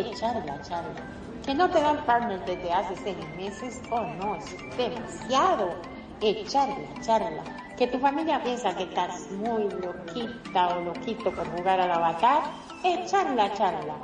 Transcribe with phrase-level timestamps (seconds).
[0.00, 1.00] echarla, charla.
[1.44, 5.74] Que no te dan partner desde hace seis meses, oh no, es demasiado.
[6.20, 7.42] Echarla, charla.
[7.76, 12.42] Que tu familia piensa que estás muy loquita o loquito por jugar al avatar,
[12.82, 13.94] echarla, charla.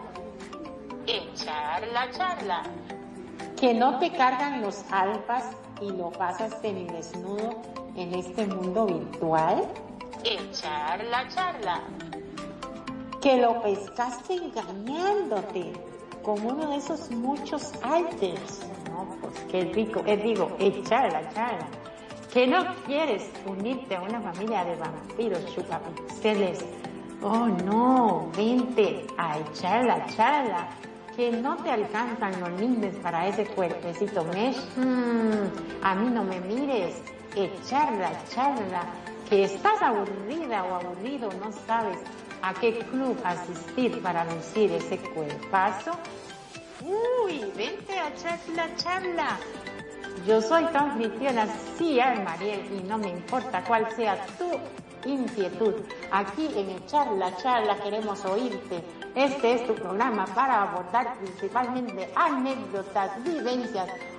[1.07, 2.63] Echarla, charla.
[3.59, 5.45] Que no te cargan los alfas
[5.81, 7.61] y lo pasas desnudo
[7.97, 9.67] en este mundo virtual,
[10.25, 11.81] echar la charla.
[13.23, 15.73] Que lo pescaste engañándote
[16.23, 18.61] con uno de esos muchos alters.
[18.91, 21.67] No, pues qué rico, es digo, echar la charla.
[22.33, 26.65] Que no quieres unirte a una familia de vampiros chupapixeles.
[27.23, 30.69] Oh no, vente a echar la charla
[31.15, 36.41] que no te alcanzan los lindes para ese cuerpecito mesh, mm, a mí no me
[36.41, 37.03] mires,
[37.37, 38.83] echarla, echarla,
[39.29, 41.99] que estás aburrida o aburrido, no sabes
[42.43, 45.93] a qué club asistir para lucir ese cuerpazo.
[46.85, 49.39] Uy, vente a echarla, charla.
[50.27, 51.47] Yo soy tu anfitriona,
[51.79, 55.75] sí, Mariel, y no me importa cuál sea tu inquietud.
[56.11, 63.91] Aquí en Echarla Charla queremos oírte este es tu programa para abordar principalmente anécdotas, vivencias,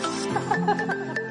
[0.00, 1.21] ハハハハ!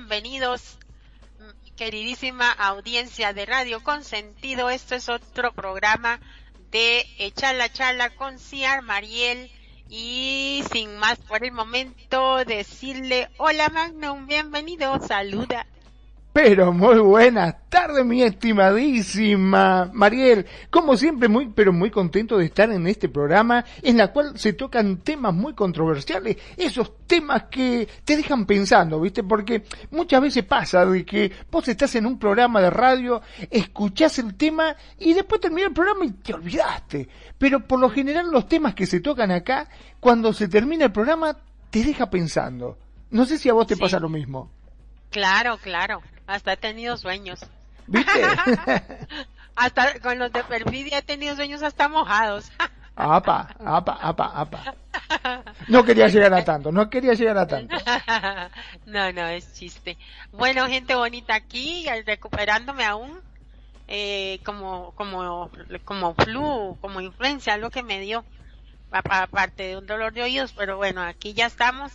[0.00, 0.78] Bienvenidos,
[1.76, 4.70] queridísima audiencia de Radio Consentido.
[4.70, 6.20] Esto es otro programa
[6.70, 9.50] de Echar la Charla con Ciar Mariel.
[9.90, 15.66] Y sin más por el momento, decirle hola Magnum, bienvenido, saluda.
[16.32, 20.46] Pero muy buenas tardes, mi estimadísima Mariel.
[20.70, 24.52] Como siempre, muy, pero muy contento de estar en este programa en la cual se
[24.52, 29.24] tocan temas muy controversiales, esos temas que te dejan pensando, ¿viste?
[29.24, 33.20] Porque muchas veces pasa de que vos estás en un programa de radio,
[33.50, 37.08] escuchás el tema y después termina el programa y te olvidaste.
[37.38, 39.68] Pero por lo general los temas que se tocan acá,
[39.98, 41.36] cuando se termina el programa,
[41.70, 42.78] te deja pensando.
[43.10, 44.52] No sé si a vos te pasa lo mismo.
[45.10, 46.00] Claro, claro.
[46.30, 47.40] Hasta he tenido sueños.
[47.88, 48.22] ¿Viste?
[49.56, 52.52] hasta con los de perfidia he tenido sueños hasta mojados.
[52.94, 54.74] apa, apa, apa, apa.
[55.66, 57.76] No quería llegar a tanto, no quería llegar a tanto.
[58.86, 59.98] No, no, es chiste.
[60.30, 63.20] Bueno, gente bonita aquí, recuperándome aún,
[63.88, 65.50] eh, como, como,
[65.84, 68.24] como flu, como influencia, lo que me dio,
[68.92, 71.92] aparte de un dolor de oídos, pero bueno, aquí ya estamos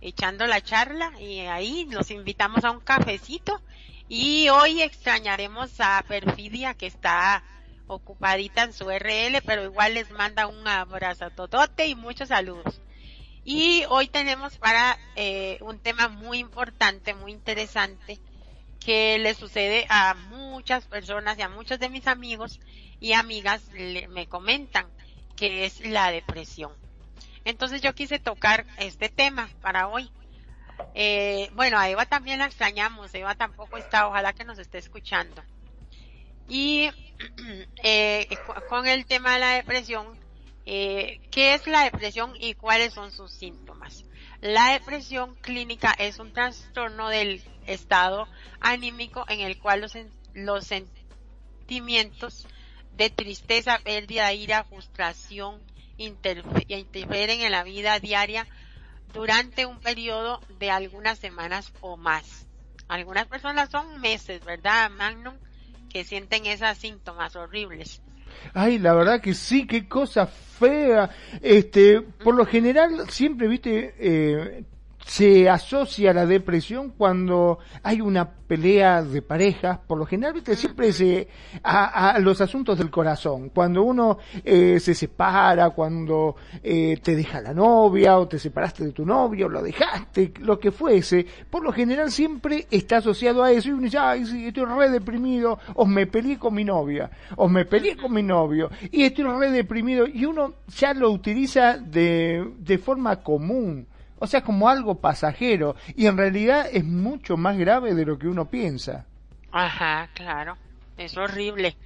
[0.00, 3.60] echando la charla y ahí los invitamos a un cafecito
[4.08, 7.44] y hoy extrañaremos a Perfidia que está
[7.86, 12.80] ocupadita en su RL, pero igual les manda un abrazo totote y muchos saludos.
[13.44, 18.18] Y hoy tenemos para eh, un tema muy importante, muy interesante,
[18.78, 22.60] que le sucede a muchas personas y a muchos de mis amigos
[23.00, 23.62] y amigas
[24.08, 24.86] me comentan,
[25.36, 26.72] que es la depresión.
[27.44, 30.10] Entonces yo quise tocar este tema para hoy.
[30.94, 35.42] Eh, bueno, a Eva también la extrañamos, Eva tampoco está, ojalá que nos esté escuchando.
[36.48, 36.90] Y
[37.82, 38.28] eh,
[38.68, 40.18] con el tema de la depresión,
[40.66, 44.04] eh, ¿qué es la depresión y cuáles son sus síntomas?
[44.40, 48.26] La depresión clínica es un trastorno del estado
[48.60, 49.96] anímico en el cual los,
[50.32, 52.46] los sentimientos
[52.96, 55.60] de tristeza, pérdida, ira, frustración,
[56.00, 58.46] interfieren en la vida diaria
[59.12, 62.46] durante un periodo de algunas semanas o más.
[62.88, 65.34] Algunas personas son meses, ¿verdad, Magnum?
[65.88, 68.02] Que sienten esos síntomas horribles.
[68.54, 71.10] Ay, la verdad que sí, qué cosa fea.
[71.42, 74.64] Este, por lo general, siempre, viste, eh,
[75.10, 80.54] se asocia la depresión cuando hay una pelea de parejas, por lo general, ¿viste?
[80.54, 81.26] siempre se,
[81.64, 87.52] a, los asuntos del corazón, cuando uno eh, se separa, cuando eh, te deja la
[87.52, 92.12] novia o te separaste de tu novio, lo dejaste, lo que fuese, por lo general
[92.12, 96.06] siempre está asociado a eso y uno dice, ay, sí, estoy re deprimido, o me
[96.06, 100.24] peleé con mi novia, o me peleé con mi novio, y estoy re deprimido, y
[100.24, 103.88] uno ya lo utiliza de, de forma común
[104.20, 105.74] o sea, como algo pasajero.
[105.96, 109.06] Y en realidad es mucho más grave de lo que uno piensa.
[109.50, 110.56] Ajá, claro.
[110.96, 111.76] Es horrible.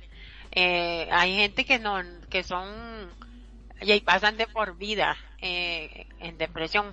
[0.51, 2.69] Eh, hay gente que no, que son,
[3.81, 6.93] y pasan de por vida eh, en depresión.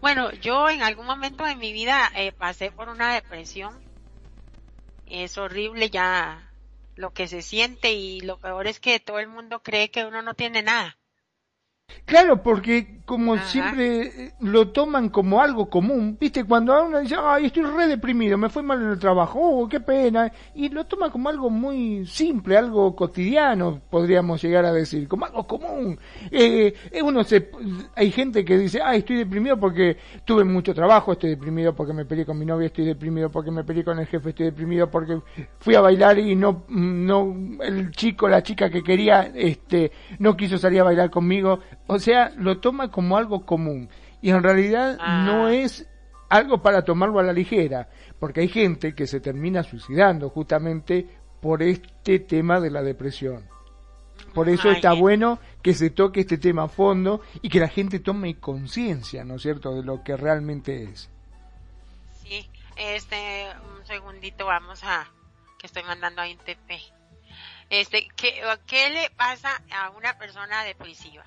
[0.00, 3.74] Bueno, yo en algún momento de mi vida eh, pasé por una depresión.
[5.06, 6.50] Es horrible ya
[6.94, 10.20] lo que se siente y lo peor es que todo el mundo cree que uno
[10.20, 10.98] no tiene nada.
[12.04, 17.46] Claro, porque como siempre eh, lo toman como algo común, viste, cuando uno dice, ay,
[17.46, 21.10] estoy re deprimido, me fue mal en el trabajo, oh, qué pena, y lo toma
[21.10, 25.98] como algo muy simple, algo cotidiano, podríamos llegar a decir, como algo común.
[26.30, 27.50] Eh, eh, uno se,
[27.96, 32.04] hay gente que dice, ay, estoy deprimido porque tuve mucho trabajo, estoy deprimido porque me
[32.04, 35.20] peleé con mi novia, estoy deprimido porque me peleé con el jefe, estoy deprimido porque
[35.58, 39.90] fui a bailar y no, no, el chico, la chica que quería, este,
[40.20, 41.58] no quiso salir a bailar conmigo,
[41.88, 43.88] o sea, lo toma como algo común
[44.22, 45.54] y en realidad no ah.
[45.54, 45.86] es
[46.28, 47.88] algo para tomarlo a la ligera,
[48.18, 51.06] porque hay gente que se termina suicidando justamente
[51.40, 53.48] por este tema de la depresión.
[54.34, 57.98] Por eso está bueno que se toque este tema a fondo y que la gente
[57.98, 61.10] tome conciencia, ¿no es cierto?, de lo que realmente es.
[62.22, 65.10] Sí, este, un segundito, vamos a,
[65.58, 66.70] que estoy mandando a INTP.
[67.70, 71.24] Este, ¿qué, ¿qué le pasa a una persona depresiva?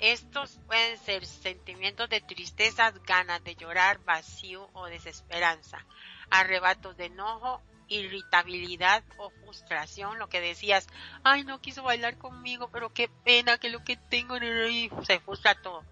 [0.00, 5.84] Estos pueden ser sentimientos de tristeza, ganas de llorar, vacío o desesperanza,
[6.30, 10.86] arrebatos de enojo, irritabilidad o frustración, lo que decías,
[11.24, 15.54] ay, no quiso bailar conmigo, pero qué pena que lo que tengo en se frustra
[15.60, 15.84] todo.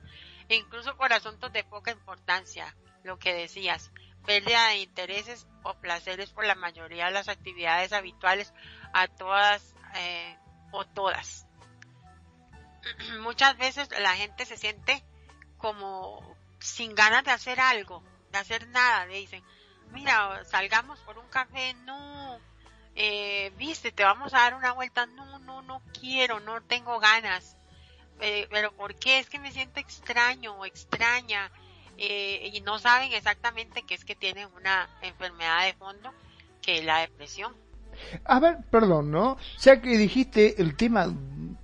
[0.49, 3.91] E incluso por asuntos de poca importancia, lo que decías,
[4.25, 8.53] pérdida de intereses o placeres por la mayoría de las actividades habituales
[8.93, 10.37] a todas eh,
[10.71, 11.46] o todas.
[13.23, 15.03] muchas veces la gente se siente
[15.59, 19.07] como sin ganas de hacer algo, de hacer nada.
[19.07, 19.43] Le dicen,
[19.93, 22.39] mira, salgamos por un café, no,
[22.95, 27.57] eh, viste, te vamos a dar una vuelta, no, no, no quiero, no tengo ganas.
[28.21, 29.19] Eh, pero ¿por qué?
[29.19, 31.51] Es que me siento extraño o extraña
[31.99, 36.13] eh, y no saben exactamente qué es que tienen una enfermedad de fondo,
[36.63, 37.55] que es la depresión.
[38.25, 39.37] A ver, perdón, ¿no?
[39.59, 41.13] Ya que dijiste el tema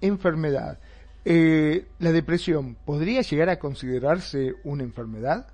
[0.00, 0.78] enfermedad,
[1.24, 5.46] eh, ¿La depresión podría llegar a considerarse una enfermedad?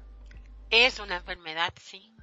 [0.70, 2.14] Es una enfermedad, sí.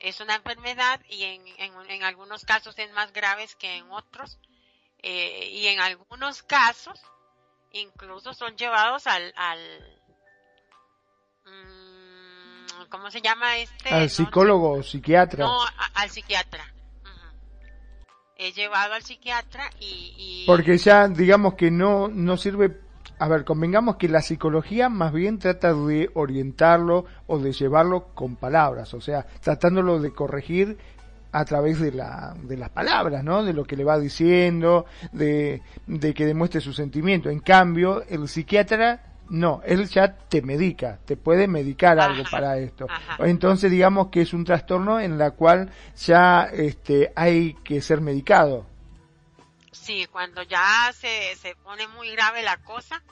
[0.00, 1.42] Es una enfermedad y en,
[1.88, 4.38] en, algunos casos es más grave que en otros.
[5.02, 7.00] Eh, y en algunos casos
[7.72, 10.00] incluso son llevados al, al
[11.44, 13.90] mm, ¿cómo se llama este?
[13.90, 15.44] Al psicólogo o psiquiatra.
[15.44, 15.58] No,
[15.94, 16.73] al psiquiatra
[18.38, 22.80] he llevado al psiquiatra y, Porque ya digamos que no, no sirve...
[23.18, 28.34] A ver, convengamos que la psicología más bien trata de orientarlo o de llevarlo con
[28.34, 30.76] palabras, o sea, tratándolo de corregir
[31.30, 33.44] a través de, la, de las palabras, ¿no?
[33.44, 37.30] De lo que le va diciendo, de, de que demuestre su sentimiento.
[37.30, 42.86] En cambio, el psiquiatra no, él ya te medica, te puede medicar algo para esto.
[43.18, 48.66] Entonces digamos que es un trastorno en la cual ya este, hay que ser medicado.
[49.72, 53.02] Sí, cuando ya se, se pone muy grave la cosa,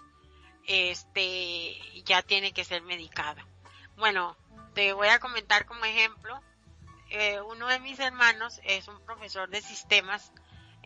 [0.67, 3.47] este, ya tiene que ser medicada.
[3.97, 4.37] Bueno,
[4.75, 6.41] te voy a comentar como ejemplo,
[7.11, 10.33] eh, uno de mis hermanos es un profesor de sistemas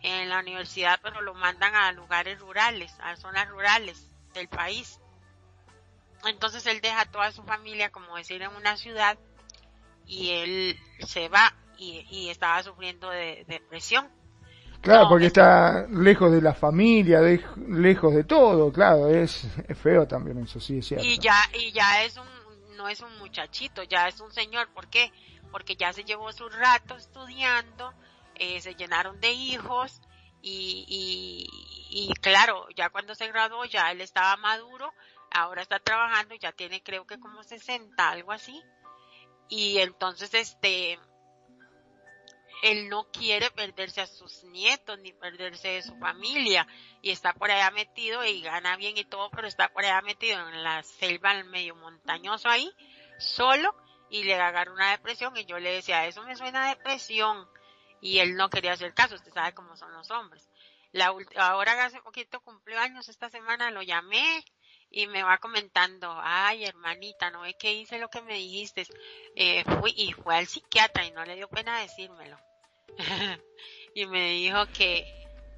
[0.02, 5.00] en la universidad, pero lo mandan a lugares rurales, a zonas rurales del país.
[6.26, 9.18] Entonces él deja toda su familia, como decir, en una ciudad
[10.06, 14.08] y él se va y, estaba sufriendo de depresión.
[14.80, 17.20] Claro, porque está lejos de la familia,
[17.68, 19.46] lejos de todo, claro, es,
[19.82, 21.04] feo también eso, sí, es cierto.
[21.04, 24.88] Y ya, y ya es un, no es un muchachito, ya es un señor, ¿por
[24.88, 25.12] qué?
[25.50, 27.92] Porque ya se llevó su rato estudiando,
[28.36, 30.00] eh, se llenaron de hijos
[30.40, 34.92] y, y, y claro, ya cuando se graduó ya él estaba maduro
[35.30, 38.62] ahora está trabajando, ya tiene creo que como 60, algo así.
[39.48, 40.98] Y entonces este
[42.62, 46.66] él no quiere perderse a sus nietos ni perderse de su familia.
[47.02, 50.48] Y está por allá metido y gana bien y todo, pero está por allá metido
[50.48, 52.72] en la selva medio montañoso ahí,
[53.18, 53.74] solo
[54.08, 55.36] y le agarró una depresión.
[55.36, 57.46] Y yo le decía, eso me suena a depresión
[58.00, 60.48] y él no quería hacer caso, usted sabe cómo son los hombres.
[60.92, 64.44] La, ahora hace poquito cumplió años, esta semana lo llamé
[64.90, 68.86] y me va comentando, ay hermanita, no es que hice lo que me dijiste,
[69.34, 72.38] eh, fui y fue al psiquiatra y no le dio pena decírmelo.
[73.94, 75.04] y me dijo que...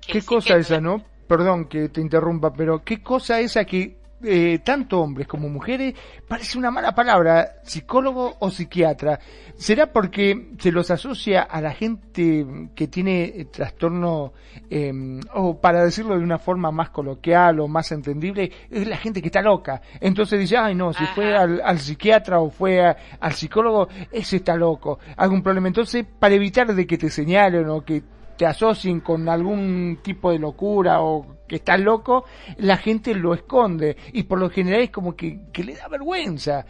[0.00, 1.04] ¿Qué cosa esa, no?
[1.28, 5.94] Perdón que te interrumpa, pero ¿qué cosa esa que eh, tanto hombres como mujeres,
[6.26, 9.20] parece una mala palabra, psicólogo o psiquiatra.
[9.56, 14.32] ¿Será porque se los asocia a la gente que tiene eh, trastorno,
[14.70, 19.20] em, o para decirlo de una forma más coloquial o más entendible, es la gente
[19.20, 19.82] que está loca?
[20.00, 24.98] Entonces dice, ay no, si fue al, psiquiatra o fue al psicólogo, ese está loco,
[25.16, 25.68] algún problema.
[25.68, 28.02] Entonces, para evitar de que te señalen o que
[28.38, 32.24] te asocien con algún tipo de locura o que está loco,
[32.56, 36.64] la gente lo esconde y por lo general es como que, le da vergüenza.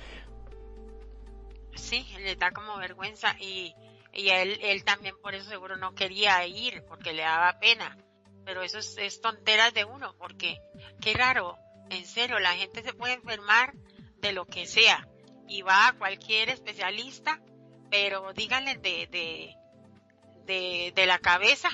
[1.75, 3.75] Sí, le da como vergüenza y,
[4.14, 7.98] y él, él también por eso seguro no quería ir porque le daba pena.
[8.46, 10.58] Pero eso es, es tonteras de uno porque
[11.02, 11.58] qué raro,
[11.90, 13.75] en serio, la gente se puede enfermar
[14.22, 15.06] de lo que sea
[15.46, 17.40] y va a cualquier especialista,
[17.90, 19.54] pero díganle de, de,
[20.49, 21.69] de, de la cabeza.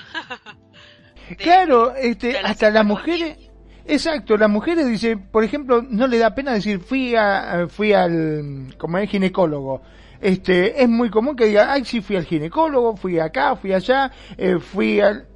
[1.37, 3.37] claro, este, hasta las mujeres,
[3.85, 8.75] exacto, las mujeres dicen, por ejemplo, no le da pena decir fui a, fui al,
[8.77, 9.81] como es ginecólogo.
[10.21, 14.11] Este, es muy común que diga, ay, sí fui al ginecólogo, fui acá, fui allá,
[14.37, 15.27] eh, fui al,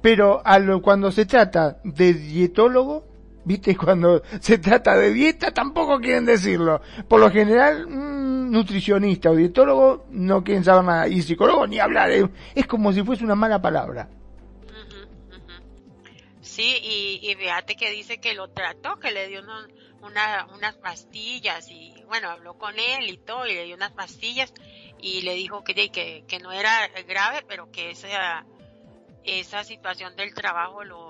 [0.00, 0.42] pero
[0.82, 3.09] cuando se trata de dietólogo,
[3.50, 6.80] viste, cuando se trata de dieta tampoco quieren decirlo.
[7.08, 12.12] Por lo general, mm, nutricionista o dietólogo no quieren saber nada, y psicólogo ni hablar,
[12.12, 12.28] eh.
[12.54, 14.08] es como si fuese una mala palabra.
[16.40, 19.40] Sí, y, y fíjate que dice que lo trató, que le dio
[20.02, 24.52] una, unas pastillas y bueno, habló con él y todo y le dio unas pastillas
[25.00, 28.44] y le dijo que, que, que no era grave, pero que esa,
[29.24, 31.09] esa situación del trabajo lo,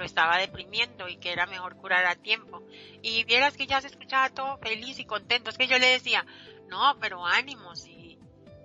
[0.00, 2.62] lo, estaba deprimiendo y que era mejor curar a tiempo.
[3.02, 5.50] Y vieras que ya se escuchaba todo feliz y contento.
[5.50, 6.26] Es que yo le decía,
[6.68, 8.18] no, pero ánimo, si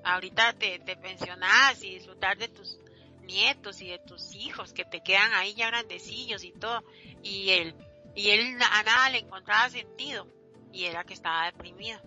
[0.04, 2.80] ahorita te, te pensionás y disfrutar de tus
[3.22, 6.84] nietos y de tus hijos que te quedan ahí ya grandecillos y todo.
[7.24, 7.76] Y él,
[8.16, 10.28] y él a nada le encontraba sentido
[10.72, 12.00] y era que estaba deprimido.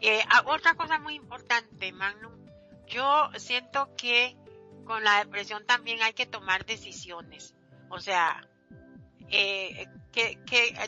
[0.00, 2.32] Eh, otra cosa muy importante, Magnum,
[2.86, 4.36] yo siento que
[4.84, 7.54] con la depresión también hay que tomar decisiones.
[7.88, 8.40] O sea,
[9.30, 10.38] eh, ¿qué,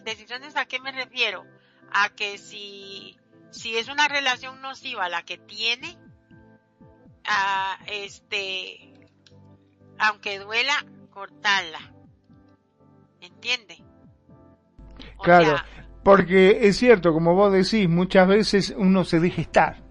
[0.05, 1.45] decisiones a qué me refiero?
[1.93, 3.17] A que si,
[3.51, 5.97] si es una relación nociva la que tiene,
[7.25, 9.11] a este,
[9.99, 11.81] aunque duela, cortarla.
[13.21, 13.83] ¿Entiende?
[15.23, 15.57] claro,
[16.05, 19.86] porque es cierto, como vos decís, muchas veces uno se deja estar.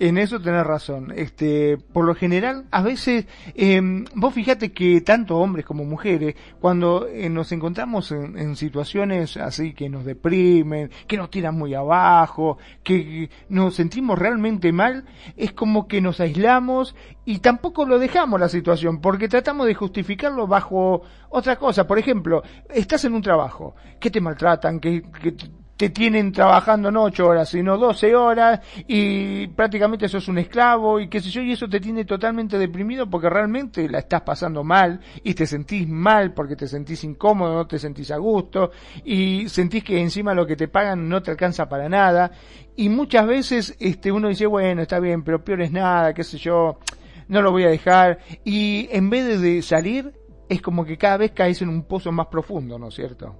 [0.00, 1.12] En eso tenés razón.
[1.14, 3.80] Este, por lo general, a veces, eh,
[4.14, 9.74] vos fíjate que tanto hombres como mujeres, cuando eh, nos encontramos en, en, situaciones así
[9.74, 15.04] que nos deprimen, que nos tiran muy abajo, que nos sentimos realmente mal,
[15.36, 20.46] es como que nos aislamos y tampoco lo dejamos la situación, porque tratamos de justificarlo
[20.46, 21.86] bajo otra cosa.
[21.86, 25.34] Por ejemplo, estás en un trabajo, que te maltratan, que, que
[25.78, 31.08] te tienen trabajando no ocho horas, sino doce horas y prácticamente sos un esclavo y
[31.08, 35.00] qué sé yo, y eso te tiene totalmente deprimido porque realmente la estás pasando mal
[35.22, 38.72] y te sentís mal porque te sentís incómodo, no te sentís a gusto
[39.04, 42.32] y sentís que encima lo que te pagan no te alcanza para nada
[42.74, 46.38] y muchas veces este uno dice, bueno, está bien, pero peor es nada, qué sé
[46.38, 46.80] yo,
[47.28, 50.12] no lo voy a dejar y en vez de salir
[50.48, 53.36] es como que cada vez caes en un pozo más profundo, ¿no es cierto?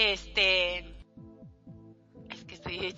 [0.00, 0.78] Este,
[2.30, 2.94] es que estoy,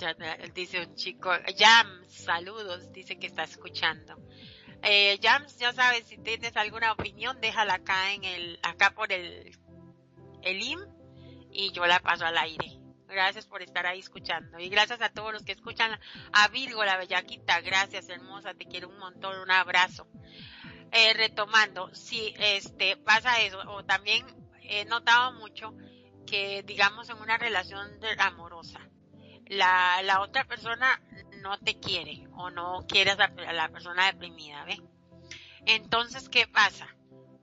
[0.54, 4.16] dice un chico, Jams, saludos, dice que está escuchando.
[4.82, 9.56] Eh, Jams, ya sabes, si tienes alguna opinión, déjala acá en el, acá por el,
[10.42, 10.78] el IM
[11.50, 12.78] y yo la paso al aire.
[13.08, 14.58] Gracias por estar ahí escuchando.
[14.58, 15.98] Y gracias a todos los que escuchan
[16.34, 17.62] a Virgo, la bellaquita.
[17.62, 18.52] Gracias, hermosa.
[18.52, 19.40] Te quiero un montón.
[19.40, 20.06] Un abrazo.
[20.92, 24.26] Eh, retomando, si este pasa eso, o también
[24.64, 25.74] he notado mucho
[26.26, 28.80] que digamos en una relación amorosa,
[29.46, 31.00] la, la otra persona
[31.42, 34.80] no te quiere o no quieres a la, persona deprimida, ¿ve?
[35.66, 36.88] Entonces, ¿qué pasa?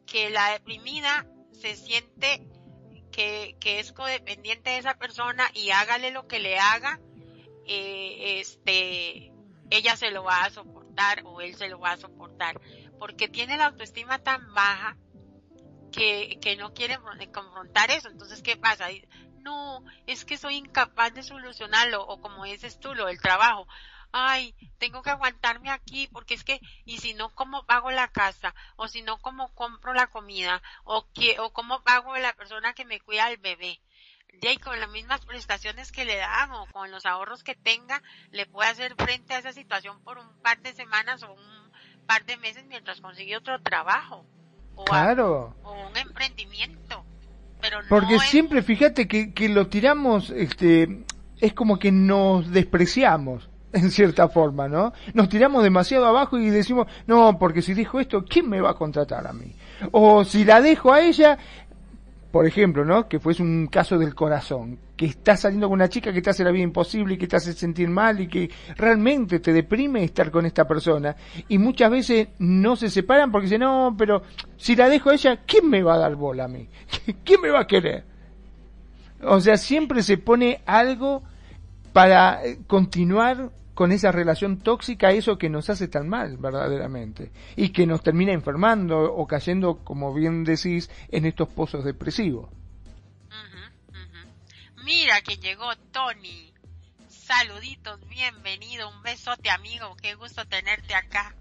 [0.05, 2.47] Que la deprimida se siente
[3.11, 6.99] que, que es codependiente de esa persona y hágale lo que le haga,
[7.65, 9.33] eh, este,
[9.69, 12.61] ella se lo va a soportar o él se lo va a soportar,
[12.99, 14.97] porque tiene la autoestima tan baja
[15.97, 16.99] que, que no quiere
[17.33, 18.07] confrontar eso.
[18.07, 18.87] Entonces, ¿qué pasa?
[19.39, 23.67] No, es que soy incapaz de solucionarlo, o como dices tú, lo del trabajo.
[24.11, 28.55] Ay, tengo que aguantarme aquí porque es que, y si no, ¿cómo pago la casa?
[28.77, 30.61] O si no, ¿cómo compro la comida?
[30.85, 33.81] O, que, o cómo pago la persona que me cuida al bebé?
[34.39, 38.45] y con las mismas prestaciones que le dan o con los ahorros que tenga, le
[38.45, 41.71] puede hacer frente a esa situación por un par de semanas o un
[42.05, 44.27] par de meses mientras consigue otro trabajo.
[44.77, 45.53] O claro.
[45.63, 47.03] o un emprendimiento.
[47.59, 51.03] Pero Porque siempre, fíjate que, que lo tiramos, este,
[51.41, 54.93] es como que nos despreciamos en cierta forma, ¿no?
[55.13, 58.75] Nos tiramos demasiado abajo y decimos, no, porque si dijo esto, ¿quién me va a
[58.75, 59.53] contratar a mí?
[59.91, 61.37] O si la dejo a ella,
[62.31, 63.07] por ejemplo, ¿no?
[63.07, 66.43] Que fuese un caso del corazón, que estás saliendo con una chica que te hace
[66.43, 70.31] la vida imposible y que te hace sentir mal y que realmente te deprime estar
[70.31, 71.15] con esta persona
[71.47, 74.23] y muchas veces no se separan porque dicen, no, pero
[74.57, 76.67] si la dejo a ella, ¿quién me va a dar bola a mí?
[77.23, 78.03] ¿Quién me va a querer?
[79.21, 81.23] O sea, siempre se pone algo
[81.93, 87.69] para eh, continuar con esa relación tóxica, eso que nos hace tan mal, verdaderamente, y
[87.69, 92.49] que nos termina enfermando o cayendo, como bien decís, en estos pozos depresivos.
[94.87, 96.53] Mira que llegó Tony.
[97.09, 101.35] Saluditos, bienvenido, un besote amigo, qué gusto tenerte acá.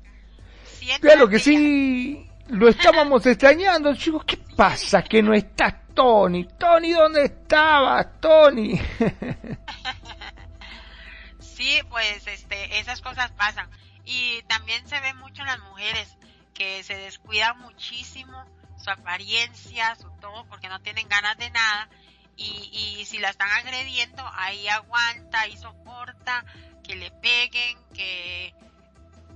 [1.00, 6.44] claro que sí, lo estábamos extrañando, chicos, ¿qué pasa que no estás Tony?
[6.58, 8.80] Tony, ¿dónde estabas, Tony?
[11.38, 13.70] sí, pues este, esas cosas pasan.
[14.04, 16.16] Y también se ve mucho en las mujeres
[16.52, 18.44] que se descuidan muchísimo
[18.76, 21.88] su apariencia, su todo, porque no tienen ganas de nada.
[22.36, 26.44] Y, y si la están agrediendo, ahí aguanta, ahí soporta,
[26.84, 28.54] que le peguen, que,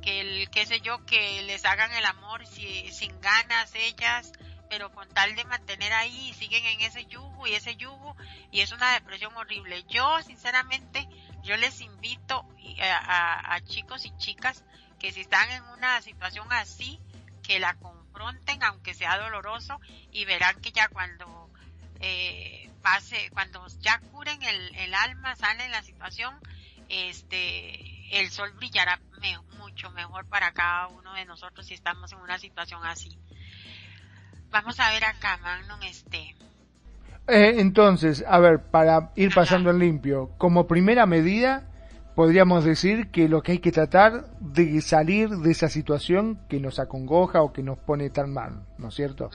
[0.03, 4.33] que el, qué sé yo, que les hagan el amor si, sin ganas ellas,
[4.69, 8.17] pero con tal de mantener ahí, siguen en ese yugo y ese yugo,
[8.53, 9.85] y es una depresión horrible.
[9.89, 11.09] Yo, sinceramente,
[11.43, 14.65] yo les invito eh, a, chicos y chicas
[14.99, 17.01] que si están en una situación así,
[17.43, 19.81] que la confronten aunque sea doloroso
[20.13, 21.51] y verán que ya cuando
[22.01, 26.35] eh, pase, cuando ya curen el, el alma, sale la situación,
[26.89, 29.01] este, el sol brillará
[29.59, 33.19] mucho mejor para cada uno de nosotros si estamos en una situación así.
[34.51, 36.35] Vamos a ver acá, Magnum, este,
[37.31, 41.71] eh, entonces, a ver, para ir pasando en limpio, como primera medida,
[42.17, 46.81] podríamos decir que lo que hay que tratar de salir de esa situación que nos
[46.81, 49.31] acongoja o que nos pone tan mal, ¿no es cierto?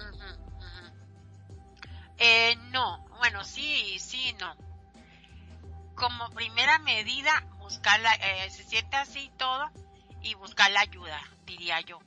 [2.18, 4.56] Eh, no, bueno, sí, sí, no.
[5.96, 9.68] Como primera medida, buscar la, eh, se siente así todo
[10.22, 12.00] y buscar la ayuda, diría yo.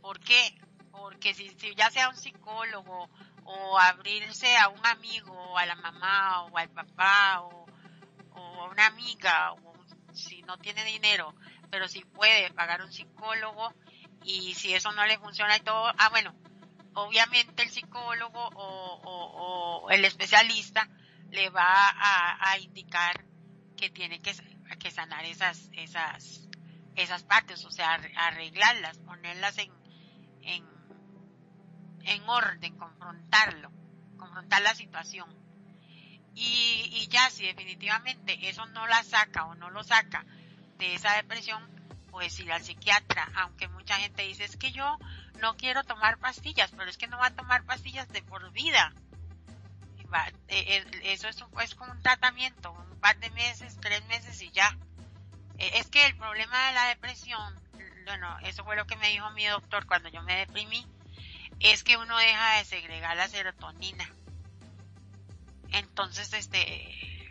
[0.00, 0.56] ¿Por qué?
[0.92, 3.10] Porque si, ya sea un psicólogo
[3.42, 7.66] o abrirse a un amigo, o a la mamá, o al papá, o,
[8.36, 11.34] a una amiga, o si no tiene dinero,
[11.72, 13.72] pero si puede pagar un psicólogo
[14.22, 16.32] y si eso no le funciona y todo, ah bueno,
[16.94, 19.27] obviamente el psicólogo o,
[19.90, 20.88] el especialista
[21.30, 23.24] le va a, indicar
[23.76, 26.48] que tiene que, sanar esas, esas,
[26.96, 29.70] esas partes, o sea, arreglarlas, ponerlas en,
[30.42, 30.78] en
[32.08, 33.70] en orden, confrontarlo,
[34.16, 35.28] confrontar la situación.
[36.34, 40.24] Y, ya si definitivamente eso no la saca o no lo saca
[40.76, 41.68] de esa depresión,
[42.10, 44.98] pues ir al psiquiatra, aunque mucha gente dice es que yo
[45.40, 48.92] no quiero tomar pastillas, pero es que no va a tomar pastillas de por vida.
[50.48, 54.50] E, e, eso es, es como un tratamiento, un par de meses, tres meses y
[54.50, 54.76] ya.
[55.58, 57.60] E, es que el problema de la depresión,
[58.04, 60.86] bueno, eso fue lo que me dijo mi doctor cuando yo me deprimí,
[61.60, 64.08] es que uno deja de segregar la serotonina.
[65.70, 67.28] Entonces, este,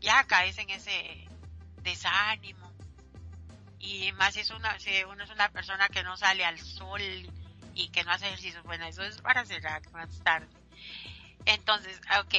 [0.00, 1.28] ya caes en ese
[1.82, 2.72] desánimo.
[3.80, 7.00] Y más si es una, si uno es una persona que no sale al sol
[7.74, 10.57] y que no hace ejercicio, bueno, eso es para cerrar más tarde.
[11.48, 12.34] Entonces, ok,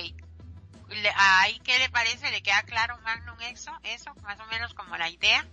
[1.18, 2.30] ¿ahí qué le parece?
[2.30, 3.72] ¿Le queda claro Magnum eso?
[3.84, 5.46] Eso, más o menos como la idea.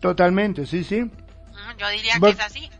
[0.00, 1.10] Totalmente, sí, sí.
[1.78, 2.70] Yo diría que es así.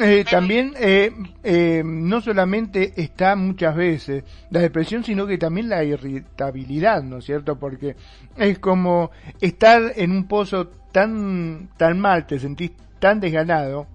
[0.00, 5.84] Eh, también eh, eh, no solamente está muchas veces la depresión, sino que también la
[5.84, 7.58] irritabilidad, ¿no es cierto?
[7.58, 7.96] Porque
[8.38, 9.10] es como
[9.42, 13.86] estar en un pozo tan, tan mal, te sentís tan desganado,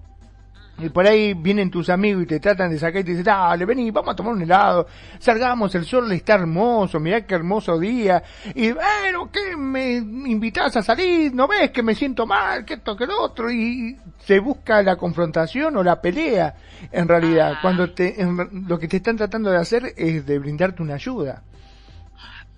[0.79, 3.65] y por ahí vienen tus amigos y te tratan de sacar y te dicen, dale,
[3.65, 4.87] vení, vamos a tomar un helado,
[5.19, 10.83] salgamos, el sol está hermoso, mirá qué hermoso día, y bueno, ¿qué me invitas a
[10.83, 11.33] salir?
[11.33, 13.49] ¿No ves que me siento mal, que esto, que lo otro?
[13.49, 16.55] Y se busca la confrontación o la pelea,
[16.91, 18.15] en realidad, cuando te,
[18.51, 21.43] lo que te están tratando de hacer es de brindarte una ayuda.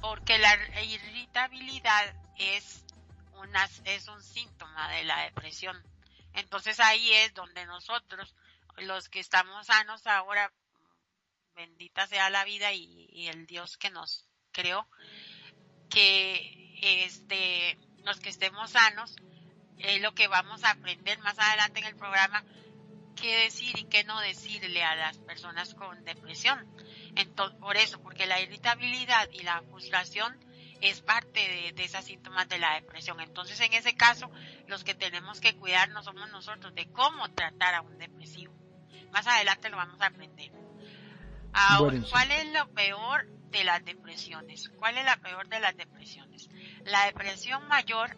[0.01, 2.83] Porque la irritabilidad es,
[3.41, 5.75] una, es un síntoma de la depresión
[6.33, 8.35] entonces ahí es donde nosotros,
[8.77, 10.51] los que estamos sanos ahora,
[11.55, 14.87] bendita sea la vida y, el Dios que nos creó,
[15.89, 19.15] que este, los que estemos sanos,
[19.77, 22.43] es lo que vamos a aprender más adelante en el programa,
[23.15, 26.65] qué decir y qué no decirle a las personas con depresión.
[27.15, 30.37] Entonces, por eso, porque la irritabilidad y la frustración
[30.81, 33.19] es parte de, de esos síntomas de la depresión.
[33.19, 34.31] Entonces, en ese caso,
[34.67, 38.53] los que tenemos que cuidarnos somos nosotros de cómo tratar a un depresivo.
[39.11, 40.51] Más adelante lo vamos a aprender.
[41.53, 44.69] Ahora, ¿cuál es lo peor de las depresiones?
[44.77, 46.49] ¿Cuál es la peor de las depresiones?
[46.85, 48.17] La depresión mayor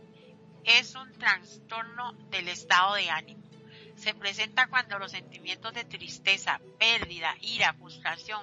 [0.64, 3.42] es un trastorno del estado de ánimo.
[3.96, 8.42] Se presenta cuando los sentimientos de tristeza, pérdida, ira, frustración,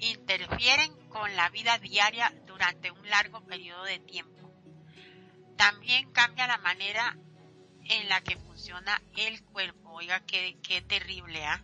[0.00, 4.50] interfieren con la vida diaria durante un largo periodo de tiempo.
[5.56, 7.16] También cambia la manera
[7.84, 9.92] en la que funciona el cuerpo.
[9.92, 11.62] Oiga, qué, qué terrible, ¿ah?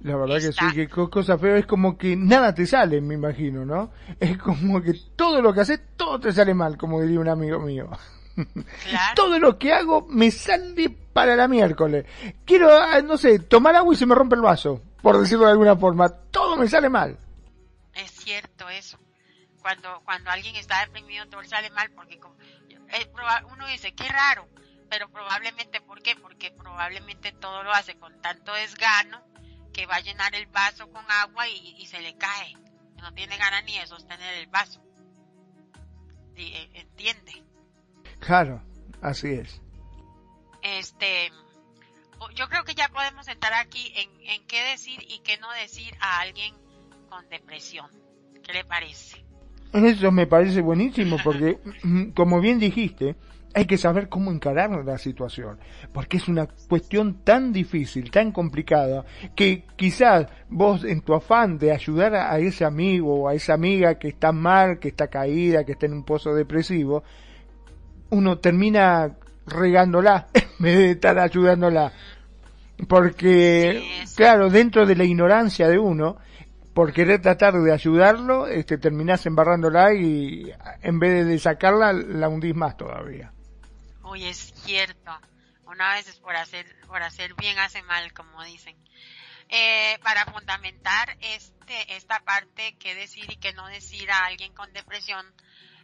[0.00, 3.64] La verdad que sí, que cosa fea es como que nada te sale, me imagino,
[3.64, 3.90] ¿no?
[4.20, 7.58] Es como que todo lo que haces, todo te sale mal, como diría un amigo
[7.58, 7.90] mío.
[9.16, 12.04] todo lo que hago me sale para la miércoles.
[12.44, 15.52] Quiero, ah, no sé, tomar agua y se me rompe el vaso por decirlo de
[15.52, 16.08] alguna forma.
[16.08, 17.16] Todo me sale mal.
[17.94, 18.98] Es cierto eso.
[19.66, 22.20] Cuando, cuando alguien está deprimido, todo le sale mal porque
[23.50, 24.48] uno dice, qué raro,
[24.88, 26.14] pero probablemente, ¿por qué?
[26.14, 29.26] Porque probablemente todo lo hace con tanto desgano
[29.72, 32.54] que va a llenar el vaso con agua y, se le cae.
[33.02, 34.80] No tiene ganas ni de sostener el vaso.
[36.36, 37.44] Eh, ¿Entiende?
[38.20, 38.62] Claro,
[39.02, 39.60] así es.
[40.62, 41.32] Este,
[42.36, 46.20] yo creo que ya podemos entrar aquí en, qué decir y qué no decir a
[46.20, 46.54] alguien
[47.08, 47.90] con depresión.
[48.44, 49.25] ¿Qué le parece?
[49.72, 53.16] Eso me parece buenísimo porque, mm, como bien dijiste,
[53.56, 55.58] hay que saber cómo encarar la situación,
[55.94, 61.72] porque es una cuestión tan difícil, tan complicada, que quizás vos en tu afán de
[61.72, 65.72] ayudar a ese amigo o a esa amiga que está mal, que está caída, que
[65.72, 67.02] está en un pozo depresivo,
[68.10, 71.92] uno termina regándola en vez de estar ayudándola.
[72.88, 73.82] Porque,
[74.16, 76.18] claro, dentro de la ignorancia de uno,
[76.76, 82.54] por querer tratar de ayudarlo, este, terminás embarrándola y en vez de sacarla, la hundís
[82.54, 83.32] más todavía.
[84.02, 85.18] Uy, es cierto.
[85.64, 88.76] Una vez es por hacer, por hacer bien hace mal, como dicen.
[89.48, 94.70] Eh, para fundamentar este, esta parte, qué decir y qué no decir a alguien con
[94.74, 95.24] depresión,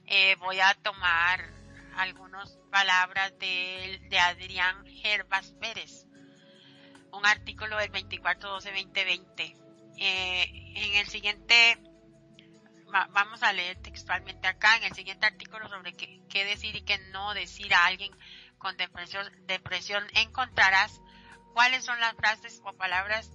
[0.08, 1.40] eh, voy a tomar
[1.96, 6.04] algunas palabras de, de Adrián Gervas Pérez
[7.12, 9.61] un artículo del 24-12-2020.
[9.98, 11.78] Eh, en el siguiente,
[13.10, 17.34] vamos a leer textualmente acá, en el siguiente artículo sobre qué, decir y qué no
[17.34, 18.10] decir a alguien
[18.58, 21.00] con depresión, depresión, encontrarás
[21.52, 23.30] cuáles son las frases o palabras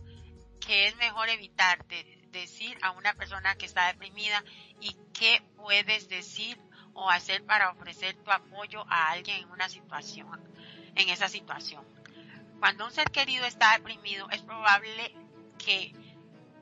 [0.65, 4.43] que es mejor evitar de decir a una persona que está deprimida
[4.82, 6.60] y qué puedes decir
[6.93, 10.43] o hacer para ofrecer tu apoyo a alguien en una situación,
[10.96, 11.86] en esa situación.
[12.60, 15.13] Cuando un ser querido está deprimido, es probable
[15.63, 15.93] que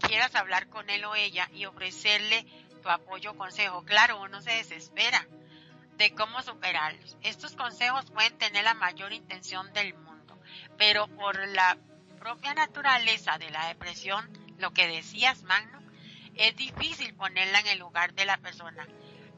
[0.08, 2.46] quieras hablar con él o ella y ofrecerle
[2.82, 3.84] tu apoyo o consejo.
[3.84, 5.26] Claro, uno se desespera
[5.98, 7.18] de cómo superarlos.
[7.22, 10.38] Estos consejos pueden tener la mayor intención del mundo,
[10.78, 11.78] pero por la
[12.20, 15.80] propia naturaleza de la depresión, lo que decías, Magno,
[16.36, 18.88] es difícil ponerla en el lugar de la persona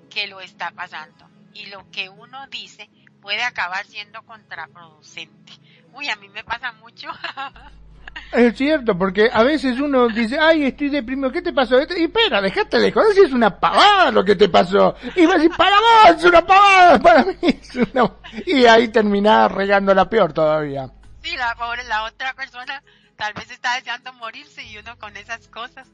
[0.09, 1.29] que lo está pasando.
[1.53, 2.89] Y lo que uno dice
[3.21, 5.53] puede acabar siendo contraproducente.
[5.93, 7.09] Uy, a mí me pasa mucho.
[8.31, 11.79] Es cierto, porque a veces uno dice, ay, estoy deprimido, ¿qué te pasó?
[11.79, 14.95] Y espera, dejate de joder si es una pavada lo que te pasó.
[15.15, 18.11] Y va a decir, para vos, es una pavada, para mí es una...
[18.45, 20.89] Y ahí terminás regando la peor todavía.
[21.23, 22.83] Sí, la pobre, la otra persona
[23.15, 25.87] tal vez está deseando morirse y uno con esas cosas.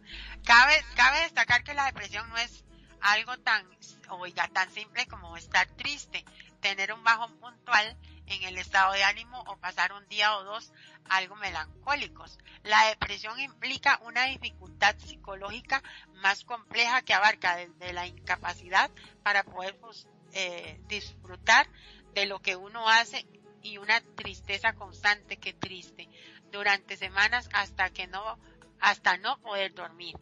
[0.44, 2.64] Cabe, cabe destacar que la depresión no es
[3.02, 3.64] algo tan,
[4.10, 6.26] oiga, tan simple como estar triste,
[6.62, 7.96] tener un bajón puntual
[8.34, 10.72] en el estado de ánimo o pasar un día o dos
[11.10, 12.40] algo melancólicos.
[12.64, 15.84] La depresión implica una dificultad psicológica
[16.16, 18.90] más compleja que abarca desde la incapacidad
[19.24, 21.68] para poder pues, eh, disfrutar
[22.14, 23.26] de lo que uno hace
[23.62, 26.10] y una tristeza constante, que triste,
[26.52, 28.38] durante semanas hasta que no,
[28.80, 30.16] hasta no poder dormir.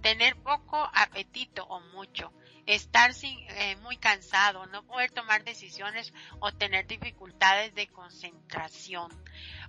[0.00, 2.32] Tener poco apetito o mucho,
[2.66, 9.10] estar sin, eh, muy cansado, no poder tomar decisiones o tener dificultades de concentración.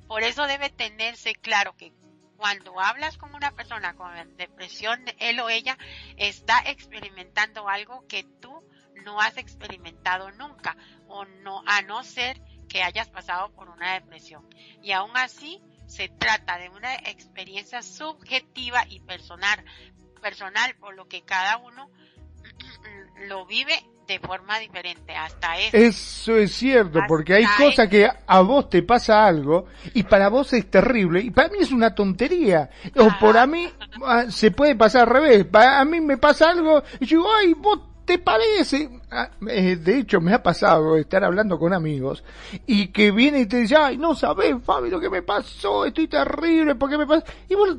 [0.07, 1.93] Por eso debe tenerse claro que
[2.37, 5.77] cuando hablas con una persona con depresión, él o ella
[6.17, 8.63] está experimentando algo que tú
[9.03, 10.75] no has experimentado nunca
[11.07, 14.47] o no a no ser que hayas pasado por una depresión.
[14.81, 19.63] Y aún así se trata de una experiencia subjetiva y personal,
[20.21, 21.89] personal por lo que cada uno
[23.27, 23.73] lo vive
[24.07, 25.77] de forma diferente hasta eso.
[25.77, 30.53] Eso es cierto, porque hay cosas que a vos te pasa algo y para vos
[30.53, 32.69] es terrible y para mí es una tontería.
[32.97, 33.67] O por a mí
[34.05, 35.47] ah, se puede pasar al revés.
[35.53, 38.89] A mí me pasa algo y yo digo, ay, vos te parece.
[39.09, 42.23] Ah, eh, de hecho, me ha pasado estar hablando con amigos
[42.67, 46.07] y que viene y te dice, ay, no sabés, Fabi, lo que me pasó, estoy
[46.07, 47.25] terrible, ¿por qué me pasa?
[47.49, 47.75] Y vos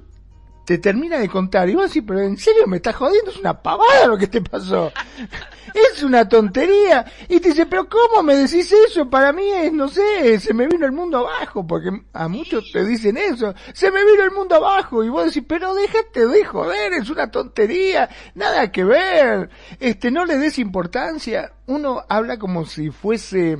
[0.66, 3.62] te termina de contar y vos decís, pero en serio me estás jodiendo, es una
[3.62, 4.92] pavada lo que te pasó.
[5.74, 7.06] es una tontería.
[7.28, 9.08] Y te dice, pero ¿cómo me decís eso?
[9.08, 12.84] Para mí es, no sé, se me vino el mundo abajo, porque a muchos te
[12.84, 15.04] dicen eso, se me vino el mundo abajo.
[15.04, 19.48] Y vos decís, pero déjate de joder, es una tontería, nada que ver.
[19.78, 21.52] Este, no le des importancia.
[21.66, 23.56] Uno habla como si fuese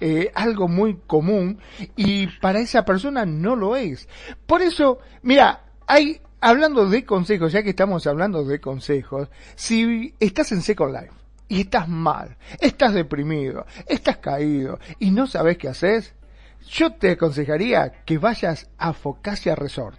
[0.00, 1.58] eh, algo muy común
[1.96, 4.08] y para esa persona no lo es.
[4.46, 10.52] Por eso, mira, hay hablando de consejos, ya que estamos hablando de consejos, si estás
[10.52, 11.12] en Second Life
[11.48, 16.14] y estás mal, estás deprimido, estás caído y no sabes qué haces,
[16.70, 19.98] yo te aconsejaría que vayas a Focasia Resort.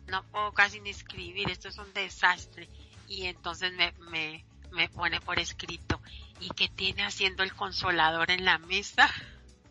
[0.09, 2.69] no puedo casi ni escribir, esto es un desastre.
[3.09, 6.01] Y entonces me, me, me pone por escrito,
[6.41, 9.09] ¿y qué tiene haciendo el consolador en la mesa?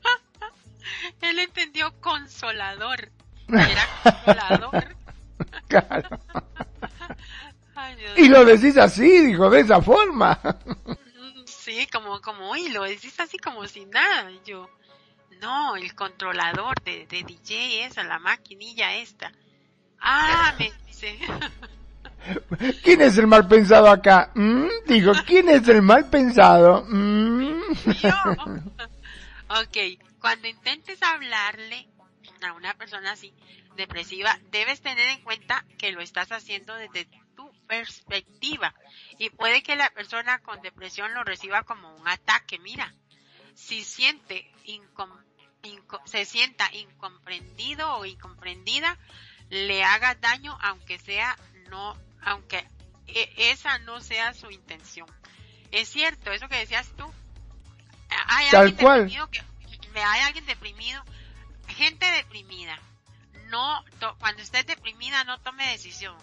[1.22, 3.12] Él entendió consolador.
[3.48, 4.96] Era consolador.
[5.68, 6.20] Claro.
[8.18, 10.40] y lo decís así, dijo, de esa forma.
[11.46, 14.32] Sí, como, como, y lo decís así como si nada.
[14.46, 14.70] yo,
[15.42, 19.32] no, el controlador de, de DJ esa, la maquinilla esta.
[20.00, 21.18] Ah, me dice.
[22.84, 24.32] ¿Quién es el mal pensado acá?
[24.34, 24.68] ¿Mm?
[24.88, 26.86] Digo, ¿quién es el mal pensado?
[26.88, 27.62] ¿Mm?
[29.48, 29.78] Ok,
[30.20, 31.88] cuando intentes hablarle
[32.42, 33.32] a una persona así,
[33.76, 38.74] depresiva, debes tener en cuenta que lo estás haciendo desde tu perspectiva
[39.20, 42.58] y puede que la persona con depresión lo reciba como un ataque.
[42.58, 42.92] Mira,
[43.54, 44.52] si siente
[46.06, 48.98] se sienta incomprendido o incomprendida,
[49.50, 51.38] le haga daño aunque sea
[51.70, 52.68] no, aunque
[53.08, 55.08] e, esa no sea su intención.
[55.72, 57.06] Es cierto, eso que decías tú.
[58.28, 59.00] Hay Tal alguien cual.
[59.00, 59.42] deprimido que,
[60.00, 61.04] hay alguien deprimido,
[61.68, 62.80] gente deprimida
[63.50, 63.84] no,
[64.20, 66.16] cuando estés deprimida no tome decisión,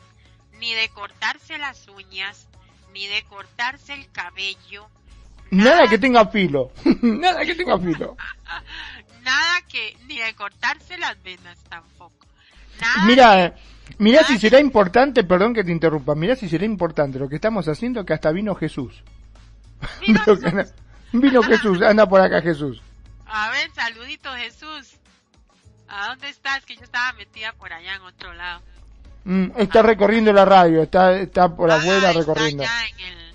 [0.59, 2.49] ni de cortarse las uñas,
[2.93, 4.89] ni de cortarse el cabello.
[5.51, 8.17] Nada, que tenga filo, nada que tenga filo.
[9.23, 12.27] nada que, ni de cortarse las venas tampoco.
[13.07, 13.55] Mira,
[13.99, 17.69] mira si será importante, perdón que te interrumpa, mira si será importante lo que estamos
[17.69, 19.03] haciendo que hasta vino Jesús.
[20.01, 20.73] Vino Jesús,
[21.13, 22.83] vino Jesús anda por acá Jesús.
[23.27, 24.99] A ver, saludito Jesús.
[25.89, 26.65] ¿A dónde estás?
[26.65, 28.63] Que yo estaba metida por allá en otro lado.
[29.25, 32.63] Mm, está recorriendo la radio, está, está por afuera Ah, recorriendo.
[32.63, 33.35] Está ya en el,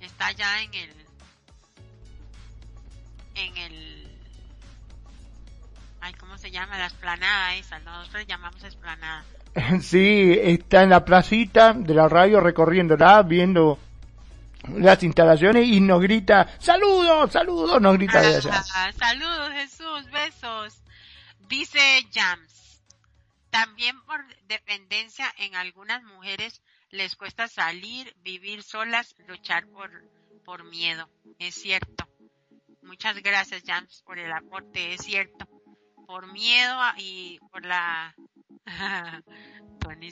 [0.00, 0.90] está ya en el,
[3.34, 3.89] en el, ay, ¿cómo
[6.50, 6.78] se llama?
[6.78, 9.24] La esplanada esa, nosotros llamamos esplanada.
[9.80, 13.78] Sí, está en la placita de la radio recorriéndola, viendo
[14.68, 18.62] las instalaciones y nos grita, saludos, saludos, nos grita de allá.
[18.74, 20.82] Ah, saludos Jesús, besos.
[21.48, 21.80] Dice
[22.12, 22.82] Jams,
[23.50, 29.90] también por dependencia en algunas mujeres les cuesta salir, vivir solas, luchar por,
[30.44, 31.08] por miedo.
[31.38, 32.08] Es cierto.
[32.82, 35.48] Muchas gracias Jams por el aporte, es cierto.
[36.10, 38.12] Por miedo y por la...
[39.78, 40.10] Tony.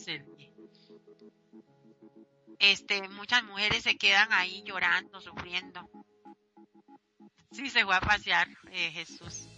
[2.60, 5.90] Este, muchas mujeres se quedan ahí llorando, sufriendo.
[7.50, 9.48] Sí, se fue a pasear eh, Jesús.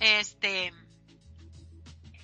[0.00, 0.70] Este,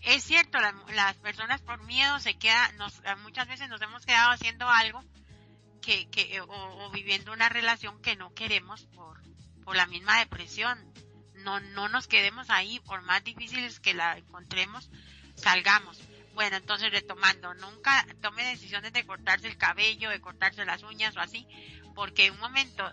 [0.03, 4.33] es cierto, la- las personas por miedo se quedan, nos, muchas veces nos hemos quedado
[4.33, 5.03] haciendo algo
[5.81, 6.47] que, que o,
[6.87, 9.19] o viviendo una relación que no queremos por,
[9.65, 10.93] por la misma depresión.
[11.47, 14.91] No, no nos quedemos ahí, por más difíciles que la encontremos,
[15.37, 15.97] salgamos.
[16.35, 21.21] Bueno, entonces retomando, nunca tome decisiones de cortarse el cabello, de cortarse las uñas o
[21.21, 21.47] así,
[21.95, 22.91] porque en un momento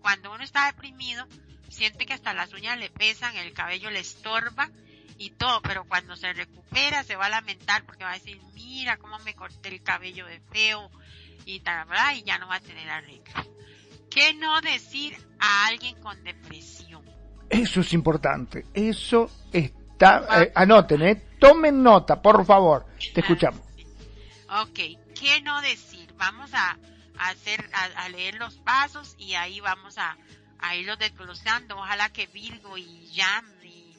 [0.00, 1.24] cuando uno está deprimido,
[1.70, 4.68] siente que hasta las uñas le pesan, el cabello le estorba
[5.16, 8.96] y todo, pero cuando se recupera se va a lamentar porque va a decir, mira
[8.96, 10.90] cómo me corté el cabello de feo
[11.46, 13.54] y tal, y ya no va a tener arreglo.
[14.10, 17.03] ¿Qué no decir a alguien con depresión?
[17.54, 23.60] Eso es importante, eso está, eh, anoten, eh, tomen nota, por favor, te escuchamos.
[24.62, 24.78] Ok,
[25.14, 26.12] ¿qué no decir?
[26.16, 26.76] Vamos a,
[27.18, 30.16] hacer, a, leer los pasos y ahí vamos a,
[30.58, 31.76] a irlos desglosando.
[31.76, 33.96] Ojalá que Virgo y Jam y,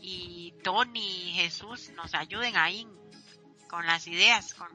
[0.00, 2.86] y Tony y Jesús nos ayuden ahí
[3.68, 4.54] con las ideas.
[4.54, 4.68] Con,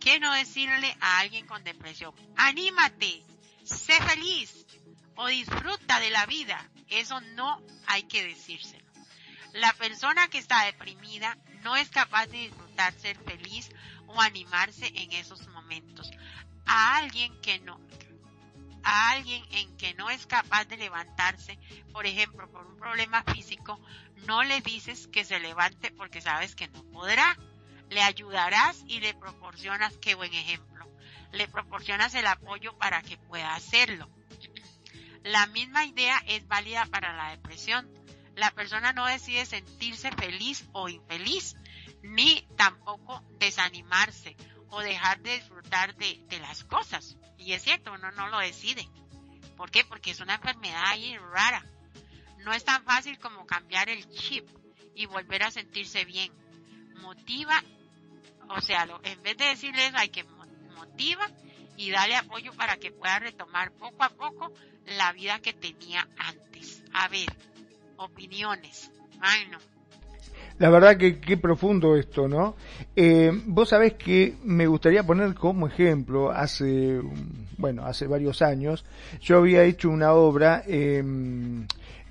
[0.00, 2.14] ¿Qué no decirle a alguien con depresión?
[2.36, 3.22] Anímate,
[3.64, 4.66] sé feliz
[5.16, 6.70] o disfruta de la vida.
[6.94, 8.84] Eso no hay que decírselo.
[9.52, 13.70] La persona que está deprimida no es capaz de disfrutar, ser feliz
[14.06, 16.10] o animarse en esos momentos.
[16.66, 17.80] A alguien que no,
[18.84, 21.58] a alguien en que no es capaz de levantarse,
[21.92, 23.80] por ejemplo, por un problema físico,
[24.26, 27.36] no le dices que se levante porque sabes que no podrá.
[27.90, 30.88] Le ayudarás y le proporcionas, qué buen ejemplo,
[31.32, 34.08] le proporcionas el apoyo para que pueda hacerlo.
[35.24, 37.88] La misma idea es válida para la depresión.
[38.36, 41.56] La persona no decide sentirse feliz o infeliz,
[42.02, 44.36] ni tampoco desanimarse
[44.68, 47.16] o dejar de disfrutar de, las cosas.
[47.38, 48.88] Y es cierto, uno no lo decide.
[49.56, 49.84] ¿Por qué?
[49.84, 51.64] Porque es una enfermedad ahí rara.
[52.38, 54.46] No es tan fácil como cambiar el chip
[54.94, 56.30] y volver a sentirse bien.
[57.00, 57.62] Motiva,
[58.48, 60.44] o sea, lo- en vez de decirle eso, hay que mo-
[60.76, 61.26] motiva
[61.76, 64.52] y darle apoyo para que pueda retomar poco a poco
[64.86, 66.82] la vida que tenía antes.
[66.92, 67.28] A ver,
[67.96, 68.90] opiniones.
[69.20, 69.58] Ay, no.
[70.58, 72.54] La verdad que qué profundo esto, ¿no?
[72.94, 77.00] Eh, vos sabés que me gustaría poner como ejemplo, hace,
[77.58, 78.84] bueno, hace varios años,
[79.20, 81.02] yo había hecho una obra eh,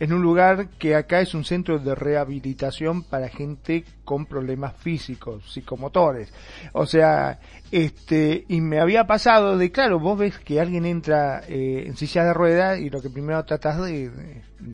[0.04, 5.50] en un lugar que acá es un centro de rehabilitación para gente con problemas físicos,
[5.50, 6.34] psicomotores.
[6.74, 7.40] O sea,
[7.72, 12.26] este, y me había pasado de, claro, vos ves que alguien entra eh, en silla
[12.26, 14.12] de ruedas y lo que primero tratás de,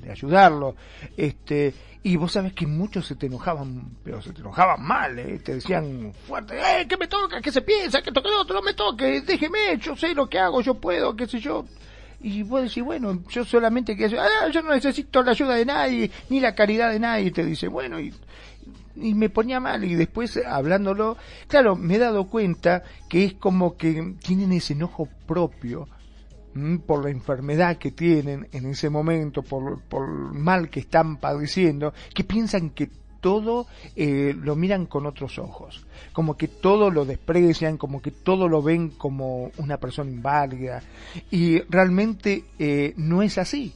[0.09, 0.75] ayudarlo,
[1.15, 5.39] este, y vos sabés que muchos se te enojaban, pero se te enojaban mal, ¿eh?
[5.45, 8.73] te decían fuerte, ¡eh, que me toca, que se piensa, que toque otro, no me
[8.73, 11.65] toque, déjeme, yo sé lo que hago, yo puedo, qué sé yo.
[12.21, 16.11] Y vos decís, bueno, yo solamente que ah, yo no necesito la ayuda de nadie,
[16.29, 18.13] ni la caridad de nadie, te dice, bueno, y,
[18.95, 23.77] y me ponía mal y después hablándolo, claro, me he dado cuenta que es como
[23.77, 25.87] que tienen ese enojo propio
[26.85, 32.23] por la enfermedad que tienen en ese momento, por, por mal que están padeciendo, que
[32.23, 32.89] piensan que
[33.21, 38.47] todo eh, lo miran con otros ojos, como que todo lo desprecian, como que todo
[38.47, 40.81] lo ven como una persona inválida
[41.31, 43.73] y realmente eh, no es así.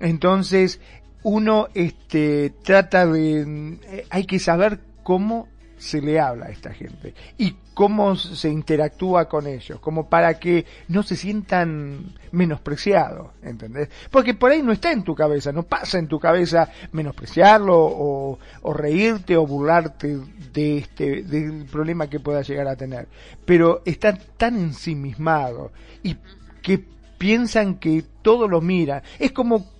[0.00, 0.80] Entonces
[1.22, 7.14] uno este, trata de, eh, hay que saber cómo se le habla a esta gente
[7.36, 13.90] y cómo se interactúa con ellos, como para que no se sientan menospreciados, ¿entendés?
[14.10, 18.38] Porque por ahí no está en tu cabeza, no pasa en tu cabeza menospreciarlo o,
[18.62, 20.18] o reírte o burlarte
[20.52, 23.08] de este, del problema que pueda llegar a tener,
[23.44, 25.70] pero están tan ensimismados
[26.02, 26.16] y
[26.62, 26.82] que
[27.18, 29.75] piensan que todo lo mira, es como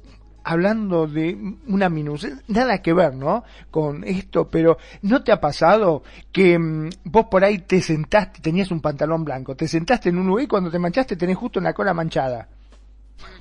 [0.46, 1.36] hablando de
[1.66, 3.42] una minucia, nada que ver, ¿no?
[3.68, 8.70] Con esto, pero ¿no te ha pasado que mm, vos por ahí te sentaste, tenías
[8.70, 11.64] un pantalón blanco, te sentaste en un lugar y cuando te manchaste tenés justo en
[11.64, 12.46] la cola manchada?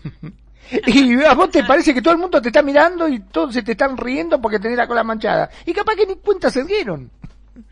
[0.88, 3.62] y a vos te parece que todo el mundo te está mirando y todos se
[3.62, 5.48] te están riendo porque tenés la cola manchada.
[5.64, 7.12] Y capaz que ni cuenta se dieron.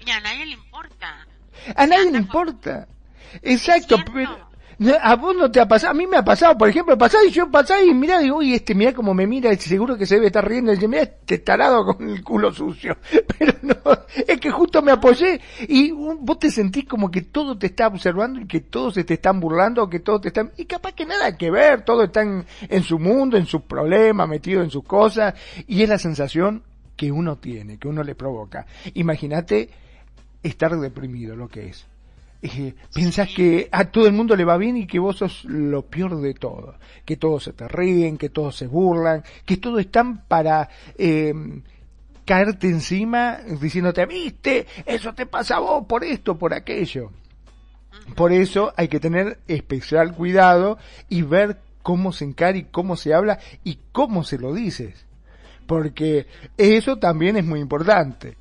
[0.06, 1.26] Y a nadie le importa.
[1.76, 2.88] A nadie le importa.
[3.42, 4.53] Exacto, pero
[5.02, 6.98] a vos no te ha pasado, a mí me ha pasado, por ejemplo,
[7.28, 10.16] y yo pasaba y mira, digo, uy, este, mira cómo me mira, seguro que se
[10.16, 12.98] debe estar riendo, y dice, mira, este tarado con el culo sucio.
[13.38, 13.76] Pero no,
[14.28, 18.40] es que justo me apoyé y vos te sentís como que todo te está observando
[18.42, 21.38] y que todos se te están burlando, que todos te están, y capaz que nada
[21.38, 25.34] que ver, todos están en su mundo, en sus problemas, metidos en sus cosas,
[25.68, 26.64] y es la sensación
[26.96, 28.66] que uno tiene, que uno le provoca.
[28.94, 29.70] Imagínate
[30.42, 31.88] estar deprimido, lo que es
[32.46, 35.84] eh, pensás que a todo el mundo le va bien y que vos sos lo
[35.84, 36.76] peor de todo,
[37.06, 40.68] que todos se te ríen, que todos se burlan, que todos están para
[40.98, 41.34] eh,
[42.26, 47.12] caerte encima diciéndote, viste, eso te pasa a vos por esto, por aquello.
[48.14, 50.78] Por eso hay que tener especial cuidado
[51.08, 55.06] y ver cómo se encara y cómo se habla y cómo se lo dices.
[55.66, 56.28] Porque
[56.58, 58.36] eso también es muy importante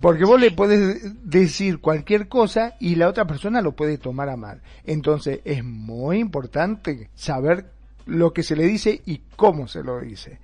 [0.00, 4.36] porque vos le puedes decir cualquier cosa y la otra persona lo puede tomar a
[4.36, 4.62] mal.
[4.84, 7.70] Entonces es muy importante saber
[8.06, 10.38] lo que se le dice y cómo se lo dice.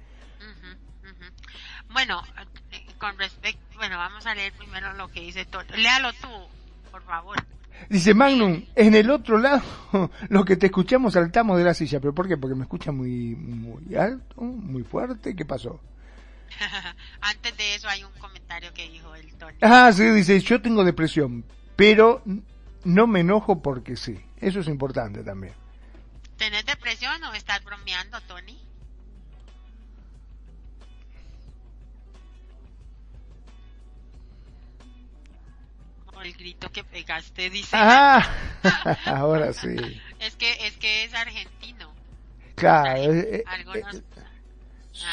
[1.90, 2.22] Bueno,
[2.72, 5.62] eh, con respecto, bueno, vamos a leer primero lo que dice todo.
[5.74, 6.28] Léalo tú,
[6.90, 7.36] por favor.
[7.88, 9.62] Dice Magnum, en el otro lado,
[10.28, 12.00] lo que te escuchamos saltamos de la silla.
[12.00, 12.36] ¿Pero por qué?
[12.36, 15.34] Porque me escucha muy, muy alto, muy fuerte.
[15.34, 15.80] ¿Qué pasó?
[17.20, 19.56] Antes de eso hay un comentario que dijo el Tony.
[19.62, 21.44] Ah, sí, dice, yo tengo depresión,
[21.76, 22.22] pero
[22.84, 24.20] no me enojo porque sí.
[24.38, 25.54] Eso es importante también.
[26.36, 28.66] ¿Tenés depresión o estás bromeando, Tony?
[36.22, 37.76] El grito que pegaste, dice.
[37.78, 38.26] Ah,
[39.04, 39.76] ahora sí.
[40.18, 41.94] es que es que es argentino.
[42.56, 43.12] Claro.
[43.12, 43.44] Eh, eh,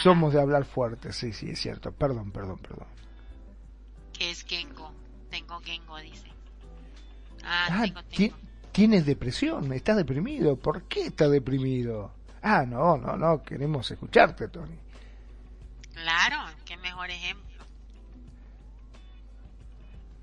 [0.02, 1.92] somos de hablar fuerte, sí, sí, es cierto.
[1.92, 2.88] Perdón, perdón, perdón.
[4.14, 4.92] ¿Qué es Gengo?
[5.30, 6.32] Tengo Gengo, dice.
[7.44, 7.86] Ah, ah
[8.72, 10.56] Tienes depresión, estás deprimido.
[10.56, 12.12] ¿Por qué estás deprimido?
[12.42, 14.76] Ah, no, no, no, queremos escucharte, Tony.
[15.94, 17.64] Claro, qué mejor ejemplo.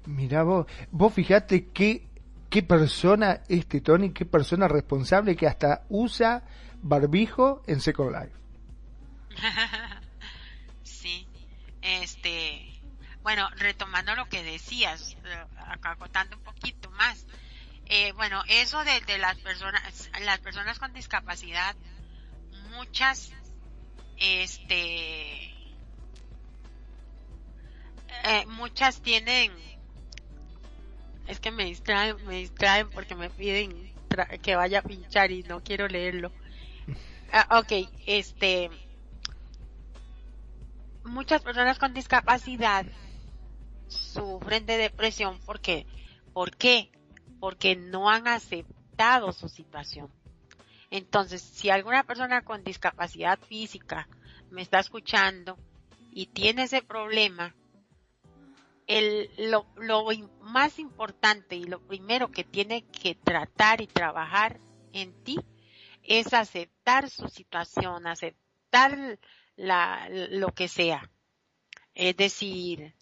[0.07, 2.09] Mira vos, vos fijate qué,
[2.49, 6.43] qué persona este Tony, qué persona responsable que hasta usa
[6.83, 8.40] barbijo en Second Life.
[10.83, 11.29] sí,
[11.81, 12.67] este,
[13.23, 17.27] bueno, retomando lo que decías, eh, acá contando un poquito más,
[17.87, 21.77] eh, bueno, eso de, las personas, las personas con discapacidad,
[22.71, 23.31] muchas,
[24.17, 25.45] este,
[28.25, 29.53] eh, muchas tienen,
[31.27, 33.91] es que me distraen, me distraen porque me piden
[34.43, 36.33] que vaya a pinchar y no quiero leerlo.
[37.33, 38.69] Ah, ok, este,
[41.05, 42.87] muchas personas con discapacidad
[43.89, 45.87] sufren de depresión porque,
[46.33, 46.91] ¿por qué?
[47.41, 50.11] Porque no han aceptado su situación.
[50.91, 54.09] Entonces, si alguna persona con discapacidad física
[54.51, 55.57] me está escuchando
[56.11, 57.55] y tiene ese problema,
[58.87, 60.05] el, lo, lo
[60.41, 64.59] más importante y lo primero que tiene que tratar y trabajar
[64.93, 65.37] en ti
[66.03, 69.19] es aceptar su situación, aceptar
[69.61, 71.11] la, lo que sea.
[71.95, 72.95] Es decir,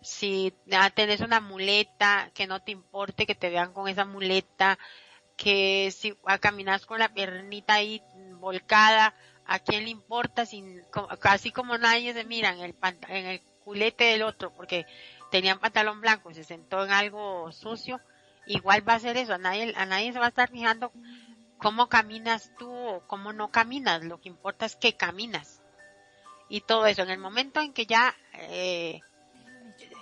[0.00, 4.78] si ya tenés una muleta, que no te importe que te vean con esa muleta,
[5.36, 8.00] que si caminas con la piernita ahí
[8.38, 10.46] volcada, ¿a quién le importa?
[10.46, 10.82] Sin,
[11.18, 12.76] casi como nadie se mira en el,
[13.08, 14.86] en el culete del otro, porque
[15.32, 18.00] tenía pantalón blanco y se sentó en algo sucio,
[18.46, 20.92] igual va a ser eso, a nadie, a nadie se va a estar fijando
[21.58, 25.63] cómo caminas tú o cómo no caminas, lo que importa es que caminas
[26.48, 27.02] y todo eso.
[27.02, 29.00] En el momento en que ya eh,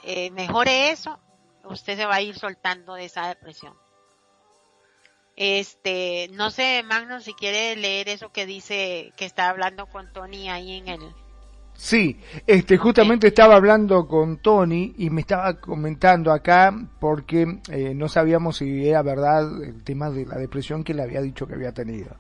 [0.05, 1.19] eh, mejore eso,
[1.65, 3.75] usted se va a ir soltando de esa depresión.
[5.37, 10.49] Este, no sé, Magno, si quiere leer eso que dice que está hablando con Tony
[10.51, 11.01] ahí en el.
[11.75, 18.09] Sí, este, justamente estaba hablando con Tony y me estaba comentando acá porque eh, no
[18.09, 21.73] sabíamos si era verdad el tema de la depresión que le había dicho que había
[21.73, 22.15] tenido.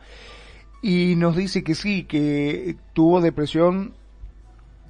[0.81, 3.95] Y nos dice que sí, que tuvo depresión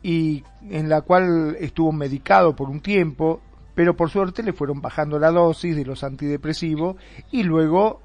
[0.03, 3.40] y en la cual estuvo medicado por un tiempo,
[3.74, 6.96] pero por suerte le fueron bajando la dosis de los antidepresivos
[7.30, 8.00] y luego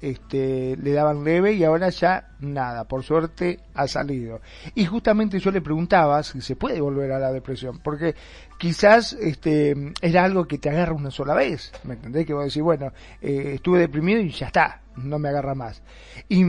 [0.00, 4.40] este, le daban leve y ahora ya nada, por suerte ha salido.
[4.74, 8.14] Y justamente yo le preguntaba si se puede volver a la depresión, porque
[8.58, 12.26] quizás este, era algo que te agarra una sola vez, ¿me entendés?
[12.26, 15.82] Que vos decís, bueno, eh, estuve deprimido y ya está, no me agarra más.
[16.28, 16.44] Y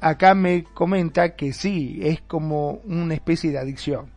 [0.00, 4.13] acá me comenta que sí, es como una especie de adicción.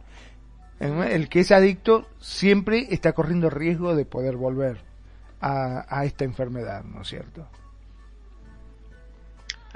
[0.79, 4.81] El que es adicto siempre está corriendo riesgo de poder volver
[5.41, 7.47] a, a esta enfermedad, ¿no es cierto?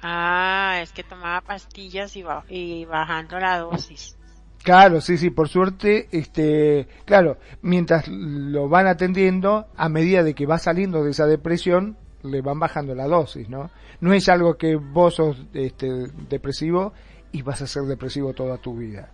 [0.02, 4.18] Ah, es que tomaba pastillas y, y bajando la dosis.
[4.64, 10.46] Claro, sí, sí, por suerte, este, claro, mientras lo van atendiendo, a medida de que
[10.46, 13.72] va saliendo de esa depresión, le van bajando la dosis, ¿no?
[14.02, 15.88] No es algo que vos sos este,
[16.30, 16.94] depresivo
[17.32, 19.12] y vas a ser depresivo toda tu vida,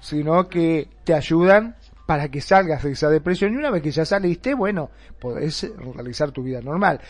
[0.00, 1.76] sino que te ayudan
[2.06, 4.90] para que salgas de esa depresión y una vez que ya saliste, bueno,
[5.20, 7.00] podés realizar tu vida normal,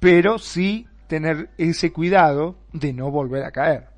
[0.00, 3.88] pero sí tener ese cuidado de no volver a caer.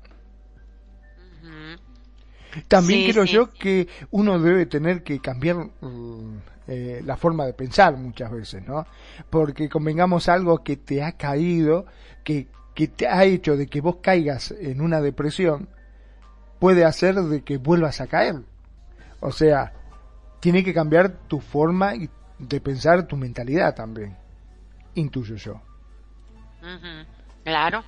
[2.67, 6.37] También creo yo que uno debe tener que cambiar mm,
[6.67, 8.85] eh, la forma de pensar muchas veces, ¿no?
[9.29, 11.85] Porque convengamos algo que te ha caído,
[12.23, 15.67] que, que te ha hecho de que vos caigas en una depresión,
[16.63, 18.35] puede hacer de que vuelvas a caer.
[19.19, 19.73] O sea,
[20.39, 21.91] tiene que cambiar tu forma
[22.39, 24.15] de pensar, tu mentalidad también,
[24.95, 25.61] intuyo yo.
[27.43, 27.83] Claro.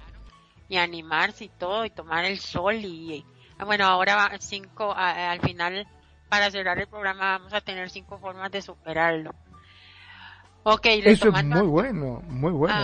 [0.68, 3.26] Y animarse y todo, y tomar el sol y,
[3.66, 5.88] bueno, ahora cinco, al final,
[6.28, 9.34] para cerrar el programa vamos a tener cinco formas de superarlo.
[10.64, 12.76] Ok, Eso es muy bueno, muy bueno.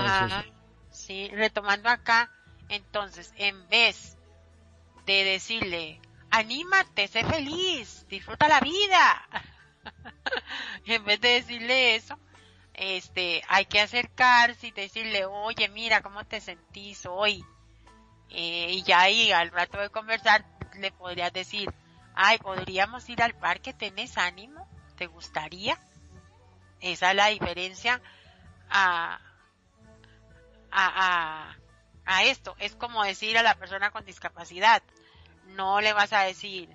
[0.90, 2.32] Sí, retomando acá,
[2.70, 4.16] entonces, en vez
[5.06, 9.28] de decirle, anímate, sé feliz, disfruta la vida,
[10.86, 12.20] en vez de decirle eso,
[12.74, 17.44] este, hay que acercarse y decirle, oye, mira cómo te sentís hoy.
[18.30, 20.46] Eh, y ya ahí al rato de conversar
[20.80, 21.70] le podrías decir,
[22.16, 24.68] ay, podríamos ir al parque, ¿tenés ánimo?
[24.96, 25.78] ¿Te gustaría?
[26.80, 28.02] Esa es la diferencia
[28.70, 29.20] a,
[30.72, 31.58] a, a,
[32.12, 32.56] a esto.
[32.60, 34.84] Es como decir a la persona con discapacidad,
[35.56, 36.70] no le vas a decir,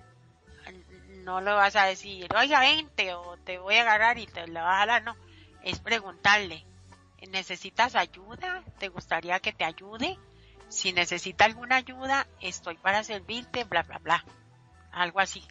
[1.23, 4.63] no le vas a decir, oiga, vente, o te voy a agarrar y te la
[4.63, 5.15] vas a jalar, no
[5.63, 6.65] es preguntarle,
[7.29, 8.63] ¿necesitas ayuda?
[8.79, 10.17] ¿Te gustaría que te ayude?
[10.69, 14.25] Si necesita alguna ayuda, estoy para servirte, bla, bla, bla.
[14.91, 15.43] Algo así.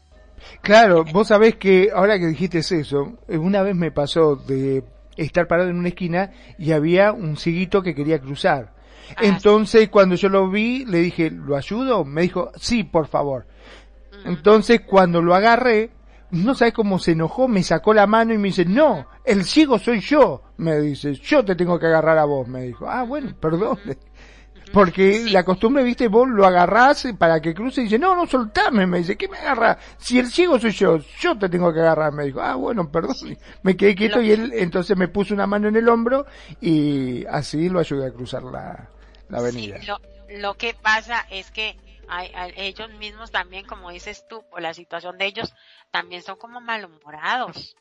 [0.62, 4.84] Claro, vos sabés que ahora que dijiste eso, una vez me pasó de
[5.16, 8.74] estar parado en una esquina y había un ciguito que quería cruzar.
[9.10, 12.04] Ah, Entonces, cuando yo lo vi, le dije, ¿lo ayudo?
[12.04, 13.46] Me dijo, sí, por favor.
[14.24, 14.28] Mm.
[14.28, 15.90] Entonces, cuando lo agarré,
[16.30, 19.78] no sabes cómo se enojó, me sacó la mano y me dice, no, el ciego
[19.78, 23.32] soy yo, me dice, yo te tengo que agarrar a vos, me dijo, ah, bueno,
[23.38, 23.78] perdón.
[24.72, 28.86] Porque la costumbre, viste, vos lo agarrás para que cruce y dice, no, no soltame,
[28.86, 29.78] me dice, ¿qué me agarra?
[29.96, 33.14] Si el ciego soy yo, yo te tengo que agarrar, me dijo, ah, bueno, perdón.
[33.62, 36.26] Me quedé quieto y él entonces me puso una mano en el hombro
[36.60, 38.90] y así lo ayudé a cruzar la,
[39.32, 39.78] avenida.
[39.86, 41.78] lo, lo que pasa es que
[42.56, 45.54] ellos mismos también, como dices tú, por la situación de ellos,
[45.90, 47.76] también son como malhumorados.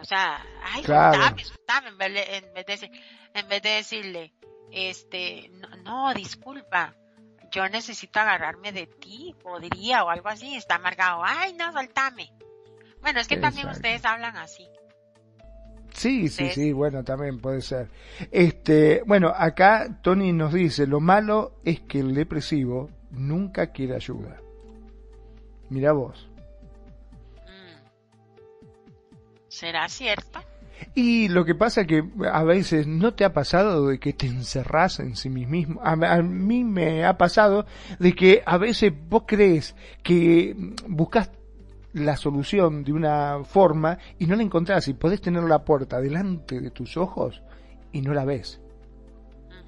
[0.00, 2.90] O sea, ay, en vez de, en vez de,
[3.34, 4.32] en vez de decirle,
[4.70, 5.50] este,
[5.82, 6.94] no, disculpa,
[7.50, 12.32] yo necesito agarrarme de ti, podría, o algo así, está amargado, ay, no, soltame.
[13.00, 14.68] Bueno, es que también ustedes hablan así.
[15.92, 17.88] Sí, sí, sí, bueno, también puede ser.
[18.30, 24.40] Este, bueno, acá Tony nos dice, lo malo es que el depresivo nunca quiere ayuda.
[25.70, 26.28] Mira vos.
[27.46, 27.86] Mm.
[29.48, 30.40] ¿Será cierto?
[30.94, 35.00] Y lo que pasa que a veces no te ha pasado de que te encerrás
[35.00, 35.80] en sí mismo.
[35.82, 37.66] A, a, mí me ha pasado
[37.98, 40.54] de que a veces vos crees que
[40.86, 41.30] buscas
[41.98, 46.60] la solución de una forma y no la encontrás y podés tener la puerta delante
[46.60, 47.42] de tus ojos
[47.92, 48.60] y no la ves.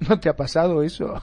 [0.07, 1.21] ¿No te ha pasado eso?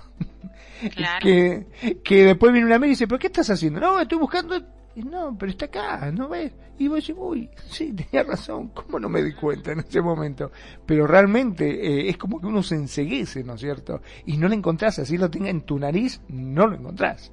[1.20, 1.66] que,
[2.04, 3.80] que después viene una amiga y dice, ¿pero qué estás haciendo?
[3.80, 4.60] No, estoy buscando...
[4.96, 6.52] no, pero está acá, ¿no ves?
[6.78, 10.52] Y vos decís, uy, sí, tenía razón, ¿cómo no me di cuenta en ese momento?
[10.86, 14.00] Pero realmente eh, es como que uno se enseguece, ¿no es cierto?
[14.26, 17.32] Y no lo encontrás, así lo tenga en tu nariz, no lo encontrás.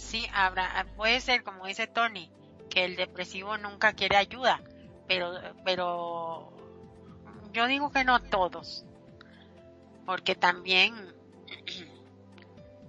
[0.00, 2.32] Sí, habrá, puede ser, como dice Tony,
[2.68, 4.60] que el depresivo nunca quiere ayuda,
[5.06, 5.34] pero,
[5.64, 6.52] pero
[7.52, 8.84] yo digo que no todos,
[10.06, 11.14] porque también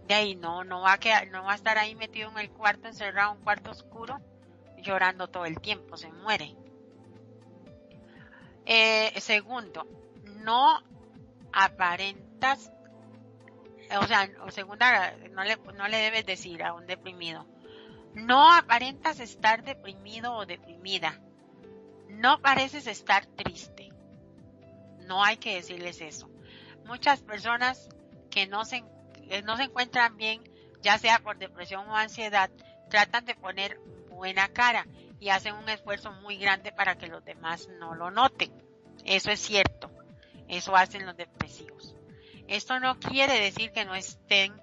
[0.07, 2.49] de ahí no, no va a quedar, no va a estar ahí metido en el
[2.49, 4.19] cuarto, encerrado en un cuarto oscuro,
[4.77, 6.55] llorando todo el tiempo, se muere.
[8.65, 9.85] Eh, segundo,
[10.37, 10.79] no
[11.53, 12.71] aparentas,
[13.99, 17.45] o sea, segunda, no le, no le debes decir a un deprimido,
[18.13, 21.19] no aparentas estar deprimido o deprimida.
[22.09, 23.89] No pareces estar triste.
[25.07, 26.29] No hay que decirles eso.
[26.85, 27.89] Muchas personas
[28.29, 28.83] que no se,
[29.43, 30.43] no se encuentran bien,
[30.81, 32.49] ya sea por depresión o ansiedad,
[32.89, 33.79] tratan de poner
[34.09, 34.85] buena cara
[35.19, 38.51] y hacen un esfuerzo muy grande para que los demás no lo noten.
[39.05, 39.89] Eso es cierto.
[40.47, 41.90] Eso hacen los depresivos.
[42.51, 44.53] Esto no quiere decir que no estén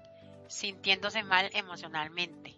[0.47, 2.55] sintiéndose mal emocionalmente.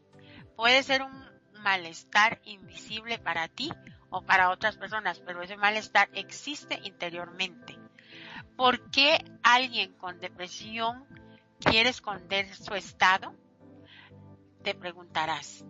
[0.58, 3.72] Puede ser un malestar invisible para ti
[4.10, 7.80] o para otras personas, pero ese malestar existe interiormente.
[8.58, 11.08] ¿Por qué alguien con depresión
[11.62, 13.34] quiere esconder su estado?
[14.64, 15.64] Te preguntarás.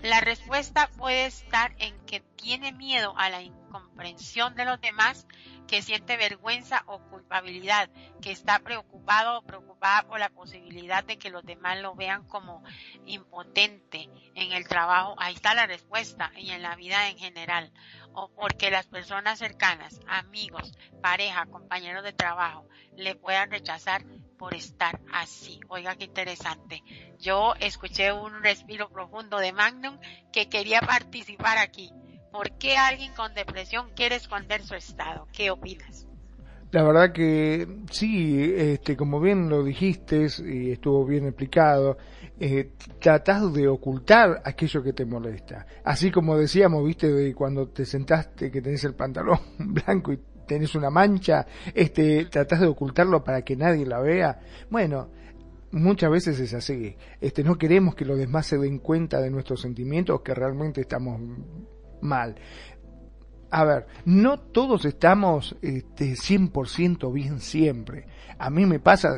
[0.00, 5.26] La respuesta puede estar en que tiene miedo a la incomprensión de los demás,
[5.68, 7.90] que siente vergüenza o culpabilidad,
[8.20, 12.64] que está preocupado o preocupada por la posibilidad de que los demás lo vean como
[13.06, 15.14] impotente en el trabajo.
[15.18, 17.70] Ahí está la respuesta y en la vida en general.
[18.14, 22.66] O porque las personas cercanas, amigos, pareja, compañeros de trabajo,
[22.96, 24.04] le puedan rechazar
[24.38, 25.60] por estar así.
[25.68, 26.82] Oiga, qué interesante.
[27.18, 29.98] Yo escuché un respiro profundo de Magnum
[30.32, 31.92] que quería participar aquí.
[32.38, 35.26] ¿Por qué alguien con depresión quiere esconder su estado?
[35.32, 36.06] ¿Qué opinas?
[36.70, 41.98] La verdad que sí, este, como bien lo dijiste y estuvo bien explicado,
[42.38, 42.70] eh,
[43.52, 45.66] de ocultar aquello que te molesta.
[45.82, 50.76] Así como decíamos, viste, de cuando te sentaste que tenés el pantalón blanco y tenés
[50.76, 54.38] una mancha, este, tratás de ocultarlo para que nadie la vea.
[54.70, 55.08] Bueno,
[55.72, 56.94] muchas veces es así.
[57.20, 61.20] Este, no queremos que los demás se den cuenta de nuestros sentimientos, que realmente estamos
[62.00, 62.36] mal.
[63.50, 68.06] A ver, no todos estamos este, 100% bien siempre.
[68.38, 69.16] A mí me pasa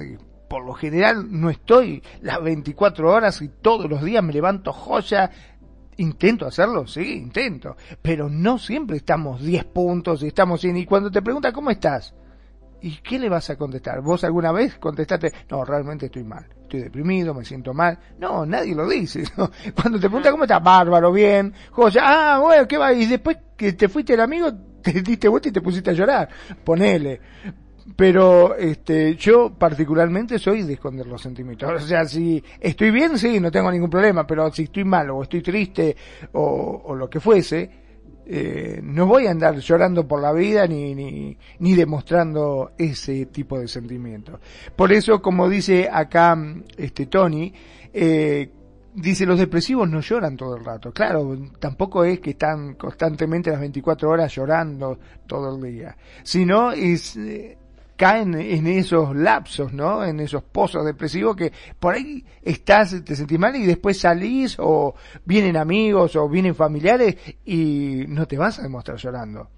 [0.48, 5.30] por lo general no estoy las 24 horas y todos los días me levanto joya
[6.00, 10.78] Intento hacerlo, sí, intento, pero no siempre estamos 10 puntos y estamos 100.
[10.78, 12.14] Y cuando te pregunta cómo estás,
[12.82, 14.00] ¿y qué le vas a contestar?
[14.00, 17.98] ¿Vos alguna vez contestaste, no, realmente estoy mal, estoy deprimido, me siento mal?
[18.18, 19.24] No, nadie lo dice.
[19.74, 22.92] Cuando te pregunta cómo estás, bárbaro, bien, joya, ah, bueno, ¿qué va?
[22.92, 24.52] Y después que te fuiste el amigo,
[24.82, 26.28] te diste vuelta y te pusiste a llorar.
[26.64, 27.20] Ponele
[27.96, 31.70] pero este yo particularmente soy de esconder los sentimientos.
[31.70, 35.22] O sea, si estoy bien, sí, no tengo ningún problema, pero si estoy mal o
[35.22, 35.96] estoy triste
[36.32, 37.79] o, o lo que fuese,
[38.32, 43.58] eh, no voy a andar llorando por la vida ni, ni, ni demostrando ese tipo
[43.58, 44.38] de sentimientos.
[44.76, 46.38] Por eso, como dice acá
[46.76, 47.52] este Tony,
[47.92, 48.48] eh,
[48.94, 50.92] dice los depresivos no lloran todo el rato.
[50.92, 57.16] Claro, tampoco es que están constantemente las 24 horas llorando todo el día, sino es
[57.16, 57.58] eh,
[58.00, 60.02] caen en esos lapsos, ¿no?
[60.02, 64.94] En esos pozos depresivos que por ahí estás, te sentís mal y después salís o
[65.26, 69.50] vienen amigos o vienen familiares y no te vas a demostrar llorando.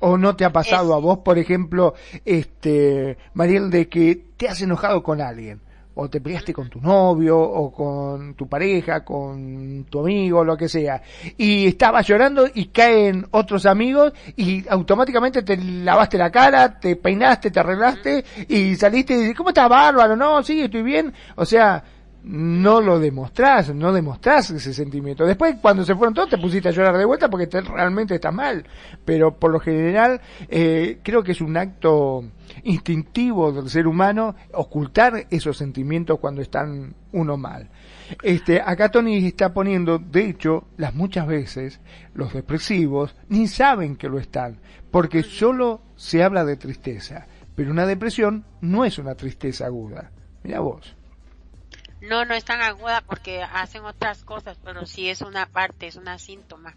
[0.00, 1.94] ¿O no te ha pasado a vos, por ejemplo,
[2.26, 5.62] este, Mariel, de que te has enojado con alguien?
[6.00, 10.68] O te peleaste con tu novio o con tu pareja, con tu amigo, lo que
[10.68, 11.02] sea,
[11.36, 17.50] y estabas llorando y caen otros amigos y automáticamente te lavaste la cara, te peinaste,
[17.50, 20.14] te arreglaste y saliste y dices, ¿cómo estás bárbaro?
[20.14, 21.12] No, sí, estoy bien.
[21.34, 21.82] O sea,
[22.22, 25.26] no lo demostrás, no demostrás ese sentimiento.
[25.26, 28.64] Después, cuando se fueron todos, te pusiste a llorar de vuelta porque realmente estás mal.
[29.04, 32.22] Pero por lo general, eh, creo que es un acto
[32.64, 37.70] instintivo del ser humano ocultar esos sentimientos cuando están uno mal.
[38.22, 41.80] Este, acá Tony está poniendo, de hecho, las muchas veces
[42.14, 47.86] los depresivos ni saben que lo están, porque solo se habla de tristeza, pero una
[47.86, 50.10] depresión no es una tristeza aguda.
[50.42, 50.94] Mira vos.
[52.00, 55.96] No, no es tan aguda porque hacen otras cosas, pero sí es una parte, es
[55.96, 56.76] una síntoma.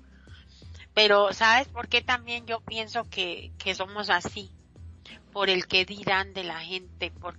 [0.93, 4.51] Pero, ¿sabes por qué también yo pienso que, que somos así?
[5.31, 7.37] Por el que dirán de la gente, por,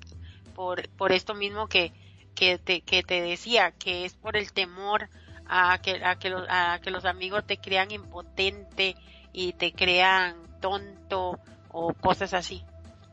[0.55, 1.93] por, por esto mismo que,
[2.35, 5.09] que, te, que te decía, que es por el temor
[5.47, 8.97] a que, a que, los, a que los amigos te crean impotente
[9.33, 11.39] y te crean tonto
[11.69, 12.65] o cosas así.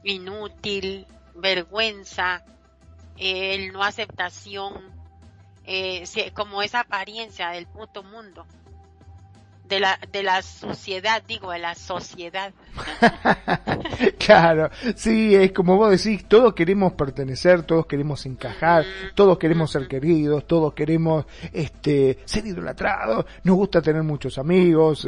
[0.04, 1.06] Inútil,
[1.36, 2.44] vergüenza,
[3.18, 4.74] el no aceptación,
[5.66, 6.04] eh,
[6.34, 8.46] como esa apariencia del puto mundo,
[9.70, 12.52] de la, de la sociedad, digo, de la sociedad.
[14.20, 18.84] claro, sí, es como vos decís, todos queremos pertenecer, todos queremos encajar,
[19.16, 25.08] todos queremos ser queridos, todos queremos este ser idolatrados, nos gusta tener muchos amigos,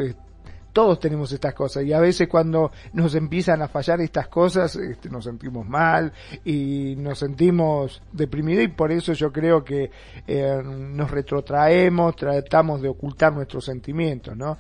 [0.72, 5.10] todos tenemos estas cosas y a veces cuando nos empiezan a fallar estas cosas este,
[5.10, 6.14] nos sentimos mal
[6.46, 9.92] y nos sentimos deprimidos y por eso yo creo que
[10.28, 14.58] eh, nos retrotraemos, tratamos de ocultar nuestros sentimientos, ¿no?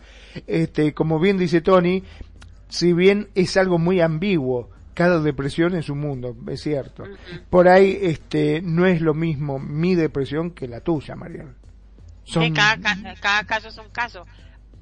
[0.47, 2.03] Este, como bien dice Tony,
[2.70, 7.03] si bien es algo muy ambiguo, cada depresión es un mundo, es cierto.
[7.49, 11.55] Por ahí este no es lo mismo mi depresión que la tuya, Mariana.
[12.53, 12.78] Cada,
[13.20, 14.26] cada, caso es un caso.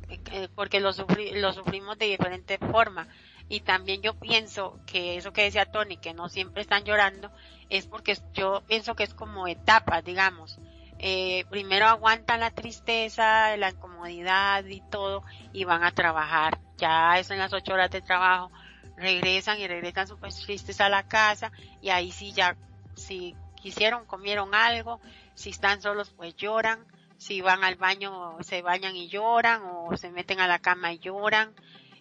[0.10, 0.91] Eh, porque lo,
[1.34, 3.07] lo sufrimos de diferente forma.
[3.47, 7.32] Y también yo pienso que eso que decía Tony, que no siempre están llorando,
[7.70, 10.60] es porque yo pienso que es como etapas, digamos.
[10.99, 16.60] Eh, primero aguantan la tristeza, la incomodidad y todo, y van a trabajar.
[16.78, 18.51] Ya eso en las ocho horas de trabajo,
[18.97, 21.51] regresan y regresan súper tristes a la casa,
[21.82, 22.55] y ahí sí ya,
[22.95, 24.99] si quisieron, comieron algo,
[25.34, 26.86] si están solos, pues lloran
[27.20, 30.99] si van al baño se bañan y lloran o se meten a la cama y
[30.99, 31.53] lloran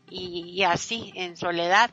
[0.09, 1.91] y, así en soledad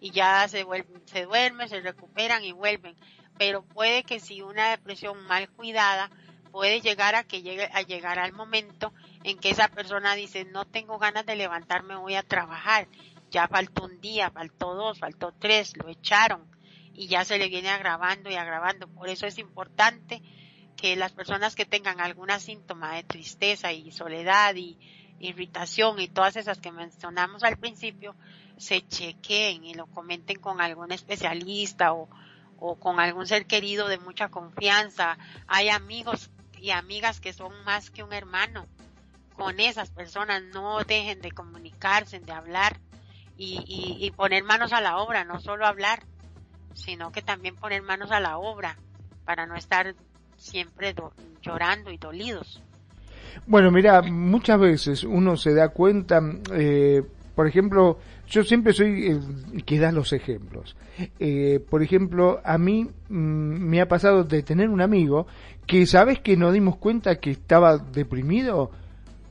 [0.00, 2.96] y ya se vuelven, se duermen, se recuperan y vuelven.
[3.36, 6.08] Pero puede que si una depresión mal cuidada
[6.52, 10.64] puede llegar a que llegue a llegar al momento en que esa persona dice no
[10.64, 12.86] tengo ganas de levantarme, voy a trabajar.
[13.30, 16.48] Ya faltó un día, faltó dos, faltó tres, lo echaron
[16.94, 18.86] y ya se le viene agravando y agravando.
[18.86, 20.22] Por eso es importante
[20.78, 24.78] que las personas que tengan alguna síntoma de tristeza y soledad y
[25.18, 28.14] irritación y todas esas que mencionamos al principio,
[28.58, 32.08] se chequeen y lo comenten con algún especialista o,
[32.60, 35.18] o con algún ser querido de mucha confianza.
[35.48, 38.64] Hay amigos y amigas que son más que un hermano.
[39.34, 42.78] Con esas personas no dejen de comunicarse, de hablar
[43.36, 46.04] y, y, y poner manos a la obra, no solo hablar,
[46.74, 48.78] sino que también poner manos a la obra
[49.24, 49.94] para no estar
[50.38, 50.94] siempre
[51.42, 52.62] llorando y dolidos.
[53.46, 56.20] Bueno, mira, muchas veces uno se da cuenta,
[56.52, 57.02] eh,
[57.34, 60.76] por ejemplo, yo siempre soy el que da los ejemplos.
[61.18, 65.26] Eh, por ejemplo, a mí mm, me ha pasado de tener un amigo
[65.66, 68.70] que, ¿sabes que nos dimos cuenta que estaba deprimido?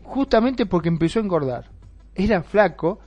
[0.04, 1.66] Justamente porque empezó a engordar.
[2.16, 3.00] Era flaco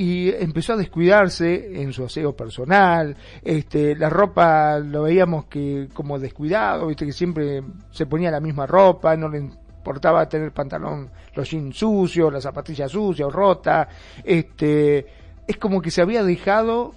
[0.00, 6.20] y empezó a descuidarse en su aseo personal, este, la ropa lo veíamos que como
[6.20, 11.50] descuidado, viste que siempre se ponía la misma ropa, no le importaba tener pantalón, los
[11.50, 13.88] jeans sucios, las zapatillas sucias o rota,
[14.22, 15.04] este,
[15.44, 16.94] es como que se había dejado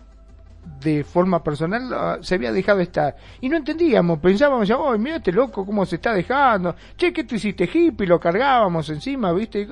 [0.82, 3.16] de forma personal ah, se había dejado estar.
[3.40, 7.36] Y no entendíamos, pensábamos, oh, mira este loco cómo se está dejando, che, ¿qué tú
[7.36, 8.08] hiciste hippie?
[8.08, 9.68] Lo cargábamos encima, ¿viste?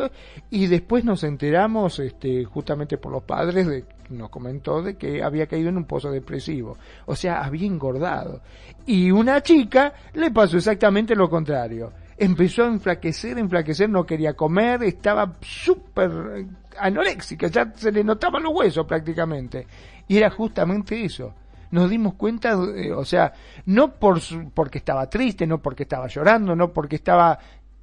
[0.49, 5.47] Y después nos enteramos, este, justamente por los padres, de, nos comentó de que había
[5.47, 8.41] caído en un pozo depresivo, o sea, había engordado.
[8.85, 11.91] Y una chica le pasó exactamente lo contrario.
[12.17, 16.45] Empezó a enflaquecer, enflaquecer, no quería comer, estaba súper
[16.77, 19.65] anoréxica, ya se le notaban los huesos prácticamente.
[20.09, 21.35] Y era justamente eso.
[21.71, 23.31] Nos dimos cuenta, eh, o sea,
[23.67, 24.19] no por
[24.55, 27.37] porque estaba triste, no porque estaba llorando, no porque estaba...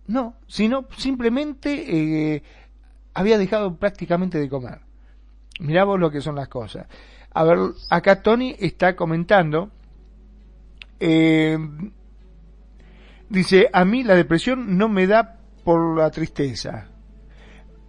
[0.08, 2.42] No, sino simplemente eh,
[3.14, 4.80] había dejado prácticamente de comer.
[5.60, 6.86] Mirá vos lo que son las cosas.
[7.32, 7.58] A ver,
[7.90, 9.70] acá Tony está comentando.
[10.98, 11.56] Eh,
[13.28, 16.88] dice, a mí la depresión no me da por la tristeza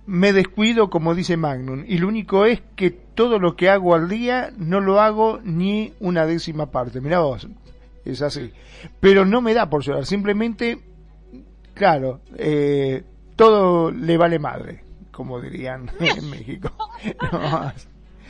[0.07, 4.07] me descuido como dice Magnum y lo único es que todo lo que hago al
[4.07, 7.01] día no lo hago ni una décima parte.
[7.01, 7.47] Mira vos,
[8.05, 8.51] es así.
[8.99, 10.79] Pero no me da por llorar, simplemente,
[11.73, 13.03] claro, eh,
[13.35, 16.71] todo le vale madre, como dirían en México.
[17.31, 17.71] No,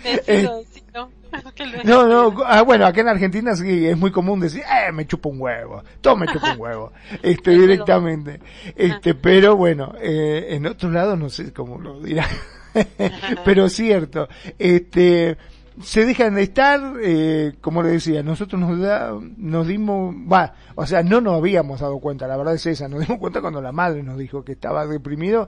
[1.84, 5.42] no, ah, bueno, acá en Argentina sí es muy común decir, eh, me chupo un
[5.42, 6.92] huevo, todo me chupo un huevo,
[7.22, 8.40] este, directamente.
[8.76, 12.28] Este, pero bueno, eh, en otros lados no sé cómo lo dirá,
[13.46, 14.28] pero cierto,
[14.58, 15.38] este,
[15.82, 20.86] se dejan de estar, eh, como le decía, nosotros nos da, nos dimos, va, o
[20.86, 23.72] sea, no nos habíamos dado cuenta, la verdad es esa, nos dimos cuenta cuando la
[23.72, 25.48] madre nos dijo que estaba deprimido,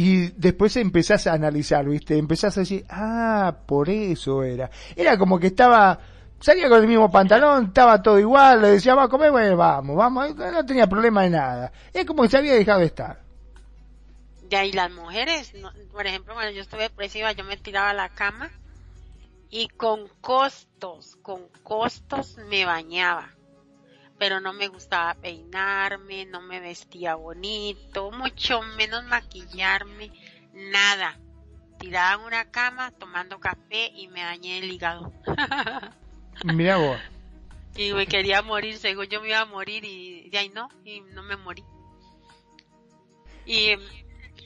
[0.00, 2.16] y después empezás a analizar, ¿viste?
[2.16, 4.70] Empezás a decir, ah, por eso era.
[4.94, 5.98] Era como que estaba,
[6.38, 9.96] salía con el mismo pantalón, estaba todo igual, le decía, va a comer, bueno, vamos,
[9.96, 11.72] vamos, no tenía problema de nada.
[11.92, 13.20] Es como que se había dejado de estar.
[14.48, 15.52] Ya, y las mujeres,
[15.90, 18.52] por ejemplo, cuando yo estuve depresiva, yo me tiraba a la cama
[19.50, 23.30] y con costos, con costos me bañaba
[24.18, 30.10] pero no me gustaba peinarme, no me vestía bonito, mucho menos maquillarme,
[30.52, 31.18] nada.
[31.78, 35.12] Tiraba en una cama tomando café y me dañé el hígado.
[36.44, 36.98] Mira vos.
[37.76, 41.00] Y me quería morir, según yo me iba a morir y de ahí no, y
[41.00, 41.62] no me morí.
[43.46, 43.76] Y,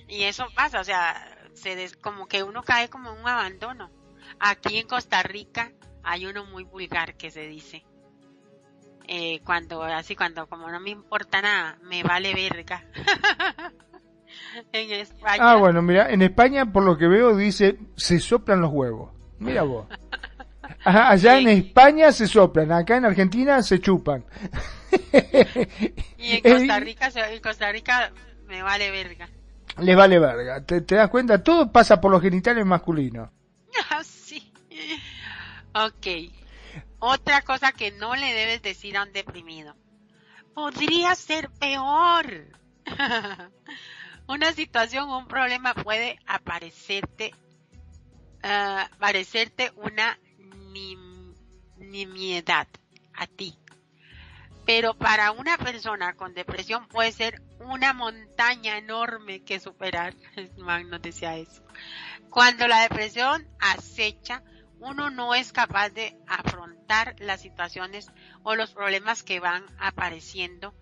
[0.06, 3.90] y eso pasa, o sea, se des, como que uno cae como en un abandono.
[4.38, 7.84] Aquí en Costa Rica hay uno muy vulgar que se dice.
[9.14, 12.82] Eh, cuando, así cuando como no me importa nada, me vale verga.
[14.72, 15.36] en España.
[15.38, 19.12] Ah, bueno, mira, en España por lo que veo dice se soplan los huevos.
[19.38, 19.86] Mira vos.
[20.84, 24.24] Ajá, allá en España se soplan, acá en Argentina se chupan.
[26.16, 28.12] y en Costa Rica, en Costa Rica
[28.46, 29.28] me vale verga.
[29.78, 31.42] Le vale verga, ¿Te, das cuenta?
[31.42, 33.28] Todo pasa por los genitales masculinos.
[33.90, 34.50] Ah, sí.
[35.74, 36.32] Ok.
[37.04, 39.74] Otra cosa que no le debes decir a un deprimido.
[40.54, 42.46] Podría ser peor.
[44.28, 47.32] Una situación un problema puede aparecerte,
[48.44, 50.16] uh, parecerte una
[51.78, 52.68] nimiedad
[53.14, 53.58] a ti.
[54.64, 60.14] Pero para una persona con depresión puede ser una montaña enorme que superar.
[60.56, 61.64] Man nos decía eso.
[62.30, 64.44] Cuando la depresión acecha,
[64.82, 68.10] uno no es capaz de afrontar las situaciones
[68.42, 70.74] o los problemas que van apareciendo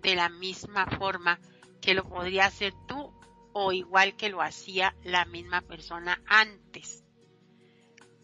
[0.00, 1.40] de la misma forma
[1.80, 3.12] que lo podría hacer tú
[3.52, 7.02] o igual que lo hacía la misma persona antes.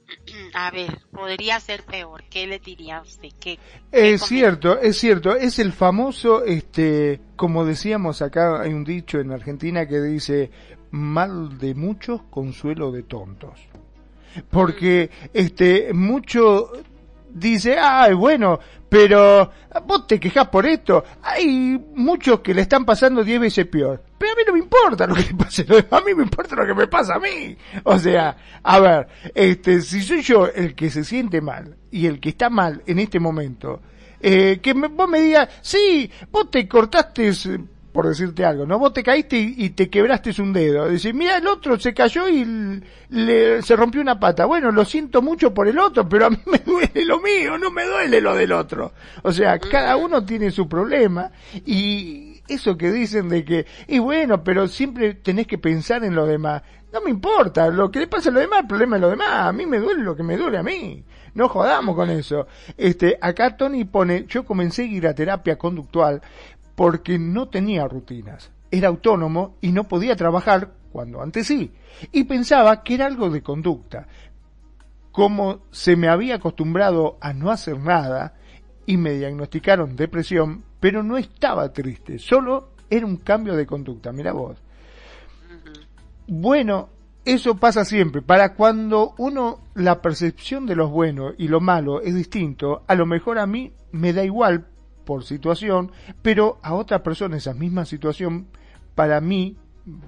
[0.54, 2.22] A ver, podría ser peor.
[2.30, 3.30] ¿Qué le diría a usted?
[3.40, 3.58] ¿Qué,
[3.90, 5.34] es cierto, es cierto.
[5.34, 10.50] Es el famoso, este, como decíamos acá, hay un dicho en Argentina que dice,
[10.90, 13.58] mal de muchos, consuelo de tontos.
[14.50, 16.72] Porque, este, mucho
[17.34, 18.58] dice, ay, bueno,
[18.88, 19.50] pero
[19.86, 21.04] vos te quejas por esto.
[21.22, 24.02] Hay muchos que le están pasando diez veces peor.
[24.16, 26.66] Pero a mí no me importa lo que le pase a mí me importa lo
[26.66, 27.56] que me pasa a mí.
[27.82, 32.20] O sea, a ver, este, si soy yo el que se siente mal y el
[32.20, 33.82] que está mal en este momento,
[34.20, 37.32] eh, que vos me digas, sí, vos te cortaste
[37.94, 38.76] por decirte algo, ¿no?
[38.80, 40.88] Vos te caíste y, te quebraste un dedo.
[40.88, 44.46] Dice, mira, el otro se cayó y le, se rompió una pata.
[44.46, 47.70] Bueno, lo siento mucho por el otro, pero a mí me duele lo mío, no
[47.70, 48.94] me duele lo del otro.
[49.22, 51.30] O sea, cada uno tiene su problema
[51.64, 56.26] y eso que dicen de que, y bueno, pero siempre tenés que pensar en lo
[56.26, 56.62] demás.
[56.92, 59.46] No me importa, lo que le pasa a los demás, el problema es lo demás.
[59.46, 61.04] A mí me duele lo que me duele a mí.
[61.34, 62.46] No jodamos con eso.
[62.76, 66.22] Este, acá Tony pone, yo comencé a ir a terapia conductual
[66.74, 68.50] porque no tenía rutinas.
[68.70, 71.72] Era autónomo y no podía trabajar cuando antes sí.
[72.12, 74.06] Y pensaba que era algo de conducta.
[75.12, 78.34] Como se me había acostumbrado a no hacer nada
[78.86, 84.12] y me diagnosticaron depresión, pero no estaba triste, solo era un cambio de conducta.
[84.12, 84.58] Mira vos.
[86.26, 86.88] Bueno,
[87.24, 88.22] eso pasa siempre.
[88.22, 93.06] Para cuando uno, la percepción de lo bueno y lo malo es distinto, a lo
[93.06, 94.66] mejor a mí me da igual
[95.04, 95.92] por situación,
[96.22, 98.46] pero a otra persona esa misma situación,
[98.94, 99.56] para mí,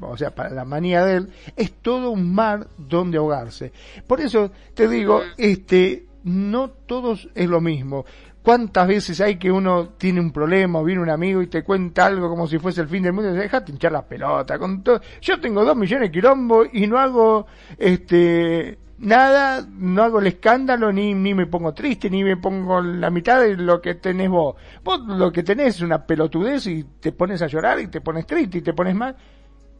[0.00, 3.72] o sea, para la manía de él, es todo un mar donde ahogarse.
[4.06, 8.04] Por eso te digo, este, no todos es lo mismo.
[8.42, 12.06] ¿Cuántas veces hay que uno tiene un problema o viene un amigo y te cuenta
[12.06, 14.84] algo como si fuese el fin del mundo y te deja hinchar la pelota con?
[15.20, 20.92] Yo tengo dos millones de quilombo y no hago, este, nada, no hago el escándalo,
[20.92, 24.56] ni, ni me pongo triste, ni me pongo la mitad de lo que tenés vos.
[24.82, 28.26] Vos lo que tenés es una pelotudez y te pones a llorar y te pones
[28.26, 29.16] triste y te pones mal.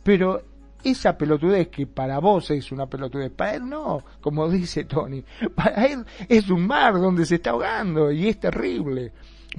[0.03, 0.43] Pero
[0.85, 5.25] esa pelotudez que para vos es una pelotudez, para él no, como dice Tony.
[5.55, 9.13] Para él es un mar donde se está ahogando y es terrible.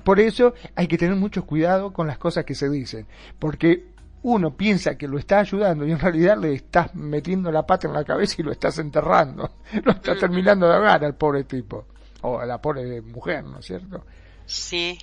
[0.03, 3.07] Por eso hay que tener mucho cuidado con las cosas que se dicen,
[3.39, 3.96] porque
[4.27, 7.93] uno piensa que lo está ayudando y en realidad le estás metiendo la pata en
[7.93, 9.49] la cabeza y lo estás enterrando.
[9.85, 11.85] Lo estás terminando de ahogar al pobre tipo.
[12.23, 14.05] O a la pobre mujer, ¿no es cierto?
[14.45, 14.99] Sí.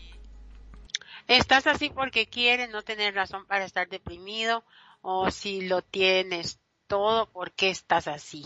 [1.26, 4.62] Estás así porque quieres no tener razón para estar deprimido
[5.00, 8.44] o si lo tienes todo, ¿por qué estás así?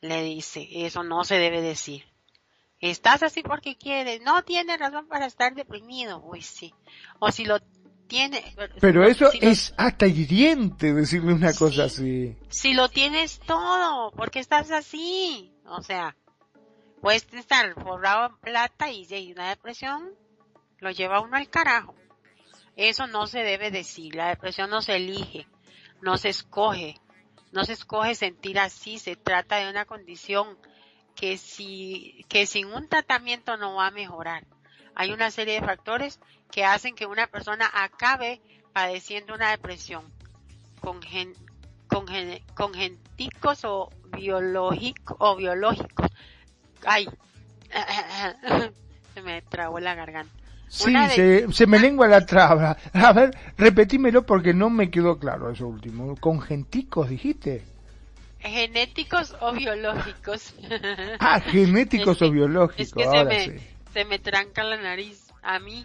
[0.00, 2.06] Le dice, eso no se debe decir.
[2.80, 6.72] Estás así porque quieres, no tienes razón para estar deprimido, uy sí.
[7.18, 7.58] O si lo
[8.08, 8.42] tiene.
[8.80, 12.36] Pero eso es hasta hiriente decirle una cosa así.
[12.48, 15.52] Si lo tienes todo, ¿por qué estás así?
[15.66, 16.16] O sea,
[17.00, 20.10] puedes estar forrado en plata y hay una depresión
[20.80, 21.94] lo lleva uno al carajo.
[22.76, 24.14] Eso no se debe decir.
[24.14, 25.46] La depresión no se elige,
[26.00, 27.00] no se escoge.
[27.50, 28.98] No se escoge sentir así.
[28.98, 30.58] Se trata de una condición
[31.16, 34.46] que si, que sin un tratamiento no va a mejorar.
[34.94, 36.20] Hay una serie de factores
[36.50, 38.40] que hacen que una persona acabe
[38.72, 40.04] padeciendo una depresión
[40.80, 41.00] con,
[41.88, 46.10] con, genticos o biológicos o biológicos.
[46.84, 47.08] Ay,
[49.14, 50.32] se me trabó la garganta.
[50.68, 52.76] Sí, se, se, me lengua la traba.
[52.92, 56.14] A ver, repetímelo porque no me quedó claro eso último.
[56.16, 57.64] ¿Con genticos dijiste?
[58.40, 60.54] genéticos o biológicos.
[61.18, 62.80] Ah, genéticos o biológicos.
[62.80, 63.60] Es que se, me,
[63.92, 65.84] se me tranca la nariz a mí.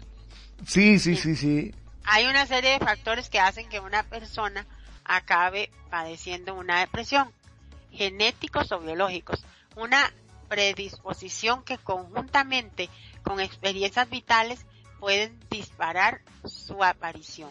[0.66, 1.74] Sí, sí, sí, sí.
[2.04, 4.66] Hay una serie de factores que hacen que una persona
[5.04, 7.30] acabe padeciendo una depresión,
[7.92, 9.44] genéticos o biológicos.
[9.76, 10.12] Una
[10.48, 12.88] predisposición que conjuntamente
[13.22, 14.66] con experiencias vitales
[15.00, 17.50] pueden disparar su aparición.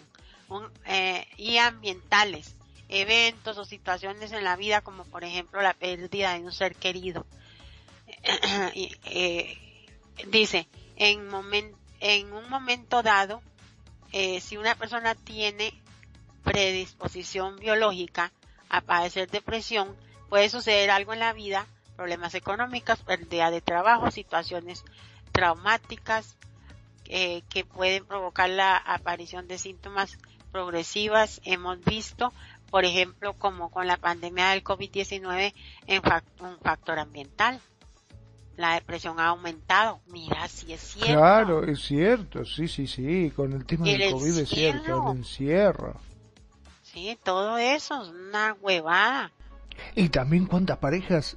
[0.85, 2.55] Eh, y ambientales,
[2.89, 7.25] eventos o situaciones en la vida como por ejemplo la pérdida de un ser querido.
[8.75, 9.57] Eh,
[10.27, 11.27] dice, en,
[12.03, 13.41] en un momento dado,
[14.11, 15.73] eh, si una persona tiene
[16.43, 18.33] predisposición biológica
[18.67, 19.95] a padecer depresión,
[20.27, 24.83] puede suceder algo en la vida, problemas económicos, pérdida de trabajo, situaciones
[25.31, 26.35] traumáticas
[27.05, 30.17] eh, que pueden provocar la aparición de síntomas
[30.51, 31.39] progresivas.
[31.45, 32.33] Hemos visto,
[32.69, 35.53] por ejemplo, como con la pandemia del COVID-19,
[35.87, 36.01] en
[36.41, 37.61] un factor ambiental
[38.57, 39.99] la depresión ha aumentado.
[40.07, 41.13] Mira, si es cierto.
[41.13, 45.95] Claro, es cierto, sí, sí, sí, con el tema del COVID es cierto, el encierro.
[46.81, 49.31] Sí, todo eso es una huevada.
[49.95, 51.35] Y también cuántas parejas,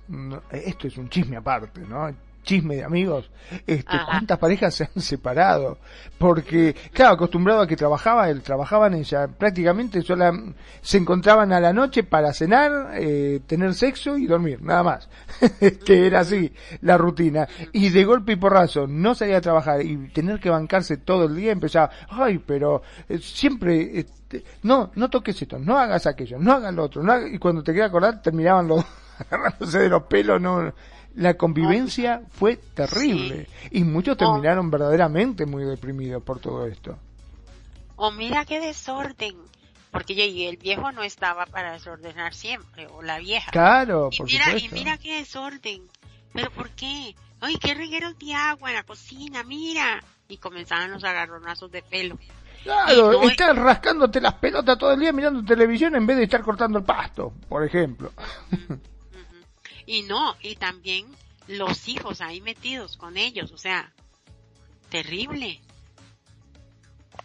[0.51, 2.15] esto es un chisme aparte, ¿no?
[2.47, 3.29] Chisme de amigos,
[3.67, 5.79] este, cuántas parejas se han separado,
[6.17, 10.33] porque, claro, acostumbrado a que trabajaba, él trabajaban ella, prácticamente sola,
[10.81, 15.09] se encontraban a la noche para cenar, eh, tener sexo y dormir, nada más,
[15.85, 20.09] que era así la rutina, y de golpe y porrazo no salía a trabajar y
[20.09, 25.43] tener que bancarse todo el día empezaba, ay, pero eh, siempre, este, no, no toques
[25.43, 28.69] esto, no hagas aquello, no hagas lo otro, no y cuando te quería acordar terminaban
[28.69, 28.85] los
[29.19, 30.73] agarrándose de los pelos, no,
[31.17, 36.99] la convivencia fue terrible y muchos terminaron verdaderamente muy deprimidos por todo esto.
[37.97, 39.35] O mira qué desorden,
[39.91, 43.51] porque el viejo no estaba para desordenar siempre, o la vieja.
[43.51, 45.83] Claro, y mira, Y mira qué desorden,
[46.35, 47.15] pero ¿por qué?
[47.41, 50.03] Ay, qué regueros de agua en la cocina, mira.
[50.29, 52.19] Y comenzaban los agarronazos de pelo.
[52.63, 56.79] Claro, estás rascándote las pelotas todo el día mirando televisión en vez de estar cortando
[56.79, 58.13] el pasto, por ejemplo.
[59.87, 61.07] Y no, y también
[61.47, 63.93] los hijos ahí metidos con ellos, o sea,
[64.91, 65.61] terrible.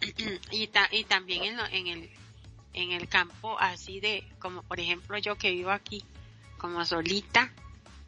[0.50, 2.10] y, y también en, en, el,
[2.72, 6.04] en el campo así de, como por ejemplo yo que vivo aquí,
[6.58, 7.52] como solita,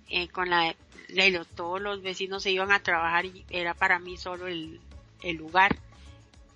[0.09, 0.77] eh, con la,
[1.09, 4.81] de todos los vecinos se iban a trabajar y era para mí solo el,
[5.23, 5.77] el lugar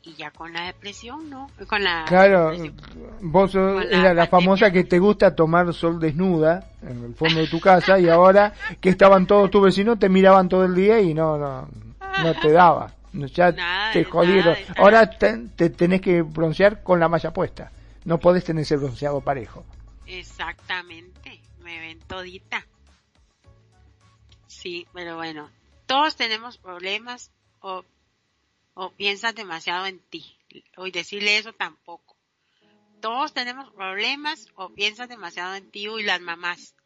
[0.03, 1.51] y ya con la depresión, ¿no?
[1.67, 2.53] Con la Claro,
[3.21, 7.61] vos era la, famosa que te gusta tomar sol desnuda en el fondo de tu
[7.61, 11.37] casa y ahora que estaban todos tus vecinos te miraban todo el día y no
[11.37, 11.69] no
[12.23, 12.93] no te daba.
[13.13, 13.55] Ya
[13.93, 14.57] te jodieron.
[14.77, 17.73] Ahora te, tenés que broncear con la malla puesta.
[18.05, 19.65] No podés tener ese bronceado parejo.
[20.07, 22.67] Exactamente, me ven todita.
[24.47, 25.51] Sí, pero bueno,
[25.87, 27.31] todos tenemos problemas
[27.61, 27.85] o
[28.81, 30.39] o piensas demasiado en ti.
[30.77, 32.17] Hoy decirle eso tampoco.
[33.01, 36.77] Todos tenemos problemas o piensas demasiado en ti y las mamás.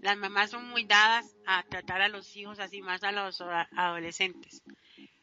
[0.00, 3.42] Las mamás son muy dadas a tratar a los hijos así más a los
[3.76, 4.62] adolescentes.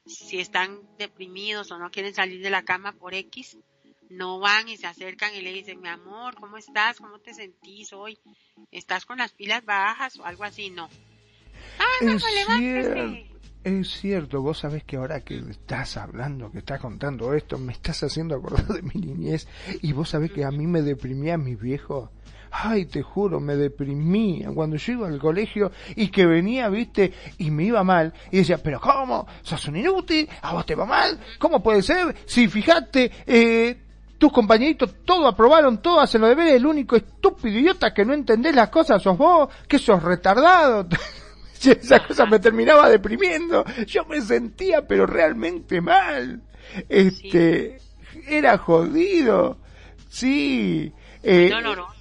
[0.06, 3.58] Si están deprimidos o no quieren salir de la cama por X,
[4.10, 7.00] no van y se acercan y le dicen, mi amor, ¿cómo estás?
[7.00, 8.20] ¿Cómo te sentís hoy?
[8.70, 10.70] ¿Estás con las pilas bajas o algo así?
[10.70, 10.92] No.
[11.80, 13.29] Ah, no, levántese.
[13.62, 18.02] Es cierto, vos sabés que ahora que estás hablando, que estás contando esto, me estás
[18.04, 19.48] haciendo acordar de mi niñez
[19.82, 22.10] y vos sabés que a mí me deprimía mi viejo.
[22.52, 27.52] Ay, te juro, me deprimía cuando yo iba al colegio y que venía, viste, y
[27.52, 28.14] me iba mal.
[28.32, 29.28] Y decía, pero ¿cómo?
[29.42, 30.28] ¿Sos un inútil?
[30.42, 31.20] ¿A vos te va mal?
[31.38, 32.16] ¿Cómo puede ser?
[32.26, 33.78] Si fijate, eh,
[34.18, 38.14] tus compañeritos todo aprobaron, todo hacen lo de ver, el único estúpido idiota que no
[38.14, 40.88] entendés las cosas sos vos, que sos retardado.
[41.66, 43.64] esa cosa me terminaba deprimiendo.
[43.86, 46.42] Yo me sentía pero realmente mal.
[46.88, 47.80] Este,
[48.28, 49.58] era jodido.
[50.10, 50.92] Sí.
[51.24, 51.99] Eh, doloroso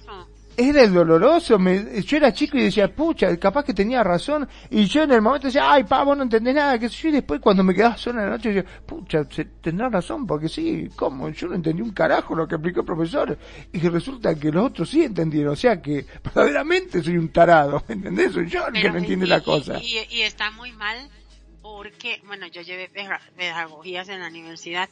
[0.59, 1.57] era doloroso.
[1.57, 4.47] Me, yo era chico y decía, pucha, capaz que tenía razón.
[4.69, 6.77] Y yo en el momento decía, ay, pa, vos no entendés nada.
[6.77, 9.23] Que yo y después cuando me quedaba sola en la noche, decía, pucha,
[9.61, 11.29] tendrá razón, porque sí, ¿cómo?
[11.29, 13.37] Yo no entendí un carajo lo que explicó el profesor.
[13.71, 15.53] Y resulta que los otros sí entendieron.
[15.53, 18.33] O sea que verdaderamente soy un tarado, ¿me entendés?
[18.33, 19.79] Soy yo el que no entiende la cosa.
[19.81, 20.97] Y, y está muy mal
[21.61, 22.89] porque, bueno, yo llevé
[23.35, 24.89] pedagogías en la universidad.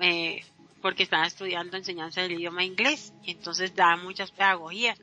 [0.00, 0.42] Eh,
[0.86, 4.96] porque estaba estudiando enseñanza del idioma inglés, entonces da muchas pedagogías,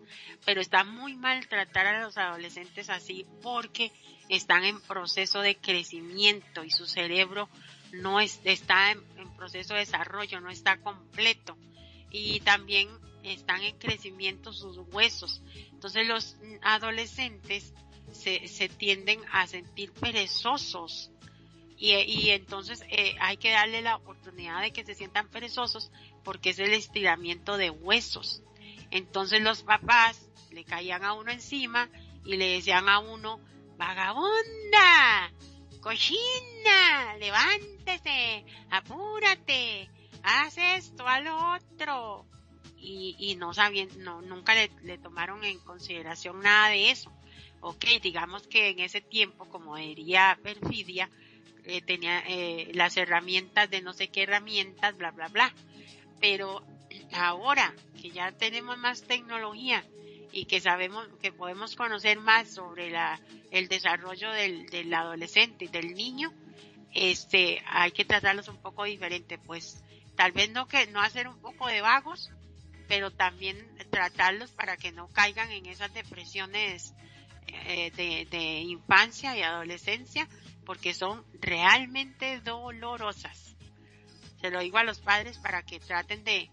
[0.45, 3.91] pero está muy mal tratar a los adolescentes así porque
[4.29, 7.49] están en proceso de crecimiento y su cerebro
[7.91, 9.03] no está en,
[9.35, 11.57] proceso de desarrollo, no está completo.
[12.09, 12.87] Y también
[13.21, 15.41] están en crecimiento sus huesos.
[15.73, 17.73] Entonces los adolescentes
[18.13, 21.11] se, se tienden a sentir perezosos
[21.77, 25.91] y, entonces eh, hay que darle la oportunidad de que se sientan perezosos
[26.23, 28.41] porque es el estiramiento de huesos.
[28.91, 31.89] Entonces los papás le caían a uno encima
[32.25, 33.39] y le decían a uno,
[33.77, 35.31] vagabunda,
[35.81, 39.89] cochina, levántese, apúrate,
[40.23, 42.25] haz esto, a lo otro.
[42.77, 47.11] Y, y no sabían, no, nunca le, le tomaron en consideración nada de eso.
[47.61, 51.09] Ok, digamos que en ese tiempo, como diría Perfidia,
[51.65, 55.53] eh, tenía eh, las herramientas de no sé qué herramientas, bla, bla, bla.
[56.19, 56.65] Pero
[57.13, 59.83] ahora que ya tenemos más tecnología
[60.31, 63.19] y que sabemos que podemos conocer más sobre la,
[63.51, 66.33] el desarrollo del, del adolescente y del niño,
[66.93, 69.83] este, hay que tratarlos un poco diferente, pues
[70.15, 72.31] tal vez no que no hacer un poco de vagos,
[72.87, 73.57] pero también
[73.89, 76.93] tratarlos para que no caigan en esas depresiones
[77.47, 80.27] eh, de, de infancia y adolescencia
[80.65, 83.55] porque son realmente dolorosas.
[84.41, 86.49] Se lo digo a los padres para que traten de,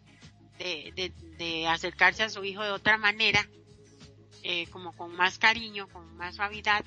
[0.58, 3.46] de, de, acercarse a su hijo de otra manera,
[4.42, 6.84] eh, como con más cariño, con más suavidad,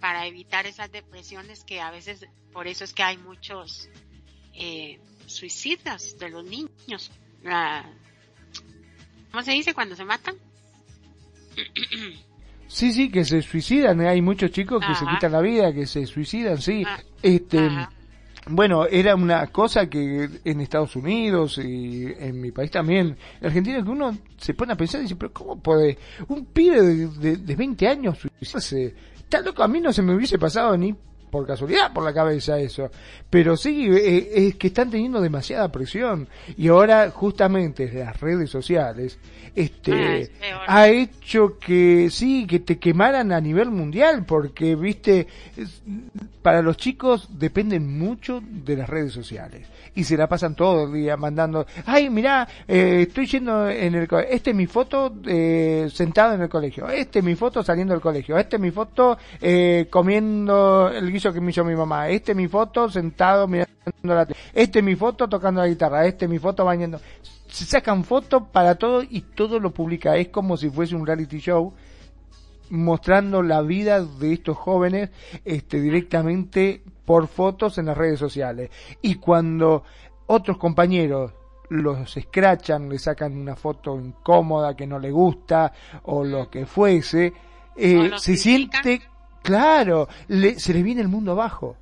[0.00, 3.88] para evitar esas depresiones que a veces, por eso es que hay muchos
[4.54, 7.10] eh, suicidas de los niños.
[9.30, 10.36] ¿Cómo se dice cuando se matan?
[12.68, 14.00] Sí, sí, que se suicidan.
[14.02, 14.08] ¿eh?
[14.08, 16.84] Hay muchos chicos que se quitan la vida, que se suicidan, sí.
[16.86, 17.00] Ah.
[17.22, 17.68] Este,
[18.50, 23.82] bueno, era una cosa que en Estados Unidos y en mi país también, en Argentina,
[23.82, 25.98] que uno se pone a pensar y dice, pero ¿cómo puede
[26.28, 28.94] un pibe de, de, 20 años suicidarse?
[29.18, 30.94] Está loco, a mí no se me hubiese pasado ni
[31.30, 32.90] por casualidad por la cabeza eso.
[33.30, 36.28] Pero sí, eh, es que están teniendo demasiada presión.
[36.56, 39.18] Y ahora, justamente, las redes sociales,
[39.54, 45.26] este, ah, ha hecho que, sí, que te quemaran a nivel mundial, porque, viste,
[46.42, 49.66] para los chicos dependen mucho de las redes sociales
[49.98, 54.06] y se la pasan todo el día mandando, ay, mira, eh, estoy yendo en el
[54.06, 57.94] colegio, este es mi foto eh, sentado en el colegio, este es mi foto saliendo
[57.94, 62.32] del colegio, este es mi foto eh, comiendo el que me hizo mi mamá, este
[62.32, 63.68] es mi foto sentado mirando
[64.02, 67.00] la este es mi foto tocando la guitarra, este es mi foto bañando.
[67.48, 70.16] Se sacan fotos para todo y todo lo publica.
[70.16, 71.72] Es como si fuese un reality show
[72.70, 75.10] mostrando la vida de estos jóvenes
[75.44, 78.70] este, directamente por fotos en las redes sociales.
[79.00, 79.84] Y cuando
[80.26, 81.32] otros compañeros
[81.70, 85.72] los escrachan, le sacan una foto incómoda que no le gusta
[86.04, 87.32] o lo que fuese,
[87.76, 89.02] eh, se siente,
[89.42, 91.76] claro, le, se le viene el mundo abajo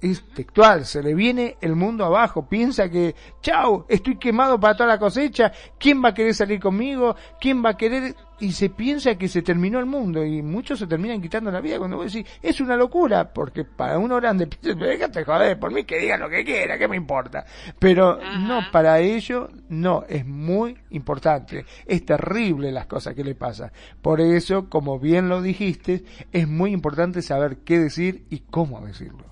[0.00, 4.88] es textual, se le viene el mundo abajo, piensa que, chao, estoy quemado para toda
[4.88, 7.16] la cosecha, ¿quién va a querer salir conmigo?
[7.40, 8.14] ¿Quién va a querer?
[8.40, 11.78] Y se piensa que se terminó el mundo y muchos se terminan quitando la vida
[11.78, 15.98] cuando vos decís, es una locura, porque para uno grande, déjate joder, por mí que
[15.98, 17.44] diga lo que quiera, ¿qué me importa?
[17.80, 23.72] Pero no, para ello, no, es muy importante, es terrible las cosas que le pasan.
[24.00, 29.27] Por eso, como bien lo dijiste, es muy importante saber qué decir y cómo decirlo.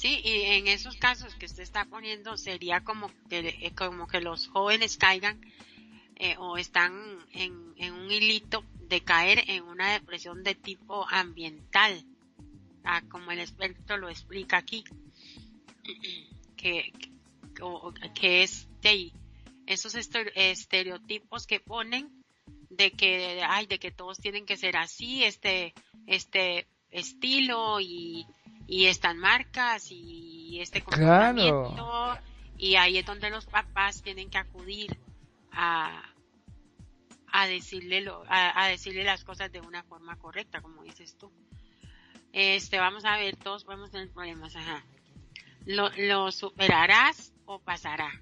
[0.00, 4.22] Sí, y en esos casos que usted está poniendo sería como que, eh, como que
[4.22, 5.38] los jóvenes caigan
[6.16, 12.02] eh, o están en, en, un hilito de caer en una depresión de tipo ambiental,
[12.82, 14.84] ah, como el experto lo explica aquí,
[16.56, 16.94] que,
[18.14, 19.12] que es de
[19.66, 22.08] esos estereotipos que ponen
[22.70, 25.74] de que, ay, de que todos tienen que ser así, este,
[26.06, 28.26] este estilo y
[28.70, 32.16] y estas marcas y este comportamiento
[32.56, 34.96] y ahí es donde los papás tienen que acudir
[35.50, 36.04] a
[37.32, 41.32] a decirle lo, a, decirle las cosas de una forma correcta como dices tú.
[42.32, 44.84] Este vamos a ver todos podemos tener problemas ajá.
[45.66, 48.20] Lo, lo superarás o pasará.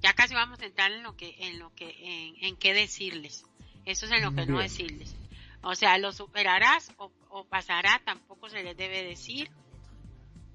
[0.00, 3.44] Ya casi vamos a entrar en lo que en lo que en, en qué decirles.
[3.84, 5.16] Eso es en lo que no decirles
[5.62, 9.50] o sea, lo superarás o, pasará, tampoco se les debe decir.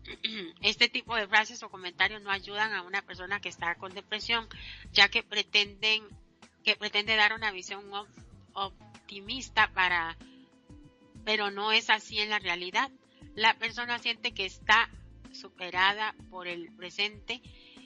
[0.61, 4.47] Este tipo de frases o comentarios no ayudan a una persona que está con depresión,
[4.91, 6.03] ya que pretenden,
[6.63, 7.85] que pretende dar una visión
[8.53, 10.17] optimista para,
[11.23, 12.91] pero no es así en la realidad.
[13.35, 14.89] La persona siente que está
[15.31, 17.41] superada por el presente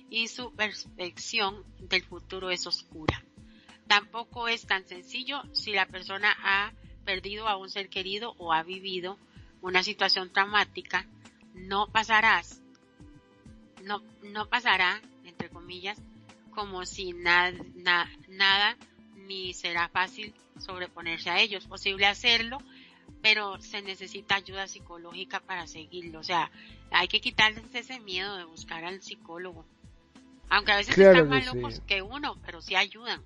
[0.10, 3.23] y su percepción del futuro es oscura.
[3.88, 6.73] Tampoco es tan sencillo si la persona ha
[7.07, 9.17] perdido a un ser querido o ha vivido
[9.61, 11.07] una situación traumática,
[11.53, 12.61] no pasarás,
[13.81, 15.97] no, no pasará, entre comillas,
[16.51, 17.57] como si nada,
[18.27, 18.77] nada
[19.15, 21.65] ni será fácil sobreponerse a ellos.
[21.65, 22.57] Posible hacerlo,
[23.21, 26.19] pero se necesita ayuda psicológica para seguirlo.
[26.19, 26.51] O sea,
[26.91, 29.65] hay que quitarles ese miedo de buscar al psicólogo.
[30.49, 33.23] Aunque a veces están más locos que uno, pero sí ayudan.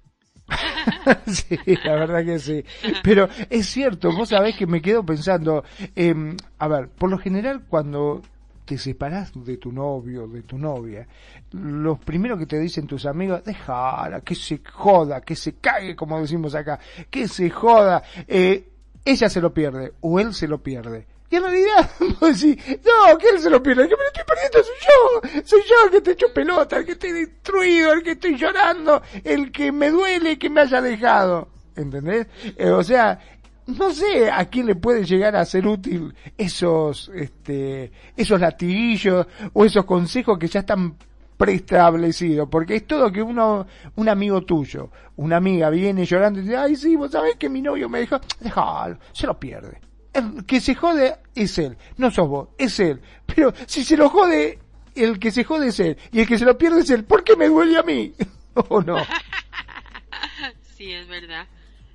[1.28, 2.64] sí, la verdad que sí.
[3.04, 5.64] Pero es cierto, vos sabés que me quedo pensando,
[5.96, 6.14] eh,
[6.60, 8.22] a ver, por lo general cuando
[8.66, 11.08] te separás de tu novio, de tu novia,
[11.52, 16.20] los primeros que te dicen tus amigos, déjala, que se joda, que se cague, como
[16.20, 18.70] decimos acá, que se joda, eh,
[19.04, 21.11] ella se lo pierde o él se lo pierde.
[21.32, 21.90] Y en realidad,
[22.20, 24.76] vos decís, no, que él se lo pierde, el que me lo estoy perdiendo soy
[24.82, 28.38] yo, soy yo el que te echo pelota, el que estoy destruido, el que estoy
[28.38, 31.48] llorando, el que me duele que me haya dejado.
[31.74, 32.28] ¿Entendés?
[32.58, 33.18] Eh, o sea,
[33.66, 39.64] no sé a quién le puede llegar a ser útil esos, este, esos latiguillos o
[39.64, 40.98] esos consejos que ya están
[41.38, 46.58] preestablecidos, porque es todo que uno, un amigo tuyo, una amiga viene llorando y dice,
[46.58, 48.06] ay sí, vos sabés que mi novio me
[48.42, 49.80] déjalo, se lo pierde.
[50.14, 53.02] El que se jode es él, no sos vos, es él.
[53.26, 54.60] Pero si se lo jode,
[54.96, 57.24] el que se jode es él, y el que se lo pierde es él, ¿por
[57.24, 58.14] qué me duele a mí?
[58.54, 58.98] ¿O no?
[60.76, 61.48] sí, es verdad.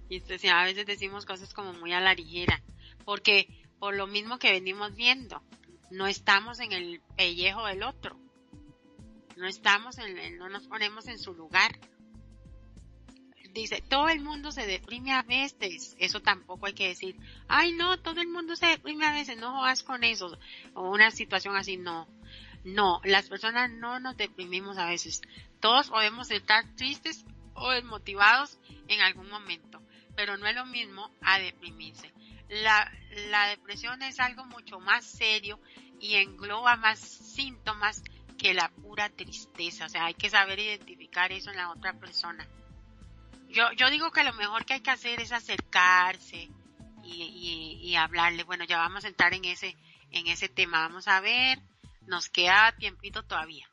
[0.08, 2.62] Y a veces decimos cosas como muy a la ligera,
[3.04, 3.48] porque
[3.78, 5.42] por lo mismo que venimos viendo,
[5.90, 8.16] no estamos en el pellejo del otro.
[9.36, 11.78] No estamos en, no nos ponemos en su lugar.
[13.60, 15.96] Dice, todo el mundo se deprime a veces.
[15.98, 17.16] Eso tampoco hay que decir,
[17.48, 20.38] ay no, todo el mundo se deprime a veces, no jodas con eso.
[20.74, 22.08] O una situación así, no.
[22.64, 25.22] No, las personas no nos deprimimos a veces.
[25.60, 27.24] Todos podemos estar tristes
[27.54, 28.58] o desmotivados
[28.88, 29.80] en algún momento
[30.16, 32.12] pero no es lo mismo a deprimirse.
[32.48, 32.90] La,
[33.30, 35.60] la depresión es algo mucho más serio
[36.00, 38.02] y engloba más síntomas
[38.38, 39.84] que la pura tristeza.
[39.84, 42.48] O sea, hay que saber identificar eso en la otra persona.
[43.48, 46.48] Yo, yo digo que lo mejor que hay que hacer es acercarse
[47.02, 48.42] y, y, hablarle.
[48.44, 49.76] Bueno, ya vamos a entrar en ese,
[50.10, 50.80] en ese tema.
[50.80, 51.60] Vamos a ver,
[52.06, 53.68] nos queda tiempito todavía.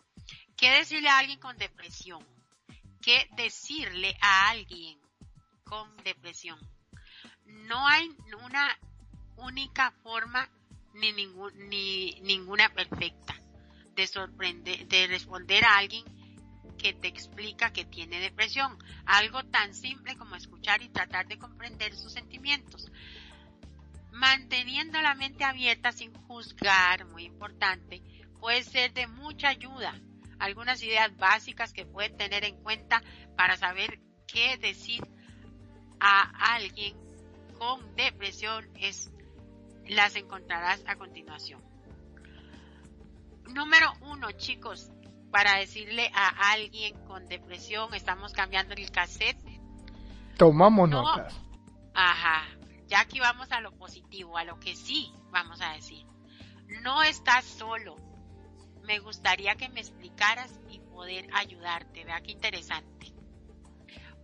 [0.55, 2.25] ¿Qué decirle a alguien con depresión?
[3.01, 5.03] ¿Qué decirle a alguien
[5.73, 6.59] con depresión.
[7.45, 8.77] No hay una
[9.37, 10.47] única forma
[10.93, 13.35] ni, ningún, ni ninguna perfecta
[13.95, 16.03] de sorprender, de responder a alguien
[16.83, 18.77] que te explica que tiene depresión.
[19.05, 22.91] Algo tan simple como escuchar y tratar de comprender sus sentimientos.
[24.11, 28.03] Manteniendo la mente abierta sin juzgar, muy importante,
[28.37, 29.97] puede ser de mucha ayuda.
[30.39, 33.01] Algunas ideas básicas que pueden tener en cuenta
[33.37, 35.07] para saber qué decir
[36.01, 36.97] a alguien
[37.57, 39.09] con depresión es
[39.87, 41.63] las encontrarás a continuación.
[43.53, 44.91] Número uno, chicos,
[45.33, 49.43] para decirle a alguien con depresión, estamos cambiando el cassette.
[50.37, 51.33] Tomamos notas.
[51.95, 52.43] Ajá,
[52.85, 56.05] ya aquí vamos a lo positivo, a lo que sí vamos a decir.
[56.83, 57.97] No estás solo.
[58.83, 62.05] Me gustaría que me explicaras y poder ayudarte.
[62.05, 63.03] Vea qué interesante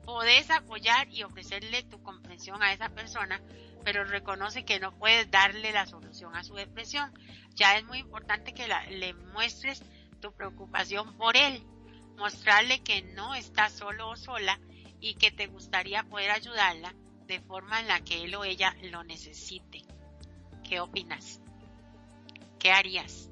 [0.09, 3.39] podés apoyar y ofrecerle tu comprensión a esa persona,
[3.83, 7.13] pero reconoce que no puedes darle la solución a su depresión.
[7.53, 9.83] Ya es muy importante que le muestres
[10.19, 11.63] tu preocupación por él,
[12.17, 14.59] mostrarle que no estás solo o sola
[14.99, 16.93] y que te gustaría poder ayudarla
[17.25, 19.83] de forma en la que él o ella lo necesite.
[20.63, 21.41] ¿Qué opinas?
[22.59, 23.29] ¿Qué harías?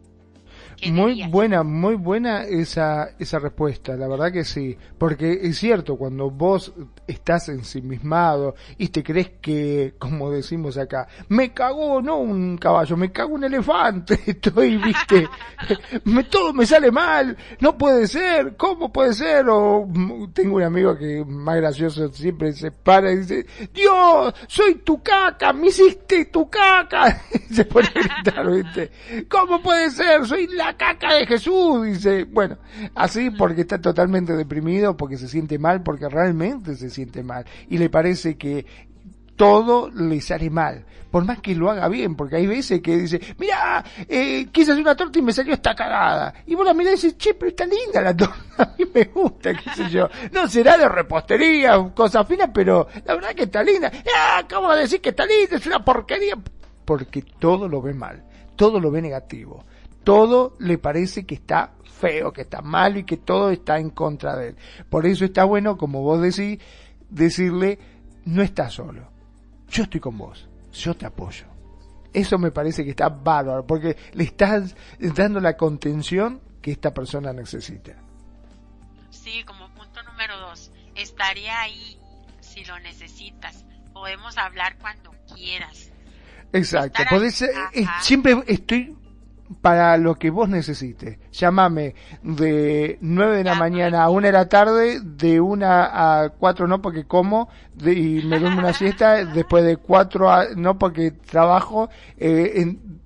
[0.85, 6.29] Muy buena, muy buena esa, esa respuesta, la verdad que sí, porque es cierto, cuando
[6.29, 6.71] vos
[7.07, 13.11] estás ensimismado y te crees que, como decimos acá, me cagó no un caballo, me
[13.11, 15.27] cago un elefante, estoy, viste,
[16.03, 19.47] me, todo me sale mal, no puede ser, ¿cómo puede ser?
[19.49, 19.87] O
[20.31, 25.53] tengo un amigo que más gracioso siempre se para y dice, Dios, soy tu caca,
[25.53, 28.91] me hiciste tu caca, se pone a gritar, viste,
[29.27, 30.25] ¿cómo puede ser?
[30.27, 32.23] Soy la caca de Jesús, dice.
[32.25, 32.57] Bueno,
[32.95, 37.45] así porque está totalmente deprimido, porque se siente mal, porque realmente se siente mal.
[37.69, 38.65] Y le parece que
[39.37, 43.21] todo le sale mal, por más que lo haga bien, porque hay veces que dice,
[43.37, 46.33] mira, eh, quise hacer una torta y me salió esta cagada.
[46.47, 49.03] Y vos la mirás y dices, che, pero está linda la torta, a mí me
[49.05, 50.09] gusta, qué sé yo.
[50.31, 53.91] No será de repostería, cosas finas, pero la verdad que está linda.
[54.17, 56.35] Ah, acabo de decir que está linda, es una porquería.
[56.83, 58.23] Porque todo lo ve mal,
[58.55, 59.63] todo lo ve negativo
[60.07, 64.37] todo le parece que está feo, que está malo y que todo está en contra
[64.37, 64.55] de él.
[64.89, 66.63] Por eso está bueno, como vos decís,
[67.09, 67.77] decirle,
[68.23, 69.11] no estás solo,
[69.67, 71.45] yo estoy con vos, yo te apoyo.
[72.13, 77.33] Eso me parece que está bárbaro, porque le estás dando la contención que esta persona
[77.33, 77.91] necesita.
[79.09, 79.99] Sí, como punto
[80.95, 81.99] Estaré ahí
[82.39, 83.65] si lo necesitas.
[83.91, 85.91] Podemos hablar cuando quieras.
[86.53, 87.03] Exacto.
[87.09, 87.51] Podés, eh,
[87.99, 88.95] siempre estoy
[89.61, 91.17] para lo que vos necesites.
[91.31, 96.67] Llámame de 9 de la mañana a 1 de la tarde, de 1 a 4
[96.67, 97.49] no porque como
[97.79, 102.99] y me duermo una siesta, después de 4 a, no porque trabajo, eh, en,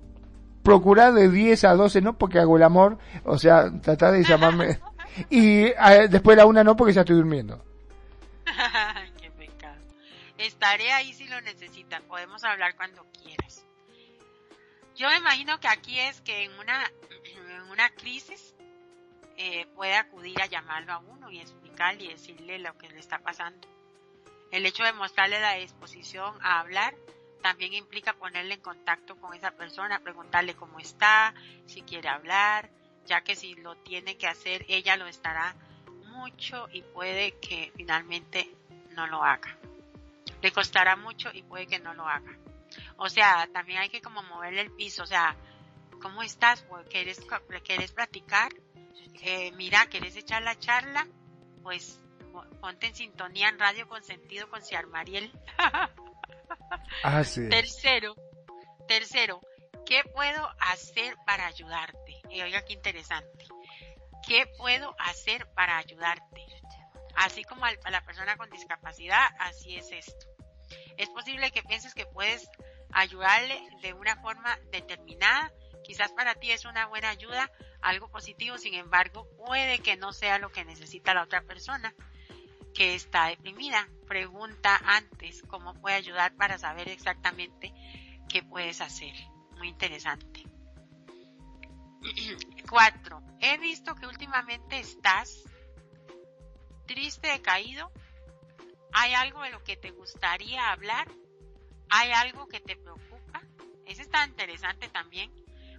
[0.62, 4.78] procurar de 10 a 12 no porque hago el amor, o sea, tratar de llamarme
[5.30, 7.64] y eh, después de la 1 no porque ya estoy durmiendo.
[9.20, 9.80] Qué pecado.
[10.38, 13.64] Estaré ahí si lo necesitan, podemos hablar cuando quieras.
[14.96, 16.90] Yo me imagino que aquí es que en una,
[17.48, 18.54] en una crisis
[19.36, 23.18] eh, puede acudir a llamarlo a uno y explicarle y decirle lo que le está
[23.18, 23.68] pasando.
[24.50, 26.94] El hecho de mostrarle la disposición a hablar
[27.42, 31.34] también implica ponerle en contacto con esa persona, preguntarle cómo está,
[31.66, 32.70] si quiere hablar,
[33.06, 35.56] ya que si lo tiene que hacer, ella lo estará
[36.06, 38.54] mucho y puede que finalmente
[38.90, 39.56] no lo haga.
[40.40, 42.38] Le costará mucho y puede que no lo haga.
[42.96, 45.36] O sea, también hay que como moverle el piso, o sea,
[46.00, 46.66] ¿cómo estás?
[46.90, 47.20] ¿Quieres,
[47.64, 48.52] quieres platicar?
[49.22, 51.06] Eh, mira, ¿quieres echar la charla?
[51.62, 52.00] Pues
[52.60, 55.32] ponte en sintonía en Radio con Sentido con Ciar Mariel.
[57.04, 57.48] ah, sí.
[57.48, 58.14] Tercero,
[58.88, 59.40] tercero,
[59.86, 62.20] ¿qué puedo hacer para ayudarte?
[62.30, 63.46] Y oiga, qué interesante.
[64.26, 66.46] ¿Qué puedo hacer para ayudarte?
[67.16, 70.31] Así como a la persona con discapacidad, así es esto.
[70.96, 72.48] Es posible que pienses que puedes
[72.92, 75.52] ayudarle de una forma determinada.
[75.84, 77.50] Quizás para ti es una buena ayuda,
[77.80, 81.94] algo positivo, sin embargo, puede que no sea lo que necesita la otra persona
[82.74, 83.88] que está deprimida.
[84.06, 87.72] Pregunta antes cómo puede ayudar para saber exactamente
[88.28, 89.14] qué puedes hacer.
[89.58, 90.44] Muy interesante.
[92.68, 93.22] Cuatro.
[93.40, 95.42] He visto que últimamente estás
[96.86, 97.92] triste, decaído.
[98.92, 101.08] ¿Hay algo de lo que te gustaría hablar?
[101.88, 103.42] ¿Hay algo que te preocupa?
[103.86, 105.30] Eso está interesante también.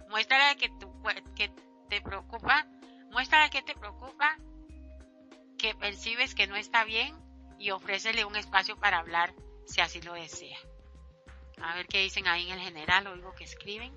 [0.08, 0.70] Muéstrale que,
[1.34, 1.50] que
[1.88, 2.66] te preocupa,
[3.10, 4.36] muéstrale que te preocupa,
[5.58, 7.14] que percibes que no está bien
[7.58, 9.32] y ofrécele un espacio para hablar
[9.64, 10.58] si así lo desea.
[11.62, 13.92] A ver qué dicen ahí en el general, oigo que escriben.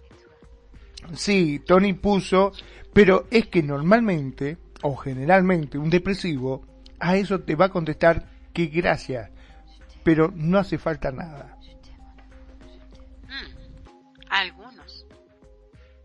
[1.13, 2.51] Sí, Tony puso,
[2.93, 6.65] pero es que normalmente o generalmente un depresivo
[6.99, 9.29] a eso te va a contestar que gracias,
[10.03, 11.55] pero no hace falta nada.
[14.29, 15.05] Algunos.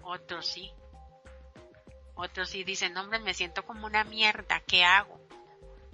[0.02, 0.70] Otros sí.
[2.14, 5.18] Otros sí dicen, hombre, me siento como una mierda, ¿qué hago?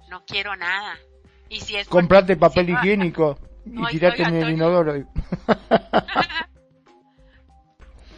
[0.09, 0.97] No quiero nada.
[1.47, 4.93] Y si es Comprate papel higiénico y tirate en el inodoro.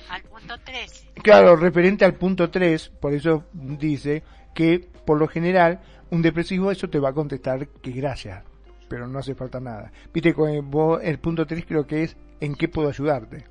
[0.10, 1.10] al punto 3.
[1.22, 4.24] Claro, referente al punto 3, por eso dice
[4.56, 5.80] que por lo general
[6.12, 8.44] un depresivo eso te va a contestar que gracias,
[8.90, 9.92] pero no hace falta nada.
[10.14, 13.46] Viste, vos, el punto 3 creo que es en qué puedo ayudarte.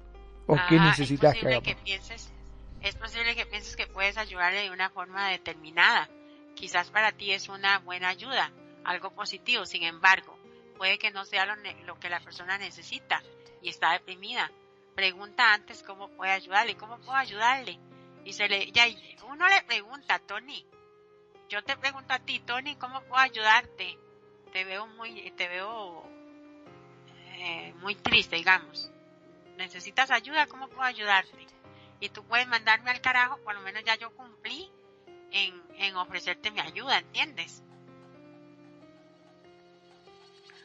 [0.46, 2.32] ¿O qué necesitas es posible que, pienses,
[2.82, 6.08] es posible que pienses que puedes ayudarle de una forma determinada.
[6.54, 8.52] Quizás para ti es una buena ayuda,
[8.84, 9.64] algo positivo.
[9.64, 10.36] Sin embargo,
[10.76, 13.22] puede que no sea lo, que la persona necesita
[13.62, 14.50] y está deprimida.
[14.94, 17.78] Pregunta antes cómo puede ayudarle, cómo puedo ayudarle.
[18.24, 18.84] Y se le, ya,
[19.28, 20.66] uno le pregunta, Tony,
[21.50, 23.98] yo te pregunto a ti, Tony, ¿cómo puedo ayudarte?
[24.52, 26.04] Te veo muy, te veo
[27.34, 28.90] eh, muy triste, digamos
[29.60, 31.46] necesitas ayuda, ¿cómo puedo ayudarte?
[32.00, 34.70] Y tú puedes mandarme al carajo, por lo menos ya yo cumplí
[35.30, 37.62] en, en ofrecerte mi ayuda, ¿entiendes?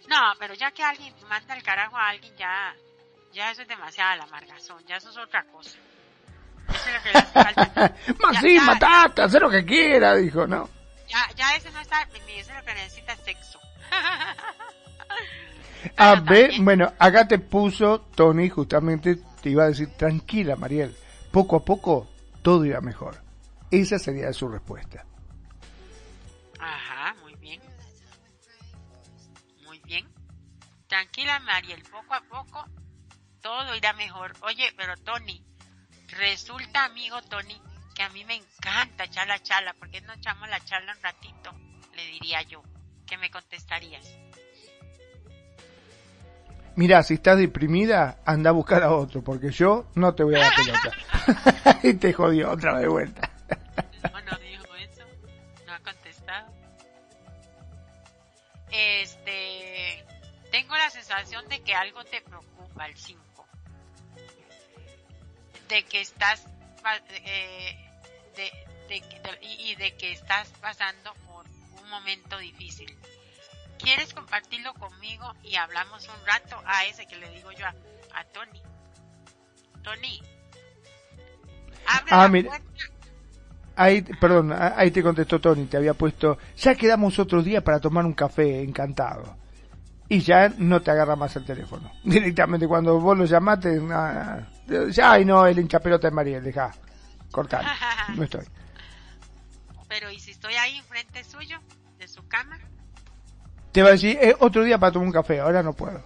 [0.07, 2.74] No, pero ya que alguien manda al carajo a alguien, ya,
[3.34, 5.78] ya eso es demasiada la amargazón, ya eso es otra cosa.
[6.70, 7.95] Eso es lo que le falta.
[8.22, 10.70] Más sí, matate, haz lo que quiera, dijo, ¿no?
[11.16, 13.58] Ya, ya ese no está deprimido, eso es lo que necesita sexo.
[15.98, 20.94] A ver, bueno, acá te puso Tony, justamente te iba a decir, tranquila Mariel,
[21.32, 22.10] poco a poco
[22.42, 23.24] todo irá mejor.
[23.72, 25.06] Esa sería su respuesta.
[26.60, 27.62] Ajá, muy bien.
[29.64, 30.06] Muy bien.
[30.88, 32.66] Tranquila Mariel, poco a poco
[33.42, 34.34] todo irá mejor.
[34.42, 35.42] Oye, pero Tony,
[36.10, 37.62] resulta amigo Tony
[37.95, 41.51] que a mí me encanta echar la charla, porque no echamos la charla un ratito?
[41.95, 42.61] Le diría yo.
[43.07, 44.05] ¿Qué me contestarías?
[46.76, 50.39] mira, si estás deprimida, anda a buscar a otro, porque yo no te voy a
[50.39, 51.80] dar pelota.
[51.84, 53.31] y te jodió otra vez de vuelta.
[54.03, 55.03] no, no dijo eso.
[55.65, 56.53] No ha contestado.
[58.72, 60.05] Este,
[60.51, 63.47] tengo la sensación de que algo te preocupa, el 5.
[65.69, 66.45] De que estás,
[67.09, 67.85] eh,
[68.36, 68.52] de,
[69.41, 71.45] y de que estás pasando por
[71.82, 72.95] un momento difícil
[73.80, 76.57] ¿quieres compartirlo conmigo y hablamos un rato?
[76.66, 77.70] A ese que le digo yo a,
[78.20, 78.62] a Tony.
[79.84, 80.22] Tony.
[81.88, 82.49] Abre Ah, la mira.
[82.49, 82.66] puerta.
[83.78, 88.06] Ahí, perdón, ahí te contestó Tony, te había puesto, ya quedamos otro día para tomar
[88.06, 89.36] un café, encantado.
[90.07, 91.91] Y ya no te agarra más el teléfono.
[92.03, 93.82] Directamente cuando vos lo llamaste,
[94.91, 96.72] ya, ay no, el hinchapelota es Mariel, deja,
[97.31, 97.65] cortar,
[98.15, 98.45] no estoy.
[99.88, 101.60] Pero ¿y si estoy ahí enfrente suyo,
[101.97, 102.60] de su cama?
[103.72, 106.03] Te va a decir, "Eh, otro día para tomar un café, ahora no puedo.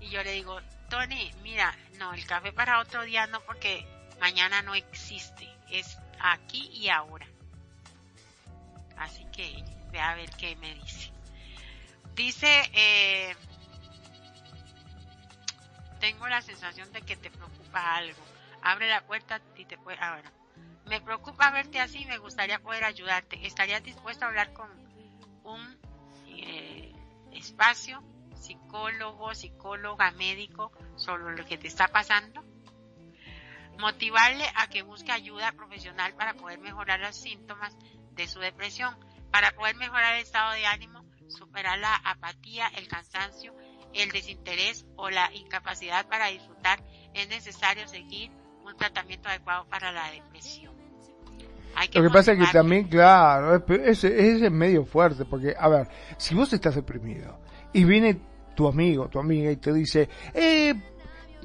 [0.00, 3.86] Y yo le digo, Tony, mira, no, el café para otro día no, porque
[4.20, 5.48] mañana no existe.
[5.70, 7.26] Es aquí y ahora.
[8.96, 11.10] Así que ve a ver qué me dice.
[12.14, 13.34] Dice, eh,
[16.00, 18.29] tengo la sensación de que te preocupa algo.
[18.62, 19.98] Abre la puerta y te puede...
[19.98, 20.32] Ahora,
[20.86, 23.46] me preocupa verte así, me gustaría poder ayudarte.
[23.46, 24.68] ¿Estarías dispuesto a hablar con
[25.44, 25.78] un
[26.26, 26.92] eh,
[27.32, 28.02] espacio
[28.34, 32.42] psicólogo, psicóloga, médico sobre lo que te está pasando?
[33.78, 37.76] Motivarle a que busque ayuda profesional para poder mejorar los síntomas
[38.12, 38.94] de su depresión,
[39.30, 43.54] para poder mejorar el estado de ánimo, superar la apatía, el cansancio,
[43.94, 46.82] el desinterés o la incapacidad para disfrutar,
[47.14, 48.30] es necesario seguir
[48.70, 50.72] un tratamiento adecuado para la depresión.
[51.76, 53.62] Hay Lo que pasa es que también, claro, es-
[54.04, 57.38] ese, ese es medio fuerte, porque, a ver, si vos estás deprimido
[57.72, 58.18] y viene
[58.56, 60.74] tu amigo, tu amiga y te dice, eh,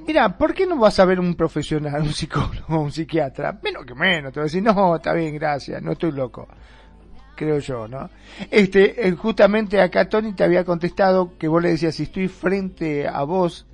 [0.05, 3.59] mira, ¿por qué no vas a ver un profesional, un psicólogo, un psiquiatra?
[3.63, 6.47] Menos que menos, te va a decir, no, está bien, gracias, no estoy loco.
[7.35, 8.09] Creo yo, ¿no?
[8.49, 13.07] Este, eh, justamente acá Tony te había contestado que vos le decías, si estoy frente
[13.07, 13.67] a vos,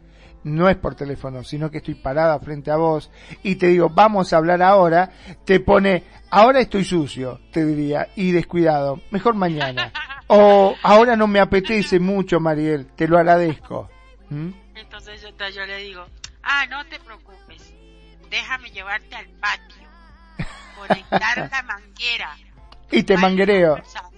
[0.43, 3.11] no es por teléfono, sino que estoy parada frente a vos
[3.43, 5.11] y te digo, vamos a hablar ahora,
[5.45, 9.91] te pone, ahora estoy sucio, te diría, y descuidado, mejor mañana.
[10.33, 13.89] O ahora no me apetece mucho, Mariel, te lo agradezco.
[14.29, 14.51] ¿Mm?
[14.75, 16.05] Entonces yo, yo le digo,
[16.41, 17.73] ah, no te preocupes,
[18.29, 19.85] déjame llevarte al patio,
[20.77, 22.37] conectar la manguera,
[22.91, 23.75] Y te manguereo.
[23.75, 24.09] bolsa-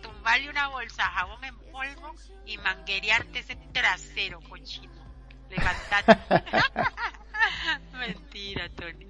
[0.00, 2.14] Tumbarle una bolsa jabón en polvo
[2.46, 4.94] y manguerearte ese trasero cochino.
[5.50, 6.16] Levantate.
[7.92, 9.06] Mentira, Tony.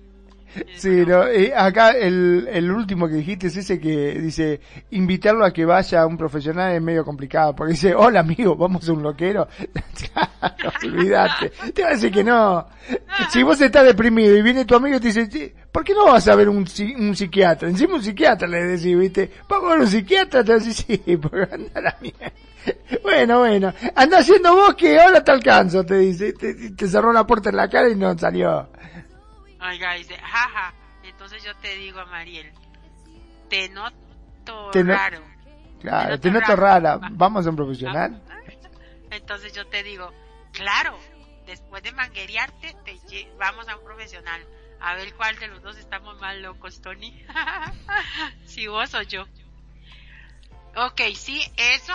[0.77, 4.61] Sí, no, eh, acá el, el último que dijiste es ese que dice,
[4.91, 8.89] invitarlo a que vaya a un profesional es medio complicado, porque dice, hola amigo, vamos
[8.89, 9.49] a un loquero.
[10.13, 11.53] Claro, olvídate.
[11.73, 12.67] Te va a decir que no.
[13.31, 16.07] Si vos estás deprimido y viene tu amigo y te dice, "Sí, ¿por qué no
[16.07, 16.59] vas a ver un,
[16.99, 17.69] un psiquiatra?
[17.69, 21.49] Encima un psiquiatra le decís, viste, vamos a ver un psiquiatra, te decís, sí, porque
[21.53, 22.33] anda la mierda.
[23.03, 27.27] Bueno, bueno, anda haciendo vos que ahora te alcanzo, te dice, te, te cerró la
[27.27, 28.69] puerta en la cara y no salió.
[29.69, 30.73] Oiga, dice, jaja.
[31.03, 32.53] Entonces yo te digo a Mariel,
[33.49, 35.23] te noto Te no- raro.
[35.81, 36.85] Claro, Te te noto noto raro.
[37.01, 38.23] rara, vamos a un profesional.
[39.11, 40.13] Entonces yo te digo,
[40.53, 40.99] claro,
[41.47, 44.45] después de manguerearte, te lle- vamos a un profesional.
[44.81, 47.17] A ver cuál de los dos estamos más locos, Tony.
[48.45, 49.27] si vos o yo.
[50.75, 51.95] Ok, sí, eso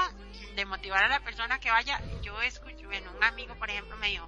[0.56, 4.08] de motivar a la persona que vaya, yo escucho, bueno, un amigo, por ejemplo, me
[4.08, 4.28] dijo,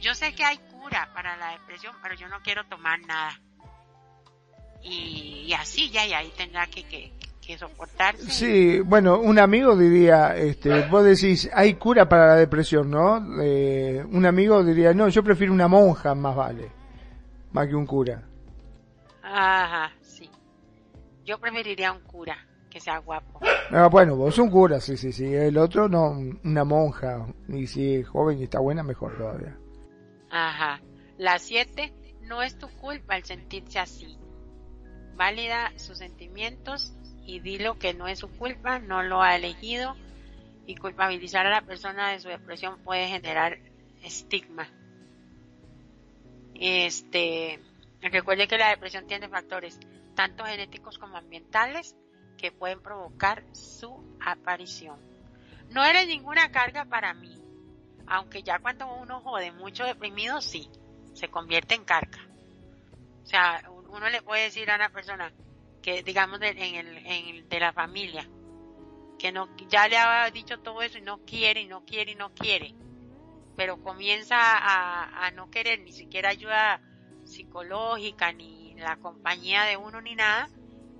[0.00, 3.40] yo sé que hay cura para la depresión, pero yo no quiero tomar nada.
[4.82, 7.12] Y, y así, ya, y ahí tendrá que, que,
[7.44, 8.30] que soportarse.
[8.30, 13.42] Sí, bueno, un amigo diría, este, vos decís, hay cura para la depresión, ¿no?
[13.42, 16.70] Eh, un amigo diría, no, yo prefiero una monja, más vale,
[17.52, 18.22] más que un cura.
[19.22, 20.30] Ajá, sí.
[21.24, 22.36] Yo preferiría un cura
[22.70, 23.40] que sea guapo.
[23.70, 25.34] Ah, bueno, vos un cura, sí, sí, sí.
[25.34, 27.26] El otro no, una monja.
[27.48, 29.56] Y si es joven y está buena, mejor todavía.
[30.30, 30.80] Ajá.
[31.16, 31.92] La siete,
[32.22, 34.18] no es tu culpa el sentirse así.
[35.14, 36.92] Válida sus sentimientos
[37.24, 39.96] y dilo que no es su culpa, no lo ha elegido.
[40.66, 43.58] Y culpabilizar a la persona de su depresión puede generar
[44.02, 44.68] estigma.
[46.54, 47.60] Este,
[48.02, 49.78] recuerde que la depresión tiene factores
[50.14, 51.96] tanto genéticos como ambientales
[52.36, 54.98] que pueden provocar su aparición.
[55.70, 57.37] No eres ninguna carga para mí,
[58.10, 60.70] aunque ya cuando uno jode mucho deprimido, sí,
[61.14, 62.18] se convierte en carga.
[63.22, 65.32] O sea, uno le puede decir a una persona
[65.82, 68.28] que, digamos, de, en el, en de la familia,
[69.18, 72.14] que no, ya le ha dicho todo eso y no quiere, y no quiere, y
[72.14, 72.74] no quiere,
[73.56, 76.80] pero comienza a, a no querer ni siquiera ayuda
[77.24, 80.48] psicológica, ni la compañía de uno, ni nada,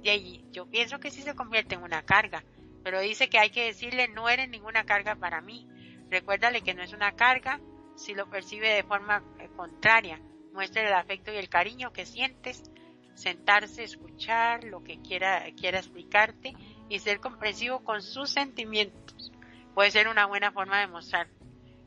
[0.02, 2.44] y ahí yo pienso que sí se convierte en una carga,
[2.82, 5.68] pero dice que hay que decirle no eres ninguna carga para mí,
[6.10, 7.60] Recuérdale que no es una carga
[7.96, 10.20] si lo percibe de forma eh, contraria.
[10.52, 12.70] Muestre el afecto y el cariño que sientes,
[13.14, 16.54] sentarse, escuchar lo que quiera, quiera explicarte
[16.88, 19.32] y ser comprensivo con sus sentimientos.
[19.74, 21.28] puede ser una buena forma de mostrar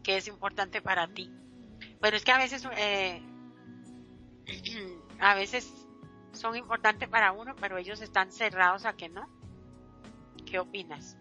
[0.04, 1.32] que es importante para ti.
[2.00, 3.22] Pero es que a veces, eh,
[5.20, 5.72] a veces
[6.32, 9.30] son importantes para uno, pero ellos están cerrados a que no.
[10.46, 11.18] ¿Qué opinas?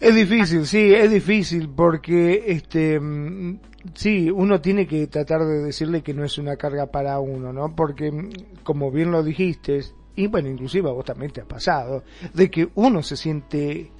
[0.00, 3.58] Es difícil, sí, es difícil porque este mm,
[3.94, 7.74] sí, uno tiene que tratar de decirle que no es una carga para uno, ¿no?
[7.76, 8.30] Porque mm,
[8.62, 9.80] como bien lo dijiste,
[10.16, 12.02] y bueno, inclusive a vos también te ha pasado,
[12.32, 13.90] de que uno se siente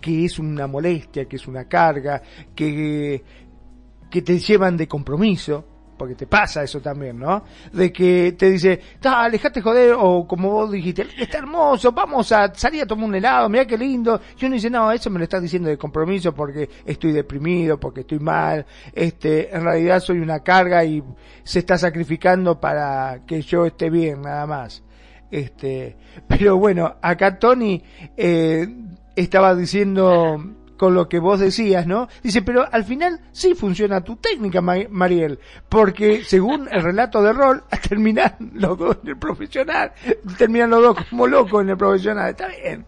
[0.00, 2.22] que es una molestia, que es una carga,
[2.54, 3.22] que,
[4.10, 5.64] que te llevan de compromiso,
[6.04, 7.42] porque te pasa eso también, ¿no?
[7.72, 12.54] De que te dice, dale, alejate joder, o como vos dijiste, está hermoso, vamos a
[12.54, 14.20] salir a tomar un helado, mira qué lindo.
[14.38, 18.00] Y uno dice, no, eso me lo estás diciendo de compromiso porque estoy deprimido, porque
[18.00, 21.02] estoy mal, este, en realidad soy una carga y
[21.42, 24.82] se está sacrificando para que yo esté bien, nada más.
[25.30, 25.96] Este,
[26.28, 27.82] pero bueno, acá Tony,
[28.14, 28.68] eh,
[29.16, 30.36] estaba diciendo
[30.84, 32.08] con lo que vos decías, ¿no?
[32.22, 35.38] Dice, pero al final sí funciona tu técnica, Mariel,
[35.70, 39.92] porque según el relato de rol, terminan los dos en el profesional,
[40.36, 42.84] terminan los dos como locos en el profesional, está bien.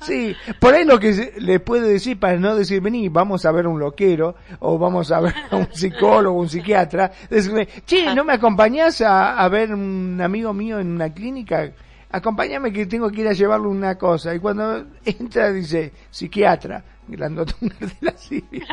[0.00, 3.68] Sí, por ahí lo que le puede decir para no decir, vení, vamos a ver
[3.68, 8.32] un loquero, o vamos a ver a un psicólogo, un psiquiatra, decirle, che, ¿no me
[8.32, 11.70] acompañás a, a ver un amigo mío en una clínica?
[12.10, 14.34] acompáñame que tengo que ir a llevarle una cosa.
[14.34, 18.66] Y cuando entra dice, psiquiatra, grandotunar de la Siria.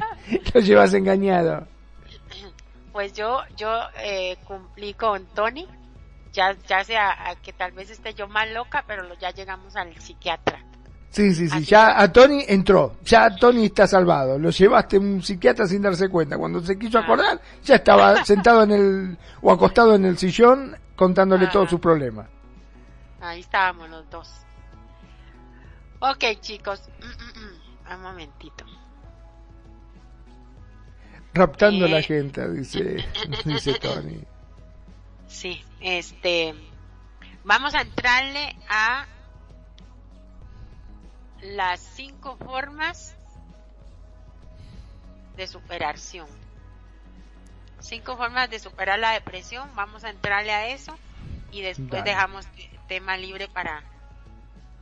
[0.54, 1.66] Lo llevas engañado.
[2.92, 3.68] Pues yo, yo
[4.02, 5.66] eh, cumplí con Tony,
[6.32, 10.62] ya, ya sea que tal vez esté yo más loca, pero ya llegamos al psiquiatra.
[11.10, 15.22] Sí, sí, sí, ya a Tony entró, ya Tony está salvado, lo llevaste a un
[15.22, 17.02] psiquiatra sin darse cuenta, cuando se quiso ah.
[17.02, 22.28] acordar ya estaba sentado en el, o acostado en el sillón contándole todos sus problemas.
[23.20, 24.30] Ahí estábamos los dos.
[26.00, 26.82] Ok, chicos.
[27.90, 28.64] Un momentito.
[31.34, 33.04] Raptando a la eh, gente, dice,
[33.44, 34.24] dice Tony.
[35.26, 36.54] Sí, este.
[37.44, 39.06] Vamos a entrarle a
[41.42, 43.16] las cinco formas
[45.36, 46.26] de superación.
[47.80, 49.68] Cinco formas de superar la depresión.
[49.74, 50.98] Vamos a entrarle a eso
[51.52, 52.46] y después dejamos
[52.88, 53.82] tema libre para,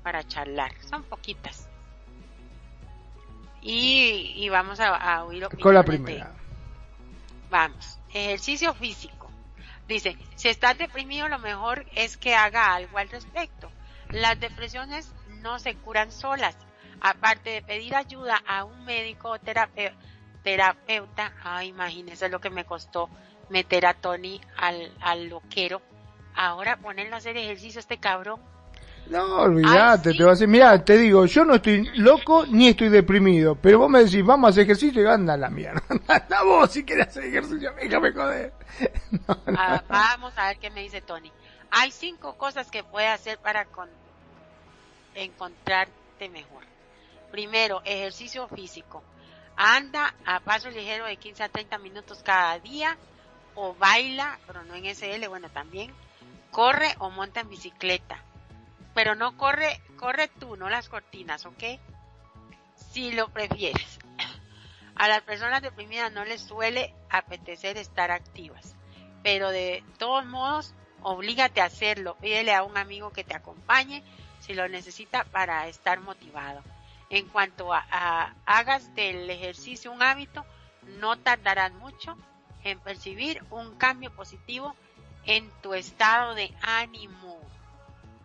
[0.03, 0.73] para charlar.
[0.89, 1.69] Son poquitas.
[3.65, 6.33] Y, y vamos a, a oír Con la primera.
[7.51, 7.99] Vamos.
[8.13, 9.31] Ejercicio físico.
[9.89, 13.71] Dice, si estás deprimido, lo mejor es que haga algo al respecto.
[14.11, 16.57] Las depresiones no se curan solas.
[17.01, 19.39] Aparte de pedir ayuda a un médico o
[20.43, 23.11] terapeuta, ay, imagínese lo que me costó
[23.51, 25.83] meter a Tony al, al loquero
[26.35, 28.41] ahora ponerlo a hacer ejercicio este cabrón.
[29.07, 32.89] No, olvídate, te voy a decir, mira, te digo, yo no estoy loco ni estoy
[32.89, 35.83] deprimido, pero vos me decís, vamos a hacer ejercicio y anda la mierda.
[36.09, 38.53] Anda vos si quieres hacer ejercicio, déjame joder.
[39.57, 41.31] Ah, vamos a ver qué me dice Tony.
[41.71, 43.67] Hay cinco cosas que puedes hacer para
[45.15, 46.65] encontrarte mejor.
[47.31, 49.03] Primero, ejercicio físico.
[49.57, 52.97] Anda a paso ligero de 15 a 30 minutos cada día
[53.55, 55.93] o baila, pero no en SL, bueno, también
[56.51, 58.23] corre o monta en bicicleta.
[58.95, 61.63] Pero no corre, corre tú, no las cortinas, ¿ok?
[62.93, 63.99] Si lo prefieres.
[64.97, 68.77] A las personas deprimidas no les suele apetecer estar activas.
[69.23, 72.17] Pero de todos modos, oblígate a hacerlo.
[72.21, 74.05] Pídele a un amigo que te acompañe
[74.39, 76.63] si lo necesita para estar motivado.
[77.11, 80.45] En cuanto a hagas del ejercicio un hábito,
[81.01, 82.17] no tardarás mucho
[82.63, 84.75] en percibir un cambio positivo
[85.27, 87.41] en tu estado de ánimo.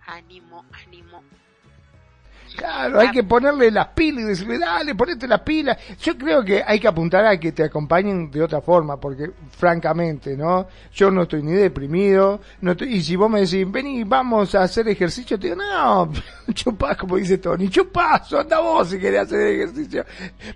[0.09, 1.23] Ánimo, ánimo.
[2.55, 5.77] Claro, hay que ponerle las pilas y decirle, dale, ponete las pilas.
[6.01, 10.35] Yo creo que hay que apuntar a que te acompañen de otra forma, porque francamente,
[10.35, 10.67] ¿no?
[10.93, 14.87] Yo no estoy ni deprimido, no y si vos me decís, vení, vamos a hacer
[14.87, 16.11] ejercicio, te digo, no,
[16.53, 20.05] chupás, como dice Tony, chupazo, anda vos si querés hacer ejercicio.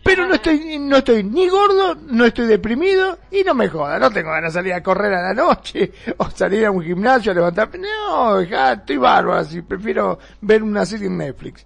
[0.03, 4.09] Pero no estoy, no estoy ni gordo, no estoy deprimido, y no me joda, no
[4.09, 7.35] tengo ganas de salir a correr a la noche, o salir a un gimnasio a
[7.35, 11.65] levantarme, no, ya estoy bárbaro así, prefiero ver una serie en Netflix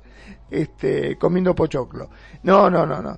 [0.49, 2.10] este, comiendo pochoclo.
[2.44, 3.18] No, no, no, no.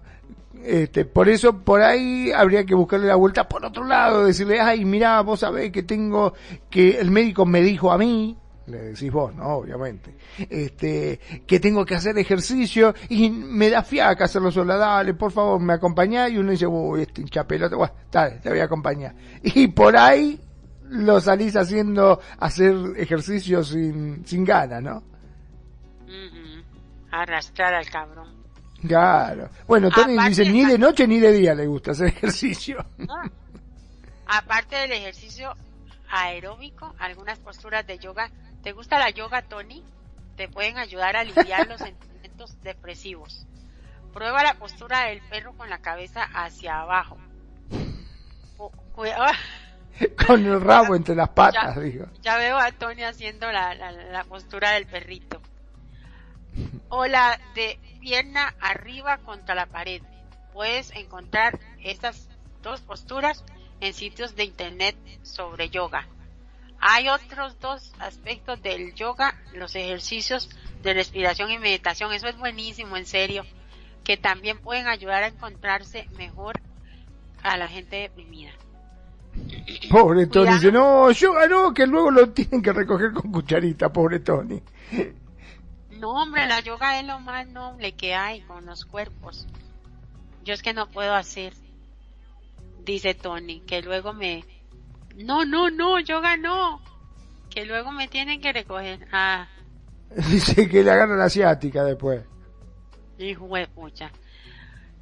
[0.63, 4.83] Este, por eso, por ahí habría que buscarle la vuelta por otro lado, decirle, ay,
[4.83, 6.33] mira, vos sabés que tengo,
[6.69, 8.37] que el médico me dijo a mí,
[8.67, 9.47] le decís vos, ¿no?
[9.55, 10.15] Obviamente,
[10.49, 15.59] este, que tengo que hacer ejercicio y me da fiaca hacerlo sola, dale, por favor,
[15.59, 19.15] me acompañá y uno dice, uy, este hinchapelota, bueno, dale, te voy a acompañar.
[19.41, 20.39] Y por ahí
[20.89, 25.03] lo salís haciendo, hacer ejercicio sin, sin ganas, ¿no?
[27.11, 28.39] Arrastrar al cabrón.
[28.87, 29.49] Claro.
[29.67, 32.85] Bueno, Tony dice ni de noche ni de día le gusta hacer ejercicio.
[34.25, 35.53] Aparte del ejercicio
[36.09, 38.29] aeróbico, algunas posturas de yoga.
[38.63, 39.83] ¿Te gusta la yoga, Tony?
[40.35, 43.45] Te pueden ayudar a aliviar los sentimientos depresivos.
[44.13, 47.17] Prueba la postura del perro con la cabeza hacia abajo.
[50.27, 52.05] con el rabo entre las patas, ya, digo.
[52.21, 55.38] Ya veo a Tony haciendo la, la postura del perrito.
[56.89, 60.01] O la de pierna arriba contra la pared.
[60.53, 62.27] Puedes encontrar estas
[62.61, 63.43] dos posturas
[63.79, 66.07] en sitios de internet sobre yoga.
[66.81, 70.49] Hay otros dos aspectos del yoga, los ejercicios
[70.81, 72.13] de respiración y meditación.
[72.13, 73.43] Eso es buenísimo, en serio,
[74.03, 76.59] que también pueden ayudar a encontrarse mejor
[77.43, 78.51] a la gente deprimida.
[79.89, 84.19] Pobre Tony, dice, no, yoga no, que luego lo tienen que recoger con cucharita, pobre
[84.19, 84.61] Tony.
[85.99, 89.47] No, hombre, la yoga es lo más noble que hay con los cuerpos.
[90.45, 91.53] Yo es que no puedo hacer,
[92.85, 94.45] dice Tony, que luego me...
[95.15, 96.81] No, no, no, yoga no.
[97.49, 99.07] Que luego me tienen que recoger.
[99.11, 99.47] Ah.
[100.29, 102.23] Dice que le agarra la asiática después.
[103.17, 104.11] Hijo de pucha.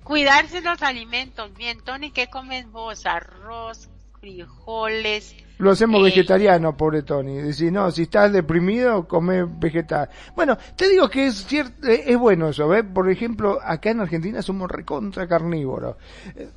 [0.03, 1.53] Cuidarse los alimentos.
[1.53, 3.05] Bien, Tony, ¿qué comes vos?
[3.05, 7.35] Arroz, frijoles, lo hacemos vegetariano, pobre Tony.
[7.37, 10.09] Decir, no, si estás deprimido, come vegetal.
[10.35, 12.83] Bueno, te digo que es cierto, eh, es bueno eso, ¿ves?
[12.83, 15.95] Por ejemplo, acá en Argentina somos recontra carnívoros.
[16.35, 16.49] Eh,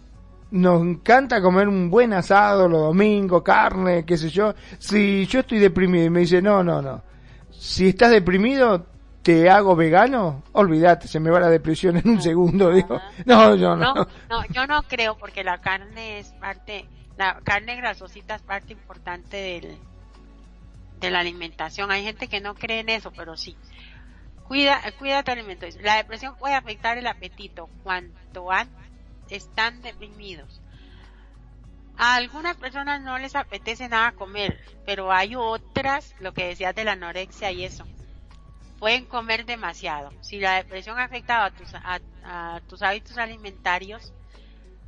[0.51, 4.55] nos encanta comer un buen asado los domingos, carne, qué sé yo.
[4.79, 7.03] Si yo estoy deprimido y me dice, no, no, no.
[7.51, 8.85] Si estás deprimido,
[9.23, 13.01] te hago vegano, olvídate, se me va la depresión en un segundo, digo.
[13.25, 13.95] No, yo no.
[13.95, 16.87] No, no, yo no creo porque la carne es parte
[17.21, 19.79] la carne grasosita es parte importante del,
[21.01, 21.91] de la alimentación.
[21.91, 23.59] Hay gente que no cree en eso, pero sí.
[24.49, 25.67] Cuida, cuida tu alimento.
[25.83, 28.51] La depresión puede afectar el apetito cuando
[29.29, 30.63] están deprimidos.
[31.99, 36.85] A algunas personas no les apetece nada comer, pero hay otras, lo que decías de
[36.85, 37.85] la anorexia y eso,
[38.79, 40.11] pueden comer demasiado.
[40.23, 44.15] Si la depresión ha afectado a tus, a tus hábitos alimentarios,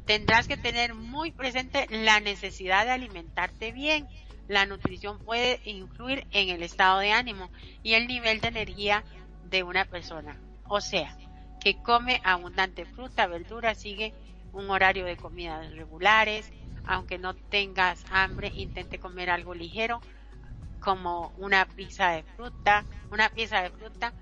[0.05, 4.09] tendrás que tener muy presente la necesidad de alimentarte bien.
[4.49, 7.51] La nutrición puede influir en el estado de ánimo
[7.83, 9.05] y el nivel de energía
[9.45, 10.41] de una persona.
[10.69, 11.16] O sea,
[11.61, 14.12] que come abundante fruta, verdura, sigue
[14.53, 16.53] un horario de comidas regulares,
[16.85, 20.01] aunque no tengas hambre, intente comer algo ligero,
[20.81, 24.12] como una pizza de fruta, una pieza de fruta,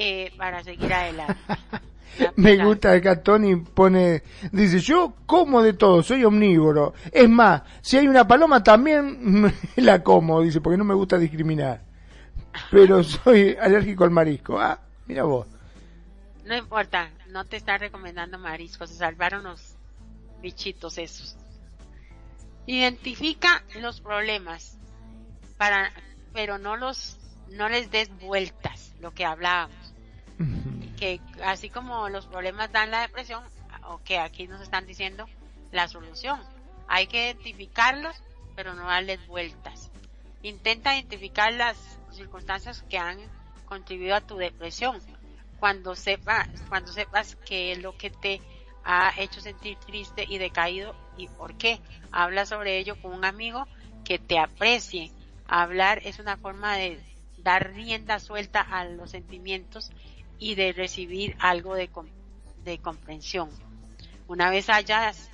[0.00, 1.34] eh, para seguir adelante.
[2.36, 4.22] Me gusta que Tony pone,
[4.52, 6.94] dice, yo como de todo, soy omnívoro.
[7.12, 11.82] Es más, si hay una paloma también la como, dice, porque no me gusta discriminar.
[12.70, 14.60] Pero soy alérgico al marisco.
[14.60, 15.46] Ah, mira vos.
[16.44, 19.74] No importa, no te está recomendando marisco, se salvaron los
[20.40, 21.36] bichitos esos.
[22.66, 24.78] Identifica los problemas
[25.56, 25.92] para,
[26.32, 27.18] pero no los,
[27.50, 29.87] no les des vueltas, lo que hablábamos
[30.98, 33.44] que así como los problemas dan la depresión,
[33.84, 35.26] o que aquí nos están diciendo
[35.72, 36.40] la solución.
[36.88, 38.16] Hay que identificarlos,
[38.56, 39.90] pero no darles vueltas.
[40.42, 41.76] Intenta identificar las
[42.10, 43.18] circunstancias que han
[43.66, 45.00] contribuido a tu depresión.
[45.60, 48.40] Cuando sepas, cuando sepas qué es lo que te
[48.84, 51.80] ha hecho sentir triste y decaído y por qué.
[52.10, 53.66] Habla sobre ello con un amigo
[54.04, 55.12] que te aprecie.
[55.46, 57.00] Hablar es una forma de
[57.38, 59.90] dar rienda suelta a los sentimientos
[60.38, 61.90] y de recibir algo de,
[62.64, 63.50] de comprensión.
[64.26, 65.30] Una vez hayas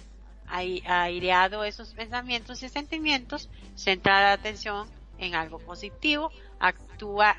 [0.46, 7.36] aireado esos pensamientos y sentimientos, centra la atención en algo positivo, actúa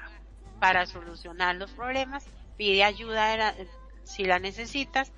[0.59, 2.25] para solucionar los problemas,
[2.57, 3.55] pide ayuda
[4.03, 5.11] si la necesitas,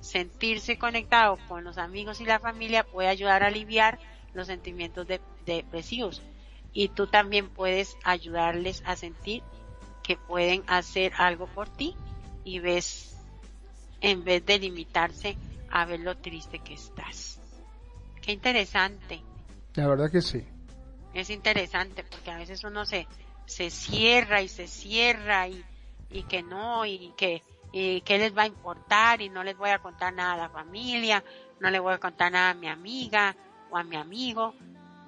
[0.00, 3.98] sentirse conectado con los amigos y la familia puede ayudar a aliviar
[4.32, 5.06] los sentimientos
[5.44, 6.22] depresivos
[6.72, 9.42] y tú también puedes ayudarles a sentir
[10.08, 11.94] que pueden hacer algo por ti
[12.42, 13.14] y ves,
[14.00, 15.36] en vez de limitarse
[15.70, 17.38] a ver lo triste que estás.
[18.22, 19.20] Qué interesante.
[19.74, 20.42] La verdad que sí.
[21.12, 23.06] Es interesante porque a veces uno se,
[23.44, 25.62] se cierra y se cierra y,
[26.08, 29.68] y que no y que y qué les va a importar y no les voy
[29.68, 31.22] a contar nada a la familia,
[31.60, 33.36] no le voy a contar nada a mi amiga
[33.70, 34.54] o a mi amigo,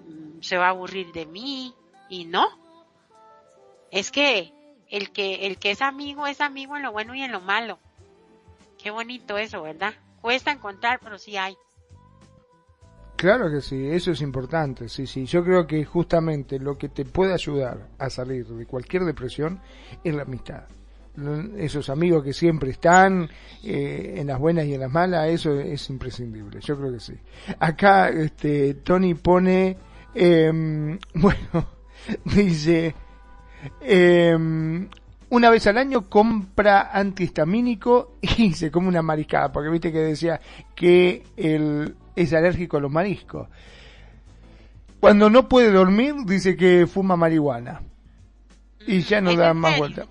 [0.06, 1.74] mm, se va a aburrir de mí
[2.10, 2.46] y no.
[3.90, 4.52] Es que
[4.90, 7.78] el que, el que es amigo es amigo en lo bueno y en lo malo.
[8.82, 9.94] Qué bonito eso, ¿verdad?
[10.20, 11.56] Cuesta encontrar, pero sí hay.
[13.20, 15.26] Claro que sí, eso es importante, sí, sí.
[15.26, 19.60] Yo creo que justamente lo que te puede ayudar a salir de cualquier depresión
[20.02, 20.64] es la amistad.
[21.58, 23.28] esos amigos que siempre están
[23.62, 27.12] eh, en las buenas y en las malas, eso es imprescindible, yo creo que sí.
[27.58, 29.76] Acá este, Tony pone,
[30.14, 31.68] em, bueno,
[32.24, 32.94] dice,
[33.80, 34.88] em,
[35.30, 40.40] una vez al año compra antihistamínico y se come una mariscada, porque viste que decía
[40.74, 43.48] que él es alérgico a los mariscos.
[45.00, 47.80] Cuando no puede dormir, dice que fuma marihuana.
[48.86, 50.06] Y ya no da más vuelta.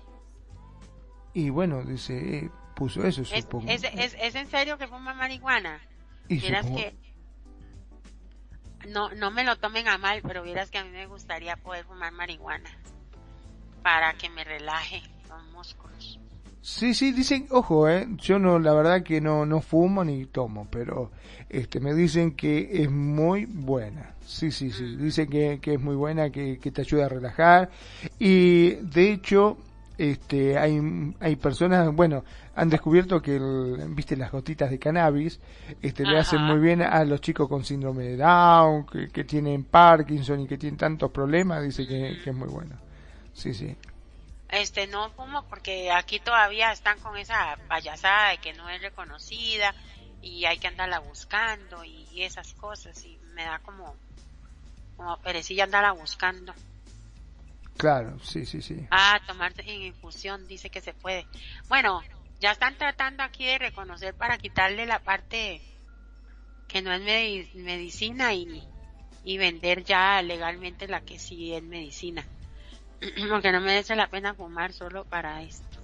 [1.32, 3.70] Y bueno, dice, eh, puso eso, supongo.
[3.70, 5.80] ¿Es, es, en serio que fuma marihuana?
[6.28, 6.96] Y vieras que...
[8.88, 11.84] No, no me lo tomen a mal, pero vieras que a mí me gustaría poder
[11.84, 12.70] fumar marihuana.
[13.82, 16.18] Para que me relaje los músculos.
[16.62, 20.68] Sí, sí, dicen, ojo, eh, yo no, la verdad que no, no fumo ni tomo,
[20.70, 21.10] pero
[21.48, 24.14] este, me dicen que es muy buena.
[24.24, 25.02] Sí, sí, sí, mm.
[25.02, 27.70] dicen que, que es muy buena, que, que, te ayuda a relajar.
[28.18, 29.56] Y de hecho,
[29.96, 32.24] este, hay, hay personas, bueno,
[32.54, 33.40] han descubierto que,
[33.88, 35.40] viste, las gotitas de cannabis,
[35.80, 39.64] este, le hacen muy bien a los chicos con síndrome de Down, que, que tienen
[39.64, 42.89] Parkinson y que tienen tantos problemas, dice que, que es muy bueno.
[43.34, 43.76] Sí, sí
[44.50, 49.74] este no fumo porque aquí todavía están con esa payasada de que no es reconocida
[50.20, 53.96] y hay que andarla buscando y, esas cosas y me da como
[54.96, 56.52] como perecilla andarla buscando.
[57.78, 58.86] Claro, sí, sí, sí.
[58.90, 61.26] Ah, tomarse en infusión dice que se puede.
[61.68, 62.02] Bueno,
[62.40, 65.62] ya están tratando aquí de reconocer para quitarle la parte
[66.68, 68.62] que no es medicina y,
[69.24, 72.26] y vender ya legalmente la que sí es medicina.
[73.30, 75.80] Porque no merece la pena fumar solo para esto.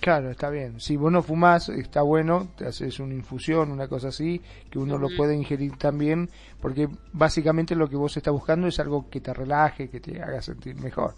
[0.00, 0.80] Claro, está bien.
[0.80, 4.40] Si vos no fumás, está bueno, te haces una infusión, una cosa así,
[4.70, 6.30] que uno lo puede ingerir también,
[6.60, 10.40] porque básicamente lo que vos estás buscando es algo que te relaje, que te haga
[10.40, 11.14] sentir mejor.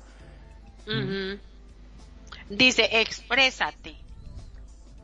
[2.49, 3.97] Dice, exprésate.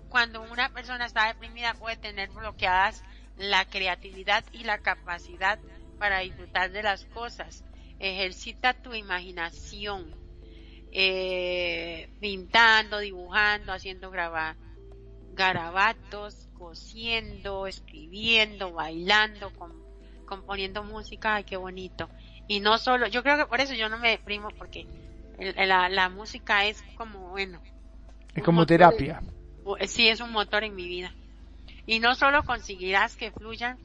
[0.09, 3.02] Cuando una persona está deprimida puede tener bloqueadas
[3.36, 5.59] la creatividad y la capacidad
[5.98, 7.62] para disfrutar de las cosas.
[7.98, 10.26] Ejercita tu imaginación
[10.98, 14.56] eh, pintando, dibujando, haciendo grabar
[15.35, 19.52] garabatos, cosiendo, escribiendo, bailando,
[20.24, 22.09] componiendo música, ay, qué bonito.
[22.48, 24.86] Y no solo, yo creo que por eso yo no me deprimo, porque
[25.39, 27.60] la, la música es como, bueno.
[28.35, 29.20] Es como terapia.
[29.86, 31.12] sí, es un motor en mi vida.
[31.85, 33.77] Y no solo conseguirás que fluyan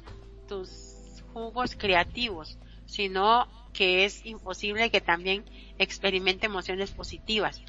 [0.47, 5.45] tus jugos creativos, sino que es imposible que también
[5.77, 7.61] experimente emociones positivas.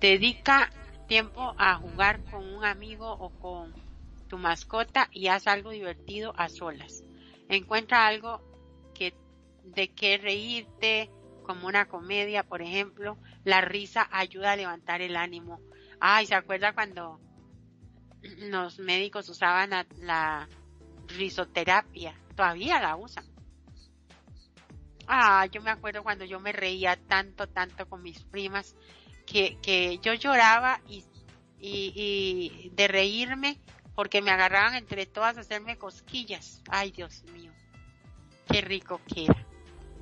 [0.00, 0.70] Dedica
[1.08, 3.74] tiempo a jugar con un amigo o con
[4.28, 7.02] tu mascota y haz algo divertido a solas.
[7.48, 8.40] Encuentra algo
[8.94, 9.14] que
[9.64, 11.10] de qué reírte,
[11.44, 13.18] como una comedia, por ejemplo.
[13.44, 15.60] La risa ayuda a levantar el ánimo.
[16.00, 17.20] Ay, ¿se acuerda cuando
[18.50, 19.70] los médicos usaban
[20.00, 20.48] la
[21.06, 22.18] risoterapia?
[22.34, 23.35] Todavía la usan
[25.06, 28.74] Ah, yo me acuerdo cuando yo me reía tanto, tanto con mis primas,
[29.26, 31.04] que, que yo lloraba y,
[31.60, 33.58] y, de reírme
[33.94, 36.62] porque me agarraban entre todas a hacerme cosquillas.
[36.68, 37.52] Ay, Dios mío,
[38.48, 39.46] qué rico que era.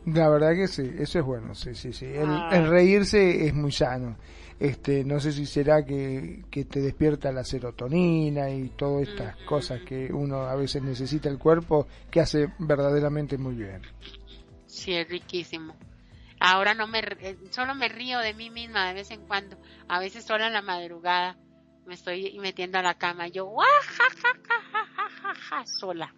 [0.06, 2.06] La verdad que sí, eso es bueno, sí, sí, sí.
[2.06, 4.16] El, reírse es muy sano.
[4.60, 9.80] Este, no sé si será que, que te despierta la serotonina y todas estas cosas
[9.82, 13.80] que uno a veces necesita el cuerpo, que hace verdaderamente muy bien.
[14.74, 15.76] Sí, es riquísimo.
[16.40, 19.56] Ahora no me, eh, solo me río de mí misma de vez en cuando.
[19.88, 21.38] A veces sola en la madrugada
[21.86, 23.54] me estoy metiendo a la cama yo,
[25.78, 26.12] sola.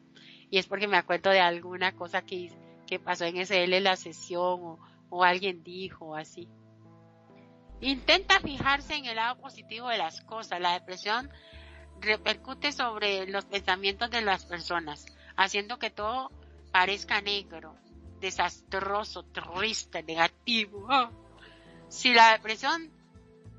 [0.49, 2.51] Y es porque me acuerdo de alguna cosa que,
[2.87, 4.79] que pasó en SL la sesión o,
[5.11, 6.49] o alguien dijo así.
[7.83, 10.61] Intenta fijarse en el lado positivo de las cosas.
[10.63, 11.31] La depresión
[12.01, 15.05] repercute sobre los pensamientos de las personas,
[15.37, 16.31] haciendo que todo
[16.73, 17.77] parezca negro
[18.21, 20.89] desastroso, triste, negativo.
[21.89, 22.91] Si la depresión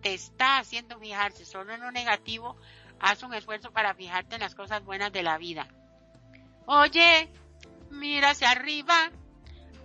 [0.02, 2.58] te está haciendo fijarse solo en lo negativo,
[3.00, 5.68] haz un esfuerzo para fijarte en las cosas buenas de la vida.
[6.66, 7.30] Oye,
[7.90, 9.12] mira hacia arriba,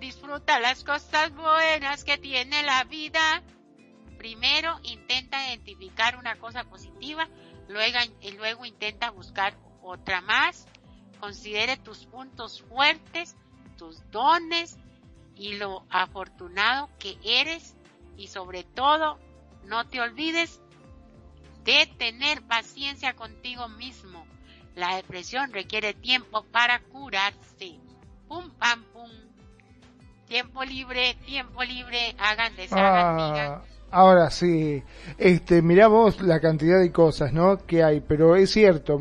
[0.01, 3.43] disfruta las cosas buenas que tiene la vida.
[4.19, 7.29] Primero intenta identificar una cosa positiva,
[7.69, 10.67] luego, y luego intenta buscar otra más.
[11.21, 13.37] Considere tus puntos fuertes
[13.83, 14.79] tus dones
[15.35, 17.75] y lo afortunado que eres
[18.17, 19.19] y sobre todo
[19.65, 20.61] no te olvides
[21.65, 24.25] de tener paciencia contigo mismo.
[24.77, 27.81] La depresión requiere tiempo para curarse.
[28.29, 29.11] Pum, pam, pum.
[30.29, 33.63] Tiempo libre, tiempo libre, hagan, deshagan, ah,
[33.95, 34.83] Ahora sí,
[35.19, 37.59] este, mirá vos la cantidad de cosas, ¿no?
[37.59, 38.99] Que hay, pero es cierto,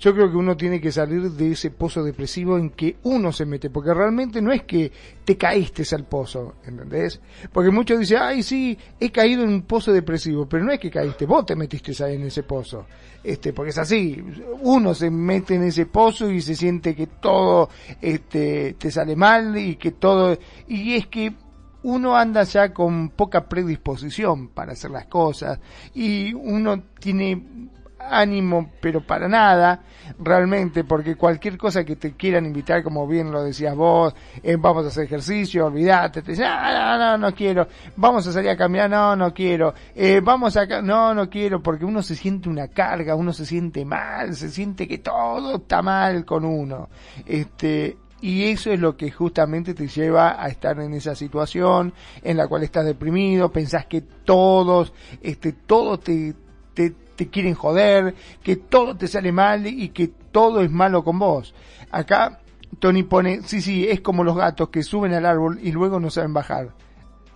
[0.00, 3.46] yo creo que uno tiene que salir de ese pozo depresivo en que uno se
[3.46, 4.90] mete, porque realmente no es que
[5.24, 7.20] te caíste al pozo, ¿entendés?
[7.52, 10.90] Porque muchos dicen, ay sí, he caído en un pozo depresivo, pero no es que
[10.90, 12.84] caíste, vos te metiste ahí en ese pozo,
[13.22, 14.20] este, porque es así,
[14.60, 17.70] uno se mete en ese pozo y se siente que todo,
[18.02, 20.36] este, te sale mal y que todo,
[20.66, 21.45] y es que
[21.82, 25.58] uno anda ya con poca predisposición para hacer las cosas
[25.94, 27.70] y uno tiene
[28.10, 29.80] ánimo, pero para nada,
[30.18, 34.84] realmente, porque cualquier cosa que te quieran invitar, como bien lo decías vos, eh, vamos
[34.84, 37.66] a hacer ejercicio, olvídate, te dicen, ah, no, no, no quiero,
[37.96, 41.84] vamos a salir a caminar, no, no quiero, eh, vamos a, no, no quiero, porque
[41.84, 46.24] uno se siente una carga, uno se siente mal, se siente que todo está mal
[46.24, 46.88] con uno,
[47.24, 47.96] este,
[48.26, 51.94] y eso es lo que justamente te lleva a estar en esa situación
[52.24, 54.92] en la cual estás deprimido, pensás que todos,
[55.22, 56.34] este, todo te,
[56.74, 61.20] te, te quieren joder, que todo te sale mal y que todo es malo con
[61.20, 61.54] vos.
[61.92, 62.40] Acá
[62.80, 66.10] Tony pone, sí, sí, es como los gatos que suben al árbol y luego no
[66.10, 66.74] saben bajar.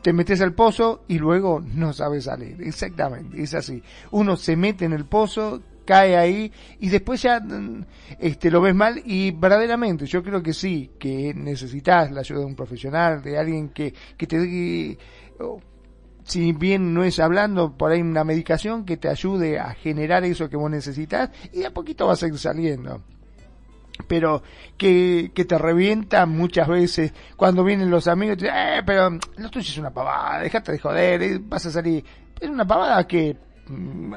[0.03, 2.61] Te metes al pozo y luego no sabes salir.
[2.63, 3.81] Exactamente, es así.
[4.11, 7.85] Uno se mete en el pozo, cae ahí y después ya mm,
[8.19, 12.47] este lo ves mal y verdaderamente yo creo que sí, que necesitas la ayuda de
[12.47, 14.99] un profesional, de alguien que, que te dé
[16.25, 20.49] si bien no es hablando por ahí una medicación que te ayude a generar eso
[20.49, 23.03] que vos necesitas y de a poquito vas a ir saliendo
[24.07, 24.43] pero
[24.77, 29.11] que, que te revienta muchas veces cuando vienen los amigos y te dicen, eh, pero
[29.11, 32.05] lo tuyo es una pavada, dejate de joder, eh, vas a salir.
[32.41, 33.37] Es una pavada que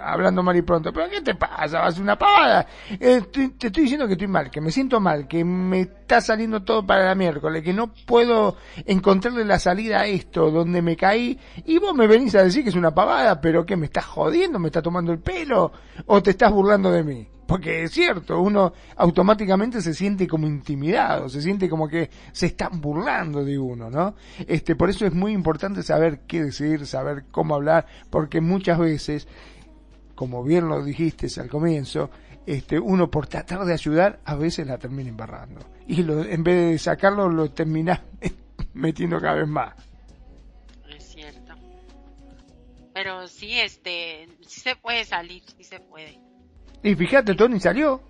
[0.02, 1.82] hablando mal y pronto, pero ¿qué te pasa?
[1.82, 2.65] Vas una pavada.
[2.99, 6.64] Eh, te, estoy diciendo que estoy mal, que me siento mal, que me está saliendo
[6.64, 11.40] todo para la miércoles, que no puedo encontrarle la salida a esto, donde me caí,
[11.65, 14.60] y vos me venís a decir que es una pavada, pero que me estás jodiendo,
[14.60, 15.72] me estás tomando el pelo,
[16.06, 17.32] o te estás burlando de mí.
[17.48, 22.80] Porque es cierto, uno automáticamente se siente como intimidado, se siente como que se están
[22.80, 24.15] burlando de uno, ¿no?
[24.48, 29.28] Este, por eso es muy importante saber qué decir, saber cómo hablar, porque muchas veces,
[30.15, 32.10] como bien lo dijiste al comienzo,
[32.45, 35.61] este, uno por tratar de ayudar, a veces la termina embarrando.
[35.88, 38.03] Y lo, en vez de sacarlo, lo termina
[38.74, 39.74] metiendo cada vez más.
[40.90, 41.53] Es cierto.
[42.94, 46.20] Pero sí, este, sí se puede salir, sí se puede.
[46.84, 48.01] Y fíjate, Tony salió.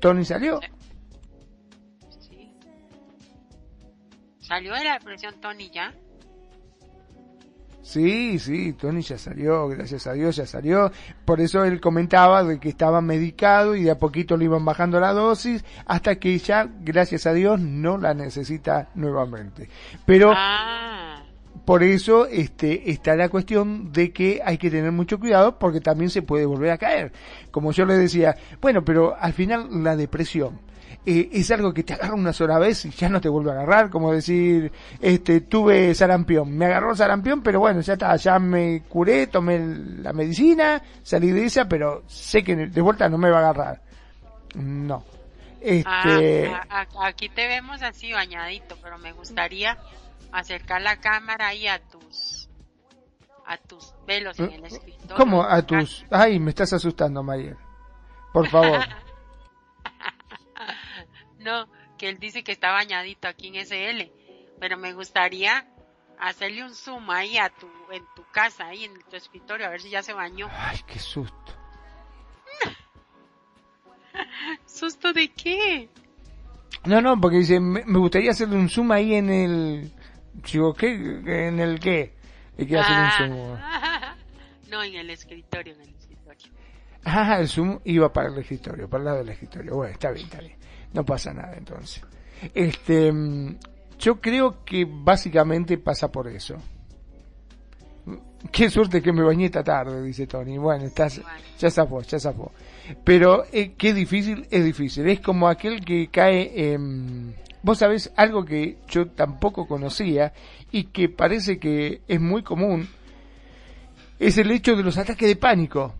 [0.00, 0.60] Tony salió.
[2.20, 2.54] Sí.
[4.40, 5.94] ¿Salió de la depresión Tony ya?
[7.88, 10.92] Sí, sí, Tony ya salió, gracias a Dios ya salió.
[11.24, 15.00] Por eso él comentaba de que estaba medicado y de a poquito le iban bajando
[15.00, 19.70] la dosis hasta que ya, gracias a Dios, no la necesita nuevamente.
[20.04, 21.17] Pero ah.
[21.68, 26.08] Por eso este, está la cuestión de que hay que tener mucho cuidado porque también
[26.08, 27.12] se puede volver a caer.
[27.50, 30.62] Como yo le decía, bueno, pero al final la depresión
[31.04, 33.52] eh, es algo que te agarra una sola vez y ya no te vuelve a
[33.52, 34.72] agarrar, como decir,
[35.02, 39.58] este, tuve sarampión, me agarró sarampión, pero bueno, ya está, ya me curé, tomé
[39.98, 43.82] la medicina, salí de esa, pero sé que de vuelta no me va a agarrar.
[44.54, 45.04] No.
[45.60, 46.50] Este...
[46.50, 49.76] Ah, aquí te vemos así bañadito, pero me gustaría
[50.32, 52.48] acercar la cámara ahí a tus
[53.46, 55.16] a tus velos en el escritorio.
[55.16, 56.04] ¿Cómo a tus?
[56.10, 57.56] Ay, me estás asustando, María.
[58.32, 58.80] Por favor.
[61.38, 64.12] no, que él dice que está bañadito aquí en SL,
[64.60, 65.66] pero me gustaría
[66.18, 69.80] hacerle un zoom ahí a tu, en tu casa, ahí en tu escritorio, a ver
[69.80, 70.48] si ya se bañó.
[70.52, 71.52] Ay, qué susto.
[74.66, 75.88] ¿Susto de qué?
[76.84, 79.92] No, no, porque dice, me, gustaría hacerle un zoom ahí en el...
[80.50, 80.94] Digo, ¿qué?
[81.48, 82.14] ¿En el qué?
[82.56, 83.14] ¿Y un ah.
[83.18, 84.70] zoom?
[84.70, 86.52] no, en el escritorio, en el escritorio.
[87.04, 89.74] Ah, el zoom iba para el escritorio, para el lado del escritorio.
[89.76, 90.58] Bueno, está bien, está bien
[90.92, 92.02] no pasa nada entonces.
[92.54, 93.12] Este,
[93.98, 96.56] yo creo que básicamente pasa por eso.
[98.52, 100.58] Qué suerte que me bañé esta tarde, dice Tony.
[100.58, 101.20] Bueno, estás,
[101.58, 102.52] ya zafó, ya zafó.
[103.04, 105.08] Pero eh, qué difícil, es difícil.
[105.08, 107.34] Es como aquel que cae en...
[107.68, 110.32] Vos sabés algo que yo tampoco conocía
[110.72, 112.88] y que parece que es muy común.
[114.18, 115.92] Es el hecho de los ataques de pánico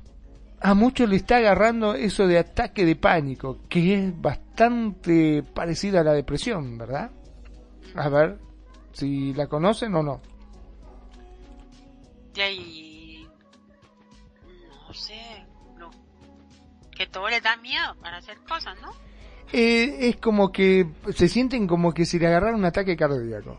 [0.62, 6.04] a muchos le está agarrando eso de ataque de pánico, que es bastante parecida a
[6.04, 7.10] la depresión, ¿verdad?
[7.94, 8.38] A ver
[8.92, 10.22] si la conocen o no.
[12.34, 13.28] Y
[14.86, 15.46] no sé,
[16.96, 19.07] que todo le da miedo para hacer cosas, ¿no?
[19.52, 23.58] Eh, es como que se sienten como que si le agarraran un ataque cardíaco.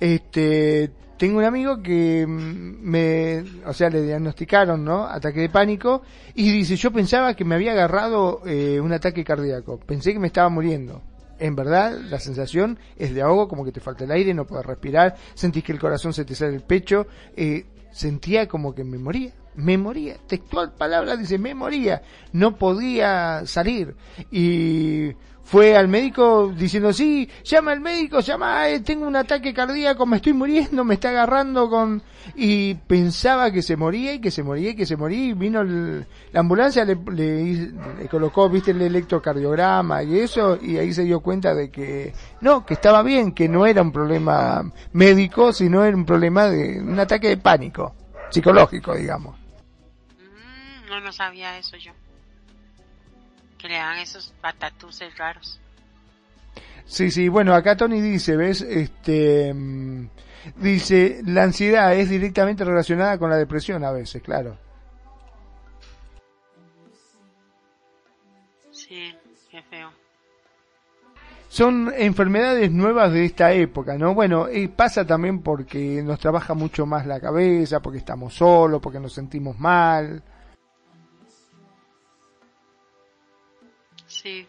[0.00, 5.04] Este, tengo un amigo que me, o sea, le diagnosticaron, ¿no?
[5.04, 6.02] Ataque de pánico
[6.34, 10.28] y dice, yo pensaba que me había agarrado eh, un ataque cardíaco, pensé que me
[10.28, 11.02] estaba muriendo.
[11.40, 14.66] En verdad, la sensación es de ahogo, como que te falta el aire, no puedes
[14.66, 18.98] respirar, sentís que el corazón se te sale del pecho, eh, sentía como que me
[18.98, 22.02] moría, me moría, textual palabra dice, me moría,
[22.32, 23.96] no podía salir.
[24.30, 25.12] Y
[25.42, 30.32] fue al médico diciendo, sí, llama al médico, llama, tengo un ataque cardíaco, me estoy
[30.32, 32.02] muriendo, me está agarrando con...
[32.36, 35.64] Y pensaba que se moría y que se moría y que se moría y vino
[35.64, 36.04] la
[36.34, 41.70] ambulancia, le, le, colocó, viste, el electrocardiograma y eso, y ahí se dio cuenta de
[41.70, 42.12] que
[42.42, 46.80] no, que estaba bien, que no era un problema médico, sino era un problema de
[46.80, 47.94] un ataque de pánico,
[48.30, 49.37] psicológico, digamos.
[50.88, 51.92] No, no sabía eso yo
[53.58, 55.60] que le dan esos patatuses raros.
[56.86, 58.62] Sí, sí, bueno, acá Tony dice, ¿ves?
[58.62, 60.08] Este, mm,
[60.56, 64.56] dice, la ansiedad es directamente relacionada con la depresión a veces, claro.
[68.70, 69.14] Sí,
[69.50, 69.92] qué feo.
[71.50, 74.14] Son enfermedades nuevas de esta época, ¿no?
[74.14, 79.00] Bueno, y pasa también porque nos trabaja mucho más la cabeza, porque estamos solos, porque
[79.00, 80.22] nos sentimos mal.
[84.22, 84.48] Sí.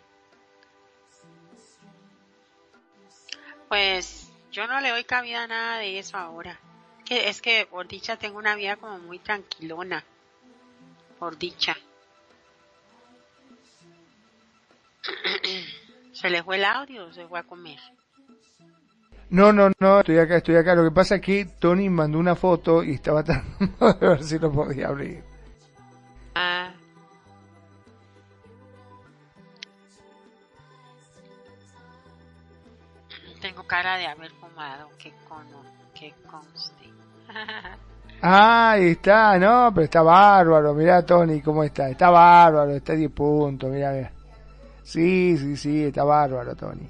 [3.67, 6.59] Pues yo no le doy cabida a nada de eso ahora.
[7.05, 10.03] Que es que por dicha tengo una vida como muy tranquilona.
[11.19, 11.77] Por dicha.
[16.13, 17.79] ¿Se le fue el audio o se fue a comer?
[19.29, 20.73] No, no, no, estoy acá, estoy acá.
[20.73, 24.39] Lo que pasa es que Tony mandó una foto y estaba tratando de ver si
[24.39, 25.23] lo podía abrir.
[26.33, 26.68] Ah,
[33.69, 35.63] cara de haber fumado, que, cono,
[35.93, 36.89] que conste.
[38.21, 43.11] ah, ahí está, no, pero está bárbaro, mirá Tony cómo está, está bárbaro, está 10
[43.11, 44.11] puntos, mirá, mirá.
[44.83, 46.89] Sí, sí, sí, está bárbaro Tony.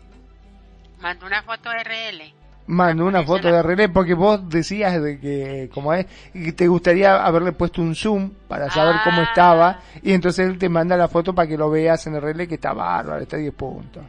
[1.01, 2.33] Mandó una foto de RL.
[2.67, 7.25] Mandó una foto de RL porque vos decías de que, como es, que te gustaría
[7.25, 9.79] haberle puesto un zoom para saber cómo estaba ah.
[10.01, 12.71] y entonces él te manda la foto para que lo veas en RL que está
[12.71, 14.03] bárbaro, está 10 puntos.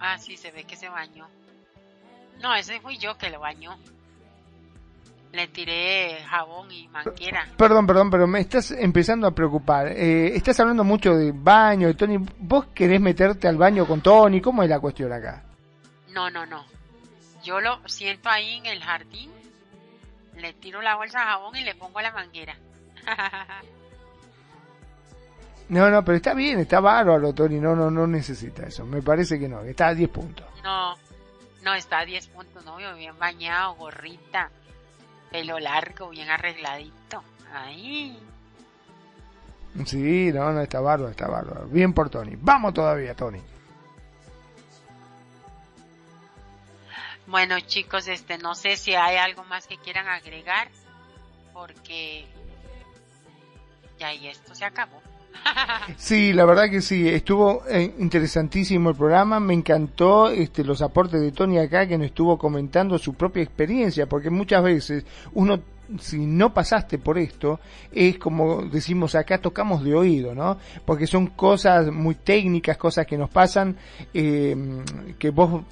[0.00, 1.28] Ah, sí, se ve que se bañó.
[2.40, 3.76] No, ese fui yo que lo bañó.
[5.32, 7.46] Le tiré jabón y manguera.
[7.56, 9.88] Perdón, perdón, pero me estás empezando a preocupar.
[9.88, 12.16] Eh, estás hablando mucho de baño, de Tony.
[12.38, 14.40] ¿Vos querés meterte al baño con Tony?
[14.40, 15.42] ¿Cómo es la cuestión acá?
[16.10, 16.64] No, no, no.
[17.42, 19.30] Yo lo siento ahí en el jardín,
[20.36, 22.56] le tiro la bolsa de jabón y le pongo la manguera.
[25.68, 27.60] No, no, pero está bien, está bárbaro, Tony.
[27.60, 28.86] No, no, no necesita eso.
[28.86, 30.46] Me parece que no, está a 10 puntos.
[30.64, 30.96] No,
[31.62, 32.94] no está a 10 puntos, novio.
[32.94, 34.50] Bien bañado, gorrita,
[35.30, 37.22] pelo largo, bien arregladito.
[37.52, 38.18] Ahí.
[39.84, 41.66] Sí, no, no, está bárbaro, está bárbaro.
[41.66, 42.36] Bien por Tony.
[42.36, 43.40] Vamos todavía, Tony.
[47.26, 50.68] Bueno, chicos, este, no sé si hay algo más que quieran agregar,
[51.52, 52.26] porque
[53.98, 55.02] ya y esto se acabó.
[55.96, 61.20] Sí, la verdad que sí, estuvo eh, interesantísimo el programa, me encantó este, los aportes
[61.20, 65.60] de Tony acá que nos estuvo comentando su propia experiencia, porque muchas veces uno
[66.00, 67.60] si no pasaste por esto,
[67.92, 70.58] es como decimos acá, tocamos de oído, ¿no?
[70.84, 73.76] Porque son cosas muy técnicas, cosas que nos pasan,
[74.12, 74.56] eh,
[75.18, 75.62] que vos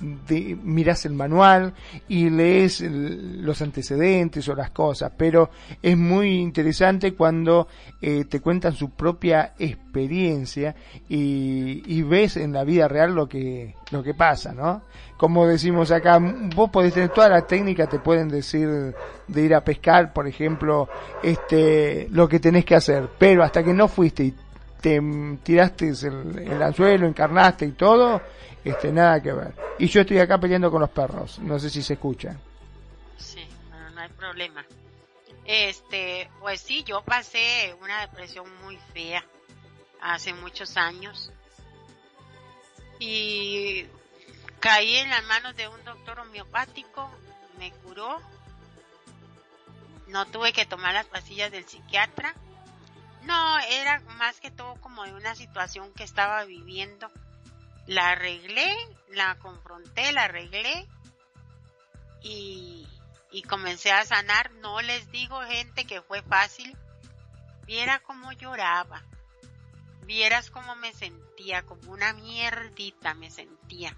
[0.62, 1.74] mirás el manual
[2.09, 5.51] y lees los antecedentes o las cosas, pero
[5.82, 7.68] es muy interesante cuando
[8.01, 10.74] eh, te cuentan su propia experiencia
[11.09, 14.82] y, y ves en la vida real lo que, lo que pasa, ¿no?
[15.16, 18.94] Como decimos acá, vos podés tener toda la técnica, te pueden decir
[19.26, 20.88] de ir a pescar, por ejemplo,
[21.22, 24.34] este, lo que tenés que hacer, pero hasta que no fuiste y
[24.80, 25.01] te
[25.43, 28.20] tiraste el, anzuelo, encarnaste y todo,
[28.62, 29.55] este, nada que ver.
[29.78, 32.38] Y yo estoy acá peleando con los perros, no sé si se escuchan.
[33.16, 34.64] Sí, no, no hay problema.
[35.47, 39.24] Este, pues sí, yo pasé una depresión muy fea
[40.02, 41.32] hace muchos años
[42.98, 43.86] y
[44.61, 47.11] Caí en las manos de un doctor homeopático,
[47.59, 48.20] me curó.
[50.09, 52.35] No tuve que tomar las pastillas del psiquiatra.
[53.23, 57.11] No, era más que todo como de una situación que estaba viviendo.
[57.87, 58.74] La arreglé,
[59.11, 60.89] la confronté, la arreglé
[62.23, 62.89] y,
[63.31, 64.53] y comencé a sanar.
[64.53, 66.77] No les digo gente que fue fácil.
[67.66, 69.05] Viera cómo lloraba.
[70.03, 73.97] Vieras cómo me sentía, como una mierdita me sentía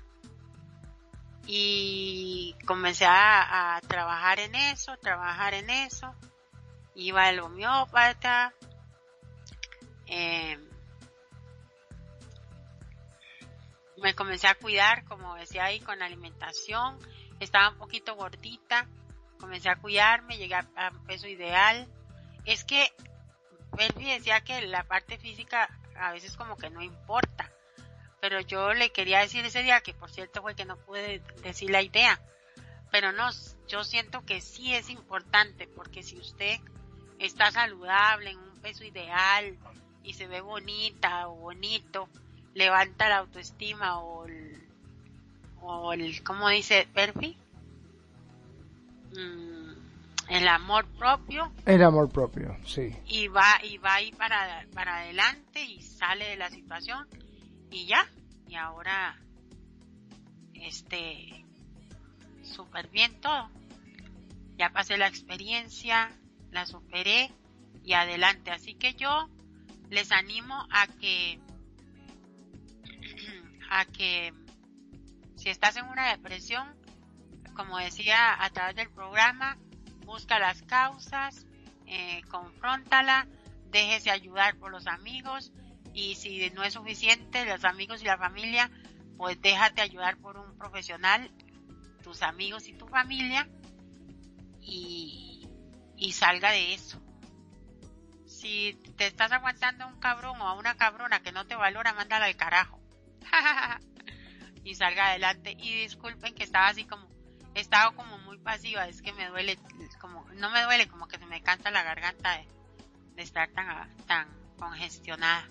[1.50, 6.14] y comencé a, trabajar en eso, trabajar en eso.
[6.94, 8.52] Iba al homeópata.
[10.06, 10.58] Eh,
[13.96, 16.98] me comencé a cuidar, como decía ahí, con alimentación.
[17.40, 18.86] Estaba un poquito gordita.
[19.40, 21.88] Comencé a cuidarme, llegué a, peso ideal.
[22.44, 22.92] Es que
[23.72, 27.50] Belfi decía que la parte física a veces como que no importa
[28.20, 31.70] pero yo le quería decir ese día que por cierto fue que no pude decir
[31.70, 32.20] la idea,
[32.90, 33.28] pero no,
[33.68, 36.58] yo siento que sí es importante porque si usted
[37.18, 39.56] está saludable en un peso ideal
[40.02, 42.08] y se ve bonita o bonito,
[42.54, 44.62] levanta la autoestima o el,
[45.60, 47.36] o el ¿cómo dice Perfi?
[49.12, 49.72] Mm,
[50.30, 51.52] el amor propio.
[51.66, 52.94] El amor propio, sí.
[53.06, 57.06] Y va, y va ahí para, para adelante y sale de la situación
[57.70, 58.06] y ya,
[58.48, 59.18] y ahora,
[60.54, 61.44] este,
[62.42, 63.50] súper bien todo.
[64.56, 66.10] Ya pasé la experiencia,
[66.50, 67.30] la superé
[67.84, 68.50] y adelante.
[68.50, 69.28] Así que yo
[69.90, 71.40] les animo a que,
[73.70, 74.32] a que
[75.36, 76.66] si estás en una depresión,
[77.54, 79.56] como decía a través del programa,
[80.04, 81.46] busca las causas,
[81.86, 83.26] eh, confróntala,
[83.70, 85.52] déjese ayudar por los amigos,
[85.98, 88.70] y si no es suficiente, los amigos y la familia,
[89.16, 91.28] pues déjate ayudar por un profesional,
[92.04, 93.48] tus amigos y tu familia,
[94.60, 95.48] y,
[95.96, 97.02] y salga de eso.
[98.26, 101.94] Si te estás aguantando a un cabrón o a una cabrona que no te valora,
[101.94, 102.80] mándala al carajo.
[104.64, 105.56] y salga adelante.
[105.58, 107.08] Y disculpen que estaba así como,
[107.56, 109.58] estaba como muy pasiva, es que me duele,
[110.00, 112.46] como, no me duele, como que se me canta la garganta de,
[113.16, 115.48] de estar tan, tan congestionada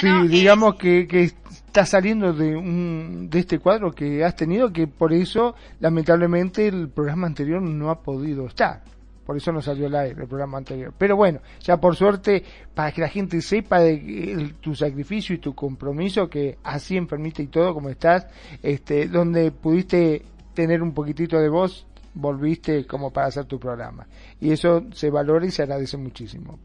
[0.00, 1.22] sí, digamos que, que
[1.68, 6.88] estás saliendo de, un, de este cuadro que has tenido, que por eso, lamentablemente, el
[6.88, 8.82] programa anterior no ha podido estar.
[9.24, 10.94] Por eso no salió el aire el programa anterior.
[10.96, 12.42] Pero bueno, ya por suerte,
[12.74, 17.48] para que la gente sepa de tu sacrificio y tu compromiso, que así enfermita y
[17.48, 18.26] todo como estás,
[18.62, 20.22] este, donde pudiste
[20.54, 24.06] tener un poquitito de voz, volviste como para hacer tu programa.
[24.40, 26.58] Y eso se valora y se agradece muchísimo.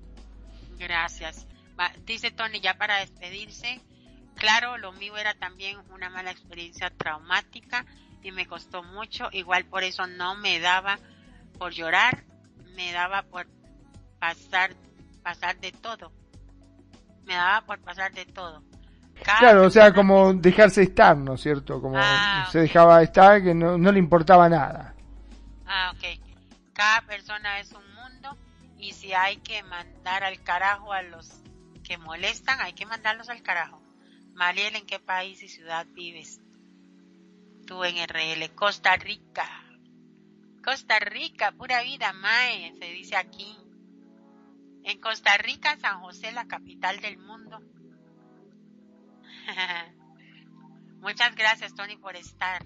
[0.79, 1.45] Gracias
[2.05, 3.81] dice Tony ya para despedirse,
[4.35, 7.85] claro, lo mío era también una mala experiencia traumática
[8.21, 10.99] y me costó mucho, igual por eso no me daba
[11.57, 12.23] por llorar,
[12.75, 13.47] me daba por
[14.19, 14.71] pasar,
[15.21, 16.11] pasar de todo,
[17.25, 18.63] me daba por pasar de todo.
[19.39, 21.81] claro, o sea, como dejarse estar, ¿no es cierto?
[21.81, 24.95] Como ah, se dejaba estar, que no, no le importaba nada.
[25.65, 26.19] Ah, ok.
[26.73, 28.37] Cada persona es un mundo
[28.77, 31.41] y si hay que mandar al carajo a los
[31.83, 33.81] que molestan hay que mandarlos al carajo.
[34.33, 36.41] Mariel, ¿en qué país y ciudad vives?
[37.67, 39.47] Tú en RL, Costa Rica.
[40.63, 43.57] Costa Rica, pura vida, Mae, se dice aquí.
[44.83, 47.61] En Costa Rica, San José, la capital del mundo.
[50.99, 52.65] Muchas gracias, Tony, por estar.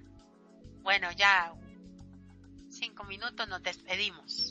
[0.81, 1.53] Bueno, ya
[2.69, 4.46] cinco minutos nos despedimos.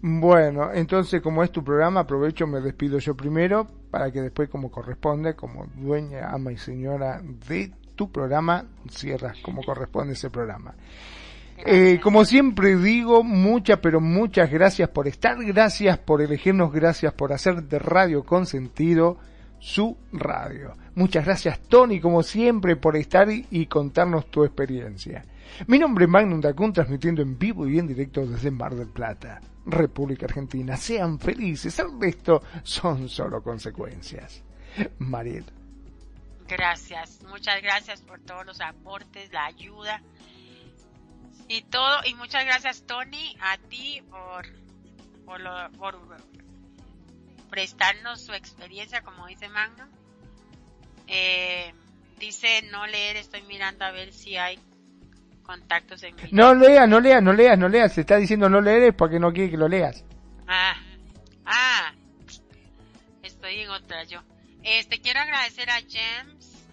[0.00, 4.70] Bueno, entonces como es tu programa, aprovecho, me despido yo primero para que después como
[4.70, 10.74] corresponde, como dueña, ama y señora de tu programa, cierras como corresponde ese programa.
[11.66, 17.32] Eh, como siempre digo, muchas, pero muchas gracias por estar, gracias por elegirnos, gracias por
[17.32, 19.18] hacer de Radio con sentido
[19.58, 20.74] su radio.
[20.94, 25.24] Muchas gracias Tony, como siempre, por estar y contarnos tu experiencia.
[25.66, 29.40] Mi nombre es Magnum Dacun, transmitiendo en vivo y en directo desde Mar del Plata.
[29.68, 30.76] República Argentina.
[30.76, 34.42] Sean felices, el resto son solo consecuencias.
[34.98, 35.44] Mariel.
[36.46, 40.02] Gracias, muchas gracias por todos los aportes, la ayuda
[41.46, 41.98] y todo.
[42.06, 44.46] Y muchas gracias, Tony, a ti por,
[45.26, 46.16] por,
[47.50, 49.86] prestarnos su experiencia, como dice Magno.
[51.06, 51.72] Eh,
[52.18, 54.58] dice no leer, estoy mirando a ver si hay
[55.48, 57.94] contactos en No leas, no leas, no leas, no leas.
[57.94, 60.04] Se está diciendo no leer porque no quiere que lo leas.
[60.46, 60.76] Ah,
[61.46, 61.94] ah.
[63.22, 64.22] Estoy en otra yo.
[64.62, 66.66] Este, quiero agradecer a James,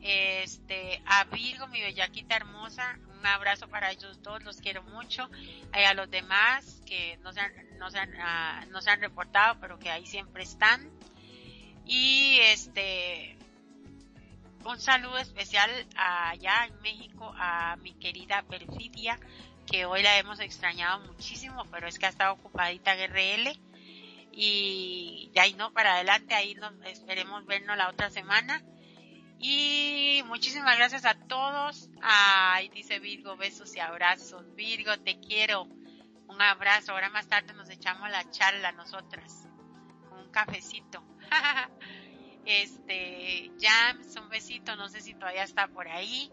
[0.00, 3.00] este, a Virgo, mi bellaquita hermosa.
[3.18, 5.28] Un abrazo para ellos dos, los quiero mucho.
[5.74, 9.00] Y a los demás que no se han, no se han, ah, no se han
[9.00, 10.88] reportado, pero que ahí siempre están.
[11.84, 13.37] Y este,
[14.68, 19.18] un saludo especial allá en México a mi querida Perfidia,
[19.66, 23.58] que hoy la hemos extrañado muchísimo, pero es que ha estado ocupadita en RL.
[24.30, 28.62] Y de ahí no para adelante, ahí nos, esperemos vernos la otra semana.
[29.38, 31.88] Y muchísimas gracias a todos.
[32.02, 34.54] Ay, dice Virgo, besos y abrazos.
[34.54, 35.62] Virgo, te quiero.
[36.26, 36.92] Un abrazo.
[36.92, 39.48] Ahora más tarde nos echamos la charla nosotras.
[40.10, 41.02] Con un cafecito.
[42.48, 44.74] este, Jams, un besito.
[44.74, 46.32] No sé si todavía está por ahí.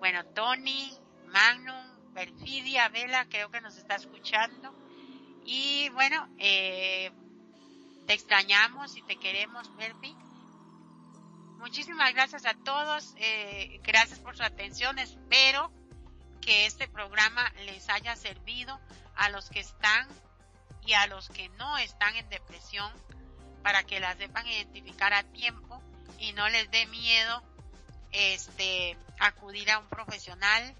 [0.00, 0.90] Bueno, Tony,
[1.26, 4.74] Magnum, Perfidia, Vela, creo que nos está escuchando.
[5.44, 7.12] Y bueno, eh,
[8.06, 10.16] te extrañamos y te queremos, Perfi.
[11.58, 13.14] Muchísimas gracias a todos.
[13.18, 14.98] Eh, gracias por su atención.
[14.98, 15.70] Espero
[16.40, 18.80] que este programa les haya servido
[19.14, 20.08] a los que están
[20.84, 22.92] y a los que no están en depresión
[23.62, 25.82] para que la sepan identificar a tiempo
[26.18, 27.42] y no les dé miedo
[28.12, 30.74] este acudir a un profesional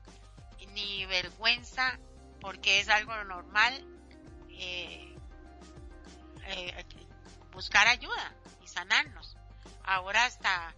[0.75, 1.99] ni vergüenza
[2.41, 3.85] porque es algo normal
[4.51, 5.15] eh,
[6.47, 6.85] eh,
[7.53, 9.37] buscar ayuda y sanarnos.
[9.85, 10.75] Ahora hasta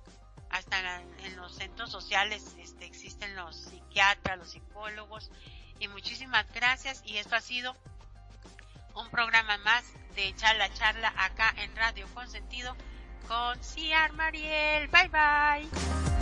[0.51, 5.31] hasta en los centros sociales este, existen los psiquiatras, los psicólogos
[5.79, 7.75] y muchísimas gracias y esto ha sido
[8.95, 12.77] un programa más de charla charla acá en Radio Consentido
[13.29, 14.89] con Ciar Mariel.
[14.89, 16.22] Bye bye.